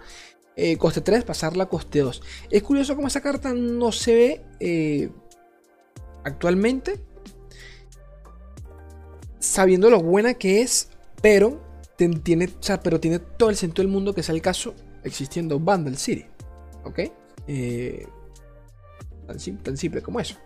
Eh, 0.55 0.77
coste 0.77 1.01
3, 1.01 1.25
pasarla 1.25 1.65
a 1.65 1.69
coste 1.69 2.01
2. 2.01 2.23
Es 2.51 2.63
curioso 2.63 2.95
cómo 2.95 3.09
esa 3.09 3.23
carta 3.23 3.55
no 3.55 3.91
se 3.91 4.15
ve 4.15 4.41
eh, 4.61 5.11
actualmente 6.25 7.01
sabiendo 9.39 9.91
lo 9.91 10.01
buena 10.01 10.35
que 10.35 10.61
es, 10.61 10.91
pero 11.23 11.61
tiene, 11.97 12.49
pero 12.83 13.01
tiene 13.01 13.19
todo 13.19 13.51
el 13.51 13.57
sentido 13.57 13.83
del 13.83 13.93
mundo 13.93 14.15
que 14.15 14.23
sea 14.23 14.35
el 14.35 14.43
caso 14.43 14.75
existiendo 15.05 15.59
Bundle 15.59 15.97
City. 15.97 16.27
¿Ok? 16.85 17.01
Eh, 17.49 18.07
tan, 19.27 19.39
simple 19.77 20.03
como 20.03 20.21
eso. 20.21 20.37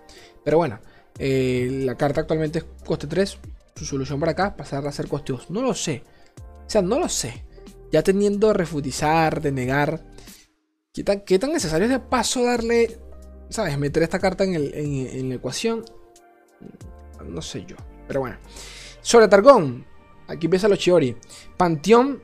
Pero 0.44 0.58
bueno, 0.58 0.78
la 1.18 1.96
carta 1.96 2.20
actualmente 2.20 2.60
es 2.60 2.64
coste 2.84 3.06
3. 3.06 3.38
Su 3.76 3.84
solución 3.84 4.18
para 4.18 4.32
acá, 4.32 4.56
pasar 4.56 4.86
a 4.86 4.92
ser 4.92 5.06
coste 5.06 5.32
2. 5.32 5.50
No 5.50 5.62
lo 5.62 5.74
sé. 5.74 6.02
O 6.66 6.70
sea, 6.70 6.82
no 6.82 6.98
lo 6.98 7.08
sé. 7.08 7.44
Ya 7.92 8.02
teniendo 8.02 8.52
refutizar, 8.52 9.40
denegar. 9.40 10.04
¿Qué 10.92 11.04
tan, 11.04 11.20
qué 11.20 11.38
tan 11.38 11.52
necesario 11.52 11.84
es 11.84 11.90
de 11.90 12.00
paso 12.00 12.42
darle, 12.42 12.98
¿sabes? 13.50 13.78
Meter 13.78 14.02
esta 14.02 14.18
carta 14.18 14.44
en, 14.44 14.54
en 14.54 15.28
la 15.28 15.34
ecuación. 15.34 15.84
No 17.24 17.42
sé 17.42 17.64
yo. 17.66 17.76
Pero 18.08 18.20
bueno. 18.20 18.38
Sobre 19.00 19.28
Targón. 19.28 19.86
Aquí 20.26 20.46
empieza 20.46 20.68
los 20.68 20.78
Chiori. 20.78 21.16
Panteón. 21.56 22.22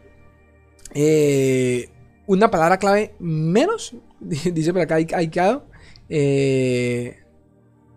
Eh, 0.95 1.89
una 2.27 2.51
palabra 2.51 2.79
clave 2.79 3.15
menos. 3.19 3.95
Dice 4.21 4.73
por 4.73 4.83
acá 4.83 4.97
Aikado. 4.97 5.67
Eh, 6.09 7.19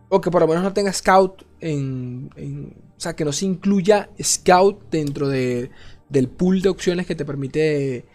o 0.10 0.22
que 0.22 0.32
por 0.32 0.42
lo 0.42 0.48
menos 0.48 0.64
no 0.64 0.74
tenga 0.74 0.94
Scout 0.94 1.44
en, 1.60 2.30
O 2.98 3.00
sea, 3.00 3.16
que 3.16 3.26
no 3.26 3.34
se 3.34 3.46
incluya 3.46 4.10
Scout 4.22 4.90
dentro 4.90 5.28
de, 5.28 5.70
del 6.10 6.30
pool 6.30 6.62
de 6.62 6.70
opciones 6.70 7.06
que 7.06 7.16
te 7.16 7.26
permite 7.26 8.06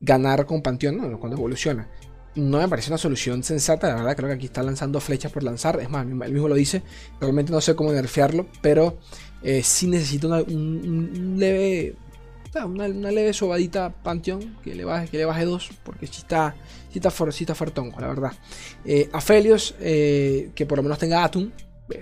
ganar 0.00 0.46
con 0.46 0.62
Panteón 0.62 1.16
cuando 1.18 1.36
evoluciona. 1.36 1.88
No 2.36 2.58
me 2.58 2.68
parece 2.68 2.90
una 2.90 2.98
solución 2.98 3.44
sensata, 3.44 3.88
la 3.88 3.94
verdad 3.96 4.16
creo 4.16 4.28
que 4.28 4.34
aquí 4.34 4.46
está 4.46 4.62
lanzando 4.62 5.00
flechas 5.00 5.30
por 5.30 5.44
lanzar. 5.44 5.78
Es 5.80 5.88
más, 5.88 6.04
él 6.04 6.32
mismo 6.32 6.48
lo 6.48 6.54
dice. 6.54 6.82
Realmente 7.20 7.52
no 7.52 7.60
sé 7.60 7.76
cómo 7.76 7.92
nerfearlo, 7.92 8.46
pero 8.60 8.98
eh, 9.42 9.62
sí 9.62 9.86
necesito 9.86 10.26
una, 10.26 10.40
un, 10.42 11.36
leve. 11.38 11.94
Una, 12.64 12.88
leve 12.88 13.32
sobadita 13.32 13.90
Pantheon 13.90 14.58
que 14.62 14.76
le 14.76 14.84
baje, 14.84 15.08
que 15.08 15.18
le 15.18 15.24
baje 15.24 15.44
dos. 15.44 15.70
Porque 15.84 16.06
si 16.06 16.18
está. 16.18 16.56
Si 16.90 16.98
está, 16.98 17.10
for, 17.10 17.28
está 17.28 17.54
la 18.00 18.08
verdad. 18.08 18.32
Eh, 18.84 19.08
Aphelios, 19.12 19.74
eh, 19.80 20.50
que 20.54 20.64
por 20.66 20.78
lo 20.78 20.82
menos 20.82 20.98
tenga 20.98 21.24
Atum. 21.24 21.50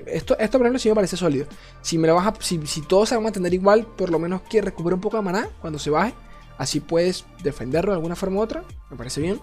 Esto, 0.07 0.39
esto 0.39 0.59
por 0.59 0.67
ejemplo 0.67 0.79
sí 0.79 0.89
me 0.89 0.95
parece 0.95 1.17
sólido. 1.17 1.47
Si 1.81 1.99
me 1.99 2.07
lo 2.07 2.21
si, 2.41 2.65
si 2.67 2.83
todo 2.83 3.05
se 3.05 3.15
va 3.15 3.21
a 3.21 3.25
mantener 3.25 3.53
igual, 3.53 3.87
por 3.87 4.11
lo 4.11 4.19
menos 4.19 4.43
que 4.43 4.61
recupere 4.61 4.95
un 4.95 5.01
poco 5.01 5.17
de 5.17 5.23
maná 5.23 5.49
cuando 5.61 5.79
se 5.79 5.91
baje. 5.91 6.15
Así 6.59 6.81
puedes 6.81 7.25
defenderlo 7.43 7.93
de 7.93 7.97
alguna 7.97 8.15
forma 8.15 8.39
u 8.39 8.43
otra. 8.43 8.65
Me 8.91 8.97
parece 8.97 9.21
bien. 9.21 9.41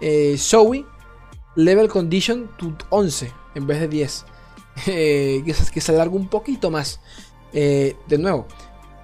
Eh, 0.00 0.36
Zoe, 0.38 0.86
level 1.56 1.88
condition 1.88 2.48
to 2.56 2.74
11 2.90 3.30
en 3.54 3.66
vez 3.66 3.80
de 3.80 3.88
10. 3.88 4.24
Eh, 4.88 5.44
que, 5.46 5.54
que 5.72 5.80
se 5.80 5.92
alarga 5.92 6.16
un 6.16 6.26
poquito 6.26 6.68
más. 6.68 6.98
Eh, 7.52 7.94
de 8.08 8.18
nuevo, 8.18 8.48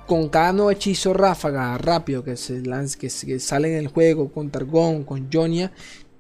con 0.05 0.29
cada 0.29 0.53
nuevo 0.53 0.73
hechizo 0.73 1.15
ráfaga 1.15 1.79
rápido 1.79 2.25
que, 2.25 2.37
se 2.37 2.61
lance, 2.63 2.99
que, 2.99 3.09
sale 3.09 3.69
en 3.69 3.79
el 3.79 3.87
juego, 3.87 4.33
con 4.33 4.51
Targón, 4.51 5.05
con 5.05 5.31
Jonia, 5.33 5.71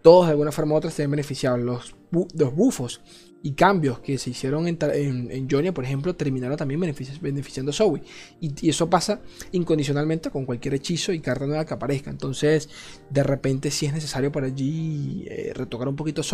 todos 0.00 0.26
de 0.26 0.30
alguna 0.30 0.52
forma 0.52 0.74
u 0.74 0.76
otra 0.76 0.92
se 0.92 1.02
ven 1.02 1.10
beneficiados. 1.10 1.58
Los, 1.58 1.96
los 2.12 2.54
bufos 2.54 3.00
y 3.42 3.52
cambios 3.52 4.00
que 4.00 4.18
se 4.18 4.30
hicieron 4.30 4.66
en, 4.66 4.78
en, 4.82 5.48
Jonia, 5.50 5.72
por 5.72 5.84
ejemplo, 5.84 6.14
terminaron 6.14 6.56
también 6.56 6.80
beneficiando 6.80 7.70
a 7.70 7.72
Zoe. 7.72 8.02
Y, 8.40 8.68
eso 8.68 8.90
pasa 8.90 9.20
incondicionalmente 9.52 10.30
con 10.30 10.44
cualquier 10.44 10.74
hechizo 10.74 11.12
y 11.12 11.20
carta 11.20 11.46
nueva 11.46 11.64
que 11.64 11.74
aparezca. 11.74 12.10
Entonces, 12.10 12.68
de 13.08 13.22
repente, 13.22 13.70
si 13.70 13.86
es 13.86 13.94
necesario 13.94 14.30
para 14.30 14.46
allí 14.46 15.24
eh, 15.28 15.52
retocar 15.54 15.88
un 15.88 15.96
poquito 15.96 16.20
a 16.20 16.24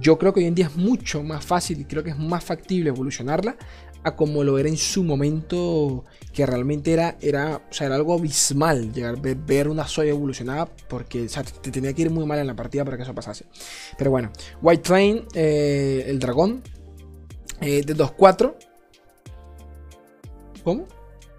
yo 0.00 0.18
creo 0.18 0.32
que 0.32 0.40
hoy 0.40 0.46
en 0.46 0.54
día 0.54 0.66
es 0.66 0.76
mucho 0.76 1.22
más 1.22 1.44
fácil 1.44 1.80
y 1.80 1.84
creo 1.84 2.04
que 2.04 2.10
es 2.10 2.18
más 2.18 2.44
factible 2.44 2.90
evolucionarla 2.90 3.56
a 4.06 4.14
como 4.14 4.44
lo 4.44 4.56
era 4.56 4.68
en 4.68 4.76
su 4.76 5.02
momento, 5.02 6.04
que 6.36 6.44
realmente 6.44 6.92
era, 6.92 7.16
era, 7.22 7.62
o 7.70 7.72
sea, 7.72 7.86
era 7.86 7.96
algo 7.96 8.12
abismal 8.12 8.92
llegar 8.92 9.18
ver, 9.18 9.68
una 9.68 9.84
Zoe 9.84 10.10
evolucionada, 10.10 10.66
porque 10.66 11.24
o 11.24 11.28
sea, 11.30 11.42
te 11.42 11.70
tenía 11.70 11.94
que 11.94 12.02
ir 12.02 12.10
muy 12.10 12.26
mal 12.26 12.38
en 12.38 12.46
la 12.46 12.54
partida 12.54 12.84
para 12.84 12.98
que 12.98 13.04
eso 13.04 13.14
pasase. 13.14 13.46
Pero 13.96 14.10
bueno, 14.10 14.30
White 14.60 14.82
Train, 14.82 15.24
eh, 15.32 16.04
el 16.06 16.18
dragón, 16.18 16.62
eh, 17.62 17.80
de 17.82 17.96
2-4. 17.96 18.54
¿Cómo? 20.62 20.86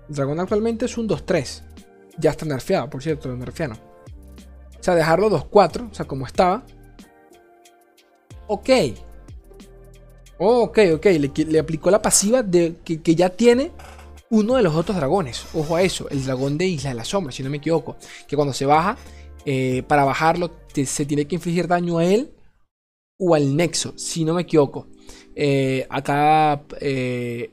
El 0.09 0.15
dragón 0.15 0.39
actualmente 0.39 0.85
es 0.85 0.97
un 0.97 1.07
2-3. 1.07 1.61
Ya 2.17 2.31
está 2.31 2.47
nerfeado, 2.47 2.89
por 2.89 3.03
cierto, 3.03 3.31
nerfeano. 3.37 3.75
O 3.75 4.83
sea, 4.83 4.95
dejarlo 4.95 5.29
2-4, 5.29 5.91
o 5.91 5.93
sea, 5.93 6.07
como 6.07 6.25
estaba. 6.25 6.65
Ok. 8.47 8.69
ok, 10.39 10.79
ok. 10.95 11.05
Le, 11.05 11.59
aplicó 11.59 11.91
la 11.91 12.01
pasiva 12.01 12.41
de 12.41 12.77
que, 12.83 12.99
que, 13.03 13.13
ya 13.13 13.29
tiene 13.29 13.73
uno 14.29 14.55
de 14.55 14.63
los 14.63 14.75
otros 14.75 14.97
dragones. 14.97 15.45
Ojo 15.53 15.75
a 15.75 15.81
eso, 15.81 16.09
el 16.09 16.23
dragón 16.25 16.57
de 16.57 16.67
Isla 16.67 16.89
de 16.91 16.95
la 16.95 17.05
Sombra, 17.05 17.31
si 17.31 17.43
no 17.43 17.49
me 17.49 17.57
equivoco. 17.57 17.97
Que 18.27 18.35
cuando 18.35 18.53
se 18.53 18.65
baja, 18.65 18.97
eh, 19.45 19.83
para 19.87 20.03
bajarlo 20.03 20.51
se 20.73 21.05
tiene 21.05 21.25
que 21.25 21.35
infligir 21.35 21.67
daño 21.67 21.97
a 21.97 22.05
él 22.05 22.31
o 23.17 23.33
al 23.33 23.55
nexo, 23.55 23.93
si 23.97 24.25
no 24.25 24.33
me 24.33 24.43
equivoco. 24.43 24.87
Eh, 25.35 25.87
acá... 25.89 26.63
Eh, 26.79 27.51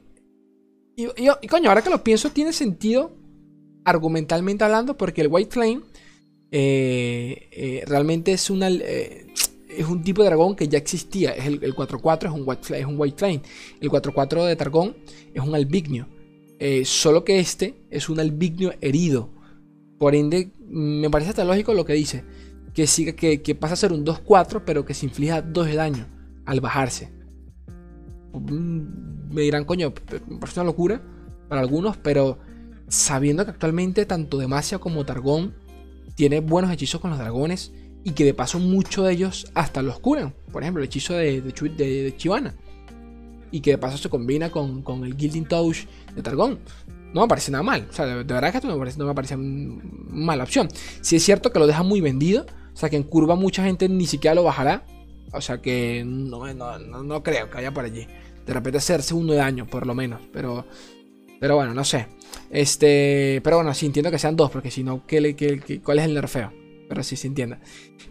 y, 0.96 1.48
coño, 1.48 1.70
ahora 1.70 1.82
que 1.82 1.90
lo 1.90 2.04
pienso, 2.04 2.30
tiene 2.30 2.52
sentido 2.52 3.12
argumentalmente 3.84 4.62
hablando, 4.64 4.96
porque 4.96 5.22
el 5.22 5.28
White 5.28 5.50
Flame 5.50 5.80
realmente 7.86 8.32
es 8.32 8.48
un 8.50 8.60
tipo 10.04 10.22
de 10.22 10.28
dragón 10.28 10.54
que 10.54 10.68
ya 10.68 10.78
existía. 10.78 11.32
Es 11.32 11.46
el, 11.46 11.74
4-4 11.74 12.26
es 12.26 12.30
un, 12.30 12.42
white, 12.46 12.78
es 12.78 12.86
un 12.86 12.98
White 12.98 13.18
Flame. 13.18 13.42
El 13.80 13.90
4-4 13.90 14.46
de 14.46 14.56
Targón 14.56 14.96
es 15.32 15.42
un 15.42 15.54
Albignio. 15.54 16.06
Eh, 16.58 16.84
solo 16.84 17.24
que 17.24 17.40
este 17.40 17.74
es 17.90 18.08
un 18.08 18.20
Albignio 18.20 18.72
herido. 18.80 19.30
Por 19.98 20.14
ende, 20.14 20.52
me 20.68 21.10
parece 21.10 21.30
hasta 21.30 21.44
lógico 21.44 21.74
lo 21.74 21.84
que 21.84 21.94
dice. 21.94 22.24
Que, 22.72 22.86
siga, 22.86 23.12
que, 23.12 23.42
que 23.42 23.54
pasa 23.54 23.74
a 23.74 23.76
ser 23.76 23.92
un 23.92 24.04
2-4, 24.04 24.62
pero 24.64 24.84
que 24.84 24.94
se 24.94 25.06
inflija 25.06 25.42
2 25.42 25.66
de 25.66 25.74
daño 25.74 26.06
al 26.44 26.60
bajarse. 26.60 27.12
Mm, 28.32 29.32
me 29.32 29.42
dirán, 29.42 29.64
coño, 29.64 29.92
me 30.28 30.38
parece 30.38 30.60
una 30.60 30.66
locura 30.66 31.02
para 31.48 31.60
algunos, 31.60 31.96
pero 31.96 32.38
sabiendo 32.88 33.44
que 33.44 33.52
actualmente 33.52 34.06
tanto 34.06 34.38
Demacia 34.38 34.78
como 34.78 35.04
Targón 35.04 35.54
tiene 36.14 36.40
buenos 36.40 36.70
hechizos 36.70 37.00
con 37.00 37.10
los 37.10 37.18
dragones 37.18 37.72
y 38.04 38.12
que 38.12 38.24
de 38.24 38.34
paso 38.34 38.58
muchos 38.58 39.06
de 39.06 39.12
ellos 39.12 39.50
hasta 39.54 39.82
los 39.82 39.98
curan. 39.98 40.34
Por 40.52 40.62
ejemplo, 40.62 40.82
el 40.82 40.86
hechizo 40.86 41.14
de, 41.14 41.40
de, 41.40 42.14
Chivana. 42.16 42.54
Y 43.54 43.60
que 43.60 43.70
de 43.70 43.78
paso 43.78 43.96
se 43.96 44.10
combina 44.10 44.50
con, 44.50 44.82
con, 44.82 45.04
el 45.04 45.16
Gilding 45.16 45.46
Touch 45.46 45.86
de 46.12 46.22
Targón. 46.22 46.58
No 47.12 47.20
me 47.20 47.28
parece 47.28 47.52
nada 47.52 47.62
mal. 47.62 47.86
O 47.88 47.92
sea, 47.92 48.04
de, 48.04 48.24
verdad 48.24 48.50
que 48.50 48.56
esto 48.56 48.66
me, 48.66 48.76
parece, 48.76 48.98
no 48.98 49.06
me 49.06 49.14
parece 49.14 49.36
mala 49.36 50.42
opción. 50.42 50.66
Si 51.00 51.14
es 51.14 51.22
cierto 51.22 51.52
que 51.52 51.60
lo 51.60 51.68
deja 51.68 51.84
muy 51.84 52.00
vendido. 52.00 52.46
O 52.74 52.76
sea, 52.76 52.90
que 52.90 52.96
en 52.96 53.04
curva 53.04 53.36
mucha 53.36 53.62
gente 53.62 53.88
ni 53.88 54.06
siquiera 54.06 54.34
lo 54.34 54.42
bajará. 54.42 54.84
O 55.32 55.40
sea, 55.40 55.62
que 55.62 56.02
no, 56.04 56.52
no, 56.52 56.78
no, 56.80 57.22
creo 57.22 57.48
que 57.48 57.58
haya 57.58 57.72
por 57.72 57.84
allí. 57.84 58.08
De 58.44 58.52
repente 58.52 58.78
hacerse 58.78 59.14
uno 59.14 59.34
de 59.34 59.38
daño, 59.38 59.66
por 59.66 59.86
lo 59.86 59.94
menos. 59.94 60.20
Pero, 60.32 60.66
pero 61.38 61.54
bueno, 61.54 61.74
no 61.74 61.84
sé. 61.84 62.08
Este, 62.50 63.40
pero 63.44 63.58
bueno, 63.58 63.72
sí 63.72 63.86
entiendo 63.86 64.10
que 64.10 64.18
sean 64.18 64.34
dos, 64.34 64.50
porque 64.50 64.72
si 64.72 64.82
no, 64.82 65.06
¿qué, 65.06 65.36
qué, 65.36 65.80
cuál 65.80 66.00
es 66.00 66.06
el 66.06 66.14
nerfeo? 66.14 66.52
Pero 66.88 67.02
sí 67.02 67.16
se 67.16 67.26
entiende. 67.26 67.58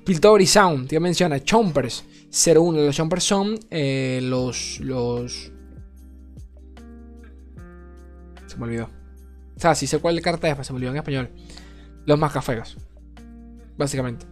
Piltover 0.04 0.46
Sound, 0.46 0.88
que 0.88 1.00
menciona 1.00 1.44
Chompers 1.44 2.04
01. 2.32 2.82
Los 2.82 2.96
Chompers 2.96 3.24
son 3.24 3.60
eh, 3.70 4.20
los, 4.24 4.80
los. 4.80 5.52
Se 8.48 8.58
me 8.58 8.66
olvidó. 8.66 8.90
O 9.56 9.60
sea, 9.60 9.76
si 9.76 9.88
sé 9.88 10.00
cuál 10.00 10.20
carta 10.22 10.50
es, 10.50 10.68
se 10.68 10.74
me 10.74 10.78
olvidó 10.78 10.92
en 10.92 10.98
español. 10.98 11.30
Los 12.06 12.20
más 12.20 12.32
cafés. 12.32 12.76
Básicamente. 13.78 14.26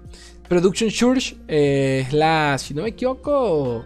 Production 0.50 0.90
Church 0.90 1.36
eh, 1.48 2.04
es 2.06 2.14
la. 2.14 2.58
Si 2.58 2.74
no 2.74 2.84
me 2.84 2.90
equivoco. 2.90 3.86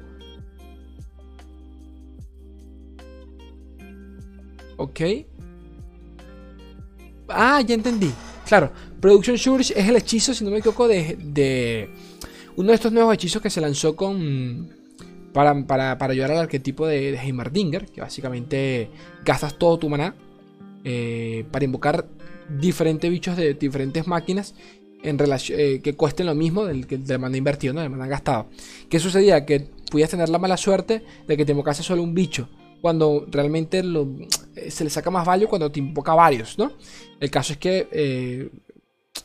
Ok. 4.78 5.02
Ah, 7.30 7.62
ya 7.62 7.76
entendí. 7.76 8.12
Claro, 8.46 8.72
Production 9.00 9.38
Surge 9.38 9.74
es 9.78 9.88
el 9.88 9.96
hechizo, 9.96 10.34
si 10.34 10.44
no 10.44 10.52
me 10.52 10.60
equivoco, 10.60 10.88
de, 10.88 11.90
uno 12.56 12.70
de 12.70 12.76
estos 12.76 12.92
nuevos 12.92 13.14
hechizos 13.14 13.42
que 13.42 13.50
se 13.50 13.62
lanzó 13.62 13.96
con 13.96 14.70
para, 15.34 15.66
para, 15.68 16.12
ayudar 16.12 16.32
al 16.32 16.38
arquetipo 16.40 16.88
de, 16.88 17.12
de 17.12 17.18
Heimerdinger, 17.18 17.88
que 17.88 18.02
básicamente 18.02 18.90
gastas 19.26 19.58
todo 19.58 19.78
tu 19.78 19.90
maná 19.90 20.16
eh, 20.84 21.46
para 21.52 21.66
invocar 21.66 22.06
diferentes 22.48 23.10
bichos 23.10 23.36
de 23.36 23.56
diferentes 23.56 24.08
máquinas 24.08 24.56
en 25.04 25.18
relación, 25.18 25.60
eh, 25.60 25.82
que 25.84 25.96
cuesten 25.96 26.26
lo 26.26 26.36
mismo 26.36 26.66
del, 26.66 26.88
del 26.88 27.20
maná 27.20 27.36
invertido, 27.36 27.74
¿no? 27.74 27.82
del 27.82 27.90
maná 27.90 28.08
gastado. 28.08 28.48
¿Qué 28.90 29.00
sucedía? 29.00 29.46
Que 29.46 29.68
pudieras 29.92 30.12
tener 30.12 30.30
la 30.30 30.40
mala 30.40 30.56
suerte 30.56 31.04
de 31.28 31.38
que 31.38 31.46
te 31.46 31.52
invocase 31.52 31.84
solo 31.84 32.02
un 32.02 32.14
bicho 32.14 32.48
cuando 32.86 33.26
realmente 33.32 33.80
eh, 33.80 34.70
se 34.70 34.84
le 34.84 34.92
saca 34.92 35.10
más 35.10 35.26
value 35.26 35.48
cuando 35.48 35.72
te 35.72 35.80
invoca 35.80 36.14
varios, 36.14 36.56
¿no? 36.60 36.72
El 37.20 37.32
caso 37.32 37.54
es 37.54 37.58
que, 37.58 37.88
eh, 37.92 38.52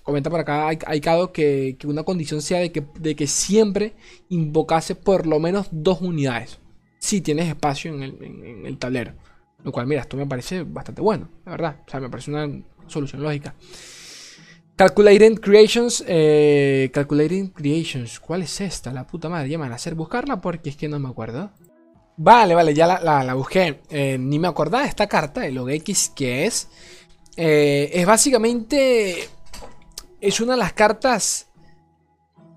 comenta 0.03 0.31
por 0.31 0.41
acá 0.41 0.69
Aikado 0.87 1.31
que, 1.31 1.77
que 1.79 1.87
una 1.87 2.03
condición 2.03 2.41
sea 2.41 2.61
de 2.61 2.73
que, 2.73 3.27
siempre 3.27 3.93
invocase 4.31 4.95
por 4.95 5.27
lo 5.27 5.39
menos 5.41 5.67
dos 5.73 6.01
unidades. 6.01 6.59
Si 7.01 7.21
tienes 7.21 7.49
espacio 7.49 7.93
en 7.93 8.65
el, 8.65 8.79
tablero. 8.79 9.13
Lo 9.63 9.73
cual, 9.73 9.87
mira, 9.87 10.01
esto 10.01 10.17
me 10.17 10.25
parece 10.25 10.63
bastante 10.63 11.03
bueno, 11.03 11.29
la 11.45 11.51
verdad. 11.51 11.77
O 11.87 11.91
sea, 11.91 12.01
me 12.01 12.09
parece 12.09 12.31
una 12.31 12.63
solución 12.87 13.23
lógica. 13.23 13.55
Calculating 14.75 15.37
Creations. 15.37 16.03
Eh, 16.09 16.89
Calculating 16.95 17.49
Creations. 17.49 18.21
¿Cuál 18.21 18.41
es 18.41 18.59
esta? 18.63 18.91
La 18.91 19.07
puta 19.07 19.29
madre. 19.29 19.51
Ya 19.51 19.59
me 19.59 19.65
van 19.65 19.73
a 19.73 19.75
hacer 19.75 19.95
buscarla 19.95 20.41
porque 20.41 20.71
es 20.71 20.77
que 20.77 20.89
no 20.89 20.99
me 20.99 21.11
acuerdo. 21.11 21.51
Vale, 22.23 22.55
vale, 22.55 22.75
ya 22.75 22.87
la, 22.87 23.33
busqué. 23.33 23.81
Eh, 23.89 24.19
ni 24.19 24.39
me 24.39 24.47
acordaba 24.47 24.83
de 24.83 24.91
esta 24.91 25.07
carta, 25.07 25.47
el 25.47 25.55
log 25.55 25.71
X, 25.71 26.13
que 26.15 26.45
es. 26.45 26.69
Eh, 27.35 27.91
es 27.95 28.05
básicamente. 28.05 29.27
Es 30.21 30.39
una 30.43 30.53
de 30.53 30.59
las 30.59 30.75
cartas. 30.75 31.49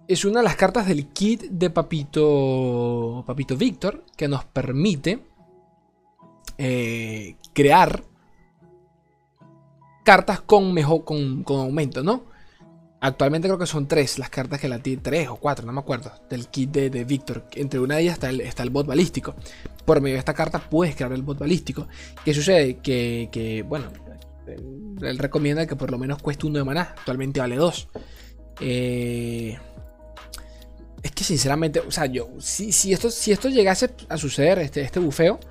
Es 0.05 0.25
una 0.25 0.41
de 0.41 0.43
las 0.43 0.57
cartas 0.57 0.85
del 0.85 1.07
kit 1.13 1.43
de 1.43 1.69
Papito. 1.69 3.23
Papito 3.25 3.55
Víctor. 3.55 4.03
Que 4.17 4.27
nos 4.27 4.43
permite. 4.43 5.23
Eh, 6.57 7.37
crear. 7.53 8.03
Cartas 10.03 10.41
con 10.41 10.73
mejor. 10.73 11.05
Con, 11.05 11.43
con 11.43 11.61
aumento, 11.61 12.03
¿no? 12.03 12.32
Actualmente 13.05 13.49
creo 13.49 13.59
que 13.59 13.67
son 13.67 13.85
tres 13.85 14.17
las 14.17 14.29
cartas 14.29 14.61
que 14.61 14.69
la 14.69 14.79
tiene, 14.79 15.01
tres 15.01 15.27
o 15.27 15.35
cuatro, 15.35 15.65
no 15.65 15.73
me 15.73 15.81
acuerdo, 15.81 16.09
del 16.29 16.47
kit 16.47 16.71
de, 16.71 16.89
de 16.89 17.03
Victor. 17.03 17.45
Entre 17.51 17.77
una 17.77 17.97
de 17.97 18.03
ellas 18.03 18.13
está 18.13 18.29
el, 18.29 18.39
está 18.39 18.63
el 18.63 18.69
bot 18.69 18.87
balístico. 18.87 19.35
Por 19.83 19.99
medio 19.99 20.15
de 20.15 20.19
esta 20.19 20.33
carta 20.33 20.59
puedes 20.59 20.95
crear 20.95 21.11
el 21.11 21.21
bot 21.21 21.37
balístico. 21.37 21.85
¿Qué 22.23 22.33
sucede? 22.33 22.77
Que, 22.77 23.65
bueno, 23.67 23.87
él 25.01 25.17
recomienda 25.17 25.67
que 25.67 25.75
por 25.75 25.91
lo 25.91 25.97
menos 25.97 26.21
cueste 26.21 26.47
uno 26.47 26.59
de 26.59 26.63
maná. 26.63 26.95
Actualmente 26.97 27.41
vale 27.41 27.57
dos. 27.57 27.89
Eh, 28.61 29.59
es 31.01 31.11
que 31.11 31.25
sinceramente, 31.25 31.81
o 31.81 31.91
sea, 31.91 32.05
yo, 32.05 32.29
si, 32.39 32.71
si, 32.71 32.93
esto, 32.93 33.11
si 33.11 33.33
esto 33.33 33.49
llegase 33.49 33.89
a 34.07 34.17
suceder, 34.17 34.59
este, 34.59 34.79
este 34.79 35.01
bufeo, 35.01 35.41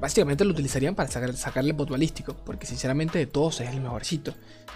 básicamente 0.00 0.44
lo 0.44 0.50
utilizarían 0.50 0.96
para 0.96 1.08
sacar, 1.08 1.32
sacarle 1.36 1.70
el 1.70 1.76
bot 1.76 1.90
balístico. 1.90 2.34
Porque 2.44 2.66
sinceramente 2.66 3.20
de 3.20 3.26
todos 3.26 3.60
es 3.60 3.70
el 3.70 3.80
mejorcito. 3.80 4.34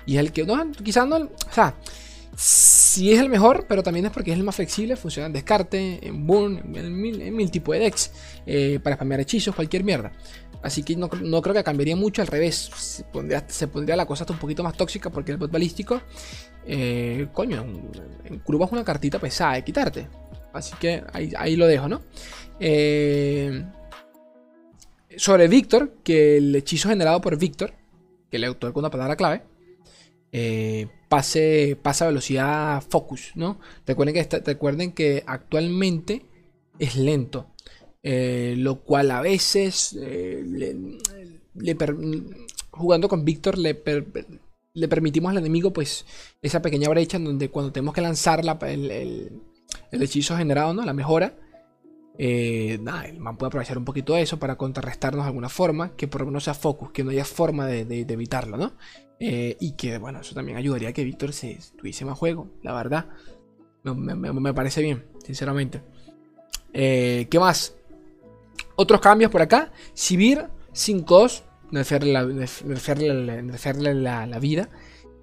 Y 0.09 0.15
es 0.15 0.21
el 0.21 0.33
que, 0.33 0.47
no, 0.47 0.73
quizás 0.73 1.07
no, 1.07 1.17
o 1.17 1.53
sea, 1.53 1.75
sí 2.35 3.13
es 3.13 3.21
el 3.21 3.29
mejor, 3.29 3.67
pero 3.69 3.83
también 3.83 4.07
es 4.07 4.11
porque 4.11 4.31
es 4.31 4.39
el 4.39 4.43
más 4.43 4.57
flexible, 4.57 4.97
funciona 4.97 5.27
en 5.27 5.35
descarte, 5.35 5.99
en 6.01 6.27
burn, 6.27 6.75
en 6.75 7.37
mil, 7.37 7.51
tipos 7.51 7.75
de 7.75 7.81
decks, 7.81 8.11
eh, 8.47 8.81
para 8.83 8.97
spamear 8.97 9.21
hechizos, 9.21 9.55
cualquier 9.55 9.85
mierda. 9.85 10.11
Así 10.63 10.83
que 10.83 10.97
no, 10.97 11.11
creo 11.11 11.55
que 11.55 11.63
cambiaría 11.63 11.95
mucho, 11.95 12.23
al 12.23 12.29
revés, 12.29 12.71
se 12.79 13.69
pondría, 13.69 13.97
la 13.97 14.07
cosa 14.07 14.25
hasta 14.25 14.33
un 14.33 14.39
poquito 14.39 14.63
más 14.63 14.79
tóxica 14.79 15.11
porque 15.11 15.33
el 15.33 15.37
bot 15.37 15.51
balístico, 15.53 16.01
eh, 16.67 17.29
coño, 17.35 17.67
en 18.25 18.39
curva 18.39 18.65
es 18.65 18.73
una 18.73 18.85
cartita 18.85 19.19
pesada 19.19 19.57
de 19.57 19.65
quitarte. 19.65 20.09
Así 20.55 20.75
que 20.81 21.05
ahí, 21.13 21.55
lo 21.55 21.67
dejo, 21.67 21.87
¿no? 21.87 22.01
Eh, 22.59 23.63
sobre 25.19 25.49
Víctor, 25.49 25.97
que 26.03 26.39
el 26.39 26.57
hechizo 26.57 26.89
generado 26.89 27.21
por 27.21 27.37
Víctor, 27.37 27.75
que 28.31 28.39
le 28.39 28.49
otorga 28.49 28.79
una 28.79 28.91
palabra 28.91 29.15
clave, 29.15 29.43
eh, 30.33 30.89
pase, 31.09 31.79
velocidad 32.01 32.83
focus, 32.89 33.33
¿no? 33.35 33.59
Recuerden 33.87 34.15
que, 34.15 34.41
recuerden 34.41 34.93
que 34.93 35.25
actualmente 35.27 36.27
es 36.79 36.97
lento, 36.97 37.47
eh, 38.03 38.55
lo 38.59 38.83
cual 38.83 39.11
a 39.11 39.23
veces 39.23 39.99
eh, 40.01 40.45
jugando 42.71 43.09
con 43.09 43.25
Víctor 43.25 43.57
le, 43.57 43.83
le, 44.75 44.89
permitimos 44.89 45.31
al 45.31 45.39
enemigo 45.39 45.73
pues 45.73 46.05
esa 46.43 46.61
pequeña 46.61 46.91
brecha 46.91 47.17
en 47.17 47.25
donde 47.25 47.51
cuando 47.51 47.73
tenemos 47.73 47.95
que 47.95 48.03
lanzar 48.03 48.43
el, 48.63 48.91
el, 48.91 50.03
hechizo 50.03 50.37
generado, 50.37 50.75
¿no? 50.75 50.85
La 50.85 50.93
mejora. 50.93 51.35
el 52.19 52.81
man 53.19 53.39
puede 53.39 53.49
aprovechar 53.49 53.79
un 53.79 53.87
poquito 53.87 54.15
eso 54.15 54.39
para 54.39 54.59
contrarrestarnos 54.59 55.25
de 55.25 55.29
alguna 55.29 55.49
forma, 55.49 55.97
que 55.97 56.07
por 56.07 56.21
lo 56.21 56.27
menos 56.27 56.45
sea 56.45 56.55
focus, 56.55 56.93
que 56.93 57.03
no 57.03 57.11
haya 57.11 57.25
forma 57.25 57.67
de, 57.67 57.87
de 57.87 58.13
evitarlo, 58.13 58.59
¿no? 58.59 58.75
Eh, 59.21 59.57
y 59.61 59.73
que, 59.73 59.99
bueno, 59.99 60.21
eso 60.21 60.35
también 60.35 60.59
ayudaría 60.59 60.91
a 60.91 60.93
que 60.93 61.05
Víctor 61.05 61.33
se 61.33 61.59
tuviese 61.77 62.05
más 62.05 62.19
juego, 62.19 62.49
la 62.63 62.73
verdad. 62.73 63.07
Me, 63.83 64.55
parece 64.55 64.83
bien, 64.83 65.05
sinceramente. 65.25 65.83
Eh, 66.73 67.27
¿Qué 67.31 67.39
más? 67.39 67.75
Otros 68.77 69.01
cambios 69.01 69.31
por 69.31 69.43
acá. 69.43 69.73
Sibir 69.95 70.47
5-2. 70.73 71.43
Nerfearle 71.71 72.13
la, 73.95 74.27
la, 74.27 74.39
vida. 74.39 74.71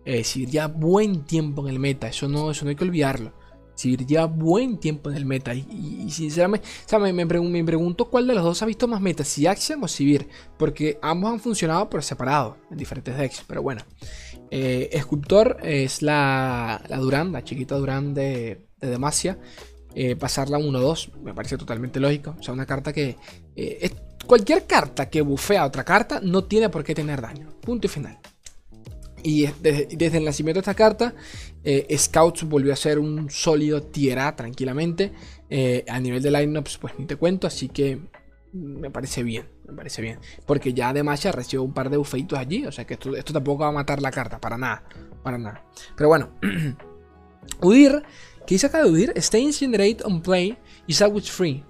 Eh, 0.03 0.23
ya 0.23 0.67
buen 0.67 1.25
tiempo 1.25 1.63
en 1.63 1.73
el 1.73 1.79
meta. 1.79 2.07
Eso 2.07 2.27
no, 2.27 2.51
eso 2.51 2.65
no 2.65 2.69
hay 2.69 2.75
que 2.75 2.83
olvidarlo. 2.83 3.33
Sibir 3.75 4.05
ya 4.05 4.25
buen 4.25 4.77
tiempo 4.77 5.09
en 5.09 5.17
el 5.17 5.25
meta. 5.25 5.53
Y, 5.53 6.09
sinceramente, 6.09 6.67
me, 6.99 7.63
pregunto 7.65 8.09
cuál 8.09 8.27
de 8.27 8.33
los 8.33 8.43
dos 8.43 8.61
ha 8.61 8.65
visto 8.65 8.87
más 8.87 9.01
meta, 9.01 9.23
si 9.23 9.45
Axiom 9.45 9.83
o 9.83 9.87
Sibir. 9.87 10.27
Porque 10.57 10.97
ambos 11.01 11.31
han 11.31 11.39
funcionado 11.39 11.89
por 11.89 12.03
separado 12.03 12.57
en 12.71 12.77
diferentes 12.77 13.17
decks. 13.17 13.43
Pero 13.47 13.61
bueno. 13.61 13.83
Eh, 14.51 14.89
escultor 14.93 15.57
es 15.63 16.01
la, 16.01 16.81
la 16.87 16.97
Durán, 16.97 17.31
la 17.31 17.43
chiquita 17.43 17.75
Durán 17.75 18.13
de, 18.13 18.67
de 18.79 18.89
Demacia. 18.89 19.37
Eh, 19.97 20.17
pasarla 20.17 20.57
a 20.57 20.59
1-2 20.59 21.13
me 21.23 21.33
parece 21.33 21.57
totalmente 21.57 22.01
lógico. 22.01 22.35
O 22.37 22.43
sea, 22.43 22.53
una 22.53 22.65
carta 22.65 22.91
que... 22.91 23.15
Eh, 23.55 23.89
cualquier 24.25 24.65
carta 24.65 25.09
que 25.09 25.21
bufea 25.21 25.65
otra 25.65 25.85
carta 25.85 26.19
no 26.21 26.43
tiene 26.43 26.69
por 26.69 26.83
qué 26.83 26.93
tener 26.93 27.21
daño. 27.21 27.49
Punto 27.61 27.87
y 27.87 27.89
final. 27.89 28.19
Y 29.23 29.47
desde, 29.61 30.17
el 30.17 30.25
nacimiento 30.25 30.57
de 30.57 30.61
esta 30.61 30.75
carta, 30.75 31.15
Scouts 31.97 32.43
volvió 32.43 32.73
a 32.73 32.75
ser 32.75 32.99
un 32.99 33.29
sólido 33.29 33.81
tierra 33.83 34.35
tranquilamente. 34.35 35.11
a 35.89 35.99
nivel 35.99 36.21
de 36.21 36.31
lineups, 36.31 36.77
pues 36.77 36.93
ni 36.99 37.05
te 37.05 37.15
cuento, 37.15 37.47
así 37.47 37.69
que 37.69 37.99
me 38.55 38.89
parece 38.89 39.23
bien, 39.23 39.47
me 39.67 39.73
parece 39.73 40.01
bien. 40.01 40.19
Porque 40.45 40.73
ya 40.73 40.89
además 40.89 41.21
ya 41.21 41.31
recibió 41.31 41.63
un 41.63 41.73
par 41.73 41.89
de 41.89 41.97
bufeitos 41.97 42.39
allí, 42.39 42.65
o 42.65 42.71
sea 42.71 42.85
que 42.85 42.93
esto, 42.93 43.33
tampoco 43.33 43.63
va 43.63 43.69
a 43.69 43.73
matar 43.73 44.01
la 44.01 44.11
carta, 44.11 44.39
para 44.39 44.57
nada, 44.57 44.83
para 45.23 45.37
nada. 45.37 45.65
Pero 45.95 46.09
bueno, 46.09 46.31
Udir, 47.61 48.01
¿qué 48.47 48.55
dice 48.55 48.67
acá 48.67 48.83
de 48.83 48.89
Udir? 48.89 49.13
Stay 49.17 49.41
incinerate 49.41 49.97
on 50.03 50.21
play 50.21 50.57
y 50.87 50.93
salvage 50.93 51.31
free. 51.31 51.63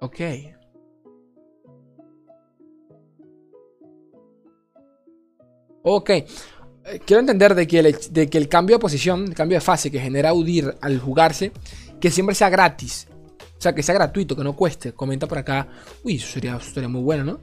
Ok. 0.00 0.20
Ok. 5.82 6.10
Quiero 7.04 7.20
entender 7.20 7.54
de 7.54 7.66
que, 7.66 7.80
el, 7.80 7.96
de 8.10 8.28
que 8.28 8.38
el 8.38 8.48
cambio 8.48 8.76
de 8.76 8.80
posición, 8.80 9.24
el 9.24 9.34
cambio 9.34 9.56
de 9.56 9.60
fase 9.60 9.90
que 9.90 9.98
genera 9.98 10.32
Udir 10.32 10.76
al 10.80 11.00
jugarse, 11.00 11.52
que 12.00 12.10
siempre 12.10 12.34
sea 12.34 12.48
gratis. 12.48 13.08
O 13.58 13.60
sea, 13.60 13.74
que 13.74 13.82
sea 13.82 13.94
gratuito, 13.94 14.36
que 14.36 14.44
no 14.44 14.54
cueste. 14.54 14.92
Comenta 14.92 15.26
por 15.26 15.38
acá. 15.38 15.68
Uy, 16.04 16.16
eso 16.16 16.28
sería, 16.28 16.88
muy 16.88 17.00
bueno, 17.00 17.24
¿no? 17.24 17.40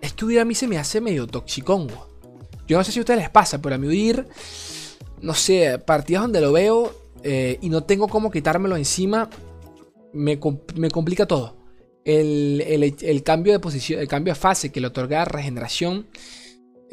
Es 0.00 0.12
que 0.12 0.24
huir 0.24 0.40
a 0.40 0.44
mí 0.44 0.54
se 0.54 0.66
me 0.66 0.78
hace 0.78 1.00
medio 1.00 1.26
toxicongo. 1.26 2.08
Yo 2.66 2.78
no 2.78 2.84
sé 2.84 2.92
si 2.92 2.98
a 2.98 3.02
ustedes 3.02 3.20
les 3.20 3.30
pasa, 3.30 3.60
pero 3.60 3.74
a 3.74 3.78
mí 3.78 3.86
huir, 3.86 4.26
no 5.20 5.34
sé, 5.34 5.78
partidas 5.78 6.22
donde 6.22 6.40
lo 6.40 6.52
veo 6.52 6.94
eh, 7.22 7.58
y 7.60 7.68
no 7.68 7.84
tengo 7.84 8.08
cómo 8.08 8.30
quitármelo 8.30 8.76
encima, 8.76 9.28
me, 10.12 10.38
complica 10.38 11.26
todo. 11.26 11.56
El, 12.04 13.22
cambio 13.24 13.52
de 13.52 13.58
posición, 13.58 14.00
el 14.00 14.08
cambio 14.08 14.34
de 14.34 14.40
fase 14.40 14.72
que 14.72 14.80
le 14.80 14.86
otorga 14.86 15.24
regeneración, 15.24 16.06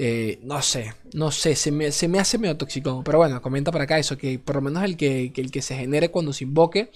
eh, 0.03 0.39
no 0.41 0.63
sé, 0.63 0.95
no 1.13 1.29
sé, 1.29 1.55
se 1.55 1.71
me, 1.71 1.85
hace 1.85 2.37
medio 2.39 2.57
toxicongo. 2.57 3.03
Pero 3.03 3.19
bueno, 3.19 3.39
comenta 3.39 3.71
por 3.71 3.81
acá 3.81 3.99
eso, 3.99 4.17
que 4.17 4.39
por 4.39 4.55
lo 4.55 4.61
menos 4.63 4.83
el 4.83 4.97
que, 4.97 5.31
que 5.31 5.41
el 5.41 5.51
que 5.51 5.61
se 5.61 5.75
genere 5.75 6.09
cuando 6.09 6.33
se 6.33 6.43
invoque 6.43 6.91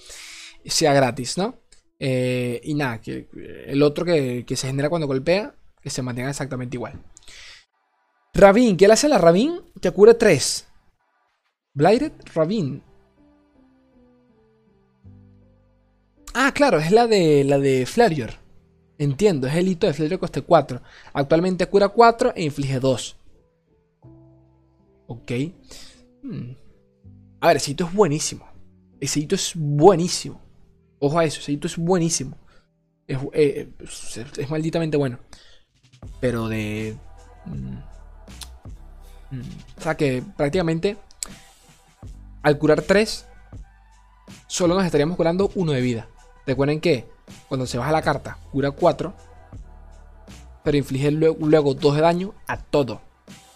sea 0.66 0.92
gratis, 0.92 1.38
¿no? 1.38 1.60
Eh, 2.00 2.60
y 2.64 2.74
nada, 2.74 3.00
que 3.02 3.28
el 3.68 3.84
otro 3.84 4.06
que, 4.06 4.44
se 4.56 4.68
genera 4.68 4.90
cuando 4.90 5.06
golpea, 5.06 5.54
que 5.84 5.92
se 5.92 6.02
mantenga 6.02 6.32
exactamente 6.32 6.78
igual. 6.78 7.00
Ravin, 8.34 8.76
¿qué 8.76 8.88
le 8.88 8.94
hace 8.94 9.06
a 9.06 9.12
la 9.12 9.20
Ravin? 9.20 9.62
Que 9.80 9.92
cura 9.92 10.18
3. 10.18 10.66
Blighted 11.76 12.12
Ravin. 12.34 12.82
Ah, 16.34 16.52
claro, 16.56 16.80
es 16.80 16.92
la 16.92 17.06
de 17.06 17.44
la 17.44 17.60
de 17.60 17.86
Flarior. 17.86 18.45
Entiendo, 18.98 19.48
es 19.48 19.56
el 19.56 19.68
hito 19.68 19.88
de 19.88 19.94
Flarior 19.94 20.20
coste 20.20 20.42
4. 20.42 20.82
Actualmente 21.14 21.68
cura 21.68 21.90
4 21.90 22.34
e 22.36 22.44
inflige 22.44 22.80
2. 22.80 23.18
Ok. 25.08 25.32
Hmm. 26.24 26.52
A 27.42 27.48
ver, 27.48 27.58
ese 27.58 27.72
hito 27.72 27.86
es 27.86 27.94
buenísimo. 27.94 28.48
Ese 29.00 29.20
hito 29.20 29.36
es 29.36 29.52
buenísimo. 29.56 30.42
Ojo 31.00 31.20
a 31.20 31.26
eso, 31.26 31.40
ese 31.42 31.52
hito 31.52 31.68
es 31.68 31.78
buenísimo. 31.78 32.38
Eh, 33.08 33.70
es, 33.80 34.50
malditamente 34.50 34.98
bueno. 34.98 35.20
Pero 36.20 36.48
de... 36.48 36.98
Mm, 37.46 37.78
mm, 39.36 39.42
o 39.78 39.82
sea 39.82 39.96
que 39.96 40.24
prácticamente 40.36 40.98
al 42.42 42.58
curar 42.58 42.82
3, 42.82 43.26
solo 44.48 44.76
nos 44.76 44.86
estaríamos 44.86 45.18
curando 45.18 45.52
1 45.56 45.72
de 45.72 45.82
vida. 45.82 46.08
Recuerden 46.46 46.80
que 46.80 47.08
cuando 47.48 47.66
se 47.68 47.78
baja 47.78 47.92
la 47.92 48.02
carta, 48.02 48.38
cura 48.52 48.72
4, 48.72 49.14
pero 50.64 50.78
inflige 50.78 51.12
luego, 51.12 51.74
2 51.74 51.96
de 51.96 52.02
daño 52.02 52.34
a 52.48 52.58
todo. 52.58 53.02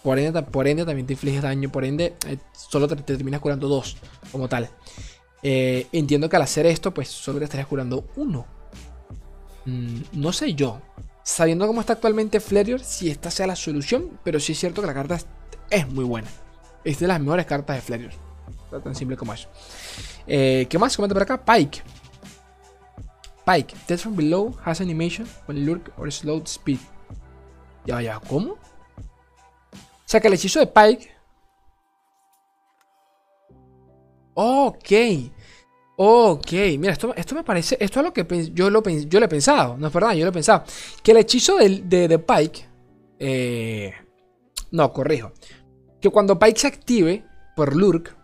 Por 0.02 0.18
ende, 0.18 0.84
también 0.84 1.06
te 1.06 1.12
infliges 1.12 1.42
daño, 1.42 1.70
por 1.70 1.84
ende 1.84 2.14
eh, 2.26 2.38
solo 2.52 2.88
te, 2.88 2.96
te 2.96 3.16
terminas 3.16 3.40
curando 3.40 3.68
2 3.68 3.96
como 4.32 4.48
tal. 4.48 4.70
Eh, 5.42 5.86
entiendo 5.92 6.28
que 6.28 6.36
al 6.36 6.42
hacer 6.42 6.66
esto, 6.66 6.92
pues 6.92 7.08
solo 7.08 7.38
te 7.38 7.44
estarías 7.44 7.66
curando 7.66 8.08
uno. 8.16 8.46
Mm, 9.64 10.00
no 10.12 10.32
sé 10.32 10.54
yo. 10.54 10.80
Sabiendo 11.22 11.66
cómo 11.66 11.80
está 11.80 11.94
actualmente 11.94 12.40
Flerior, 12.40 12.80
si 12.80 13.10
esta 13.10 13.30
sea 13.30 13.46
la 13.46 13.56
solución, 13.56 14.18
pero 14.24 14.40
sí 14.40 14.52
es 14.52 14.58
cierto 14.58 14.80
que 14.80 14.86
la 14.86 14.94
carta 14.94 15.18
es, 15.70 15.88
muy 15.88 16.04
buena. 16.04 16.28
Es 16.84 16.98
de 16.98 17.06
las 17.06 17.20
mejores 17.20 17.46
cartas 17.46 17.76
de 17.76 17.82
Flerior. 17.82 18.12
Tan 18.82 18.94
simple 18.94 19.16
como 19.16 19.34
eso. 19.34 19.48
Eh, 20.26 20.66
¿Qué 20.68 20.78
más? 20.78 20.96
Comenta 20.96 21.14
por 21.14 21.22
acá. 21.22 21.44
Pike. 21.44 21.82
Pike. 23.50 23.74
Death 23.88 24.02
from 24.02 24.14
below 24.14 24.54
has 24.64 24.80
animation 24.80 25.26
when 25.46 25.66
lurk 25.66 25.90
or 25.98 26.08
slow 26.12 26.40
speed. 26.44 26.78
Ya, 27.84 28.00
ya, 28.00 28.20
¿cómo? 28.20 28.52
O 28.52 28.58
sea 30.06 30.20
que 30.20 30.28
el 30.28 30.34
hechizo 30.34 30.60
de 30.60 30.66
Pike 30.66 31.10
Ok. 34.34 34.92
Ok, 35.96 36.52
mira, 36.78 36.92
esto, 36.92 37.12
esto 37.16 37.34
me 37.34 37.42
parece. 37.42 37.76
Esto 37.80 38.00
es 38.00 38.06
lo 38.06 38.12
que 38.12 38.24
yo 38.54 38.70
lo, 38.70 38.82
yo 38.82 39.18
lo 39.18 39.26
he 39.26 39.28
pensado. 39.28 39.76
No 39.76 39.88
es 39.88 39.92
verdad, 39.92 40.12
yo 40.12 40.24
lo 40.24 40.30
he 40.30 40.32
pensado. 40.32 40.62
Que 41.02 41.10
el 41.10 41.18
hechizo 41.18 41.56
de, 41.56 42.08
de, 42.08 42.18
Pike. 42.18 42.66
Eh, 43.18 43.92
no, 44.70 44.92
corrijo. 44.92 45.32
Que 46.00 46.08
cuando 46.08 46.38
Pike 46.38 46.60
se 46.60 46.68
active 46.68 47.24
por 47.56 47.74
Lurk. 47.74 48.16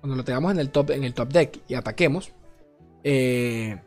Cuando 0.00 0.16
lo 0.16 0.24
tengamos 0.24 0.52
en 0.52 0.58
el 0.58 0.70
top, 0.70 0.90
en 0.90 1.04
el 1.04 1.12
top 1.12 1.28
deck 1.28 1.60
y 1.68 1.74
ataquemos. 1.74 2.32
Eh, 3.04 3.78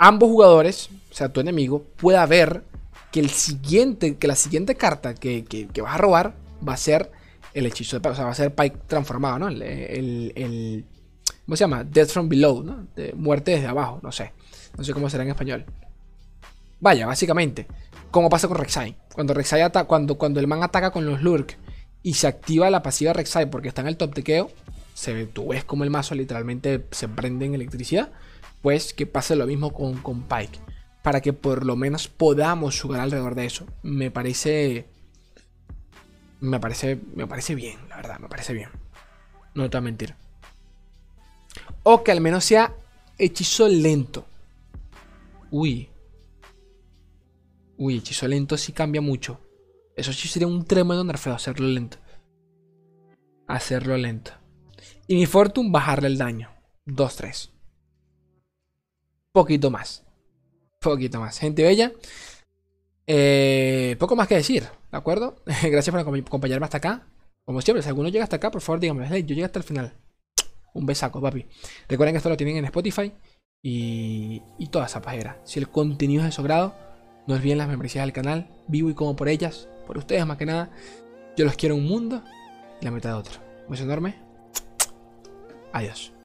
ambos 0.00 0.30
jugadores, 0.30 0.90
o 1.12 1.14
sea, 1.14 1.28
tu 1.28 1.40
enemigo, 1.40 1.84
pueda 1.96 2.26
ver 2.26 2.64
que 3.12 3.20
el 3.20 3.30
siguiente. 3.30 4.16
Que 4.16 4.26
la 4.26 4.34
siguiente 4.34 4.74
carta 4.74 5.14
que, 5.14 5.44
que 5.44 5.82
vas 5.82 5.94
a 5.94 5.98
robar 5.98 6.34
va 6.66 6.72
a 6.72 6.76
ser 6.76 7.12
el 7.54 7.66
hechizo 7.66 7.96
de 7.96 8.00
Pike. 8.00 8.12
O 8.12 8.16
sea, 8.16 8.24
va 8.24 8.30
a 8.30 8.34
ser 8.34 8.54
Pike 8.54 8.78
transformado, 8.86 9.38
¿no? 9.38 9.48
El, 9.48 10.84
¿Cómo 11.44 11.56
se 11.56 11.64
llama? 11.64 11.84
Death 11.84 12.08
from 12.08 12.28
below, 12.28 12.62
¿no? 12.62 12.86
Muerte 13.14 13.52
desde 13.52 13.66
abajo, 13.66 14.00
no 14.02 14.12
sé. 14.12 14.32
No 14.76 14.84
sé 14.84 14.92
cómo 14.92 15.10
será 15.10 15.24
en 15.24 15.30
español. 15.30 15.64
Vaya, 16.80 17.06
básicamente. 17.06 17.66
Como 18.10 18.28
pasa 18.28 18.48
con 18.48 18.56
Rek'Sai. 18.56 18.96
Cuando 19.12 19.34
Rek'Sai 19.34 19.70
cuando, 19.86 20.16
cuando 20.16 20.40
el 20.40 20.46
man 20.46 20.62
ataca 20.62 20.90
con 20.90 21.06
los 21.06 21.22
Lurk 21.22 21.58
y 22.02 22.14
se 22.14 22.26
activa 22.26 22.70
la 22.70 22.82
pasiva 22.82 23.12
Rek'Sai 23.12 23.50
porque 23.50 23.68
está 23.68 23.82
en 23.82 23.88
el 23.88 23.96
top 23.96 24.14
tequeo, 24.14 24.50
se 24.94 25.26
tú 25.26 25.48
ves 25.48 25.64
como 25.64 25.84
el 25.84 25.90
mazo 25.90 26.14
literalmente 26.14 26.86
se 26.90 27.08
prende 27.08 27.46
en 27.46 27.54
electricidad. 27.54 28.10
Pues 28.62 28.92
que 28.94 29.06
pase 29.06 29.36
lo 29.36 29.46
mismo 29.46 29.72
con, 29.72 29.98
con 29.98 30.22
Pike. 30.22 30.58
Para 31.02 31.20
que 31.20 31.32
por 31.32 31.64
lo 31.64 31.76
menos 31.76 32.08
podamos 32.08 32.80
jugar 32.80 33.00
alrededor 33.00 33.34
de 33.34 33.46
eso. 33.46 33.66
Me 33.82 34.10
parece 34.10 34.86
me 36.40 36.58
parece, 36.58 36.98
me 37.14 37.26
parece 37.26 37.54
bien, 37.54 37.78
la 37.88 37.96
verdad, 37.96 38.18
me 38.18 38.28
parece 38.28 38.54
bien. 38.54 38.70
No 39.54 39.68
te 39.68 39.76
voy 39.76 39.78
a 39.78 39.82
mentir. 39.82 40.14
O 41.82 42.02
que 42.02 42.12
al 42.12 42.20
menos 42.20 42.44
sea 42.44 42.74
hechizo 43.18 43.68
lento. 43.68 44.26
Uy. 45.50 45.88
Uy, 47.76 47.98
hechizo 47.98 48.26
lento 48.26 48.56
sí 48.56 48.72
cambia 48.72 49.00
mucho. 49.00 49.40
Eso 49.96 50.12
sí 50.12 50.28
sería 50.28 50.48
un 50.48 50.64
tremendo 50.64 51.04
nerfeo 51.04 51.34
hacerlo 51.34 51.66
lento. 51.66 51.98
Hacerlo 53.46 53.96
lento. 53.96 54.32
Y 55.06 55.16
mi 55.16 55.26
Fortune 55.26 55.70
bajarle 55.70 56.08
el 56.08 56.18
daño. 56.18 56.50
2-3. 56.86 57.50
Poquito 59.32 59.70
más. 59.70 60.04
Poquito 60.80 61.20
más. 61.20 61.38
Gente 61.38 61.62
bella. 61.62 61.92
Eh, 63.06 63.96
poco 63.98 64.16
más 64.16 64.28
que 64.28 64.36
decir. 64.36 64.64
¿De 64.90 64.98
acuerdo? 64.98 65.36
Gracias 65.62 65.90
por 65.90 66.00
acompañarme 66.00 66.64
hasta 66.64 66.78
acá. 66.78 67.06
Como 67.44 67.60
siempre, 67.60 67.82
si 67.82 67.88
alguno 67.88 68.08
llega 68.08 68.24
hasta 68.24 68.36
acá, 68.36 68.50
por 68.50 68.60
favor 68.60 68.80
díganme. 68.80 69.06
Hey, 69.08 69.22
yo 69.22 69.34
llegué 69.34 69.44
hasta 69.44 69.58
el 69.58 69.64
final. 69.64 69.92
Un 70.72 70.86
besaco, 70.86 71.20
papi. 71.20 71.46
Recuerden 71.88 72.14
que 72.14 72.18
esto 72.18 72.28
lo 72.28 72.36
tienen 72.36 72.56
en 72.58 72.64
Spotify 72.66 73.12
y, 73.62 74.42
y 74.58 74.66
toda 74.68 74.86
esa 74.86 75.02
pajera. 75.02 75.40
Si 75.44 75.58
el 75.58 75.68
contenido 75.68 76.22
es 76.22 76.26
de 76.26 76.32
su 76.32 76.42
grado, 76.42 76.74
no 77.26 77.34
olviden 77.34 77.58
las 77.58 77.68
membresías 77.68 78.04
del 78.04 78.12
canal. 78.12 78.48
Vivo 78.68 78.90
y 78.90 78.94
como 78.94 79.16
por 79.16 79.28
ellas. 79.28 79.68
Por 79.86 79.98
ustedes 79.98 80.24
más 80.26 80.38
que 80.38 80.46
nada. 80.46 80.70
Yo 81.36 81.44
los 81.44 81.56
quiero 81.56 81.74
un 81.74 81.86
mundo 81.86 82.22
y 82.80 82.84
la 82.84 82.90
mitad 82.90 83.10
de 83.10 83.16
otro. 83.16 83.40
Un 83.64 83.70
beso 83.70 83.84
enorme. 83.84 84.16
Adiós. 85.72 86.12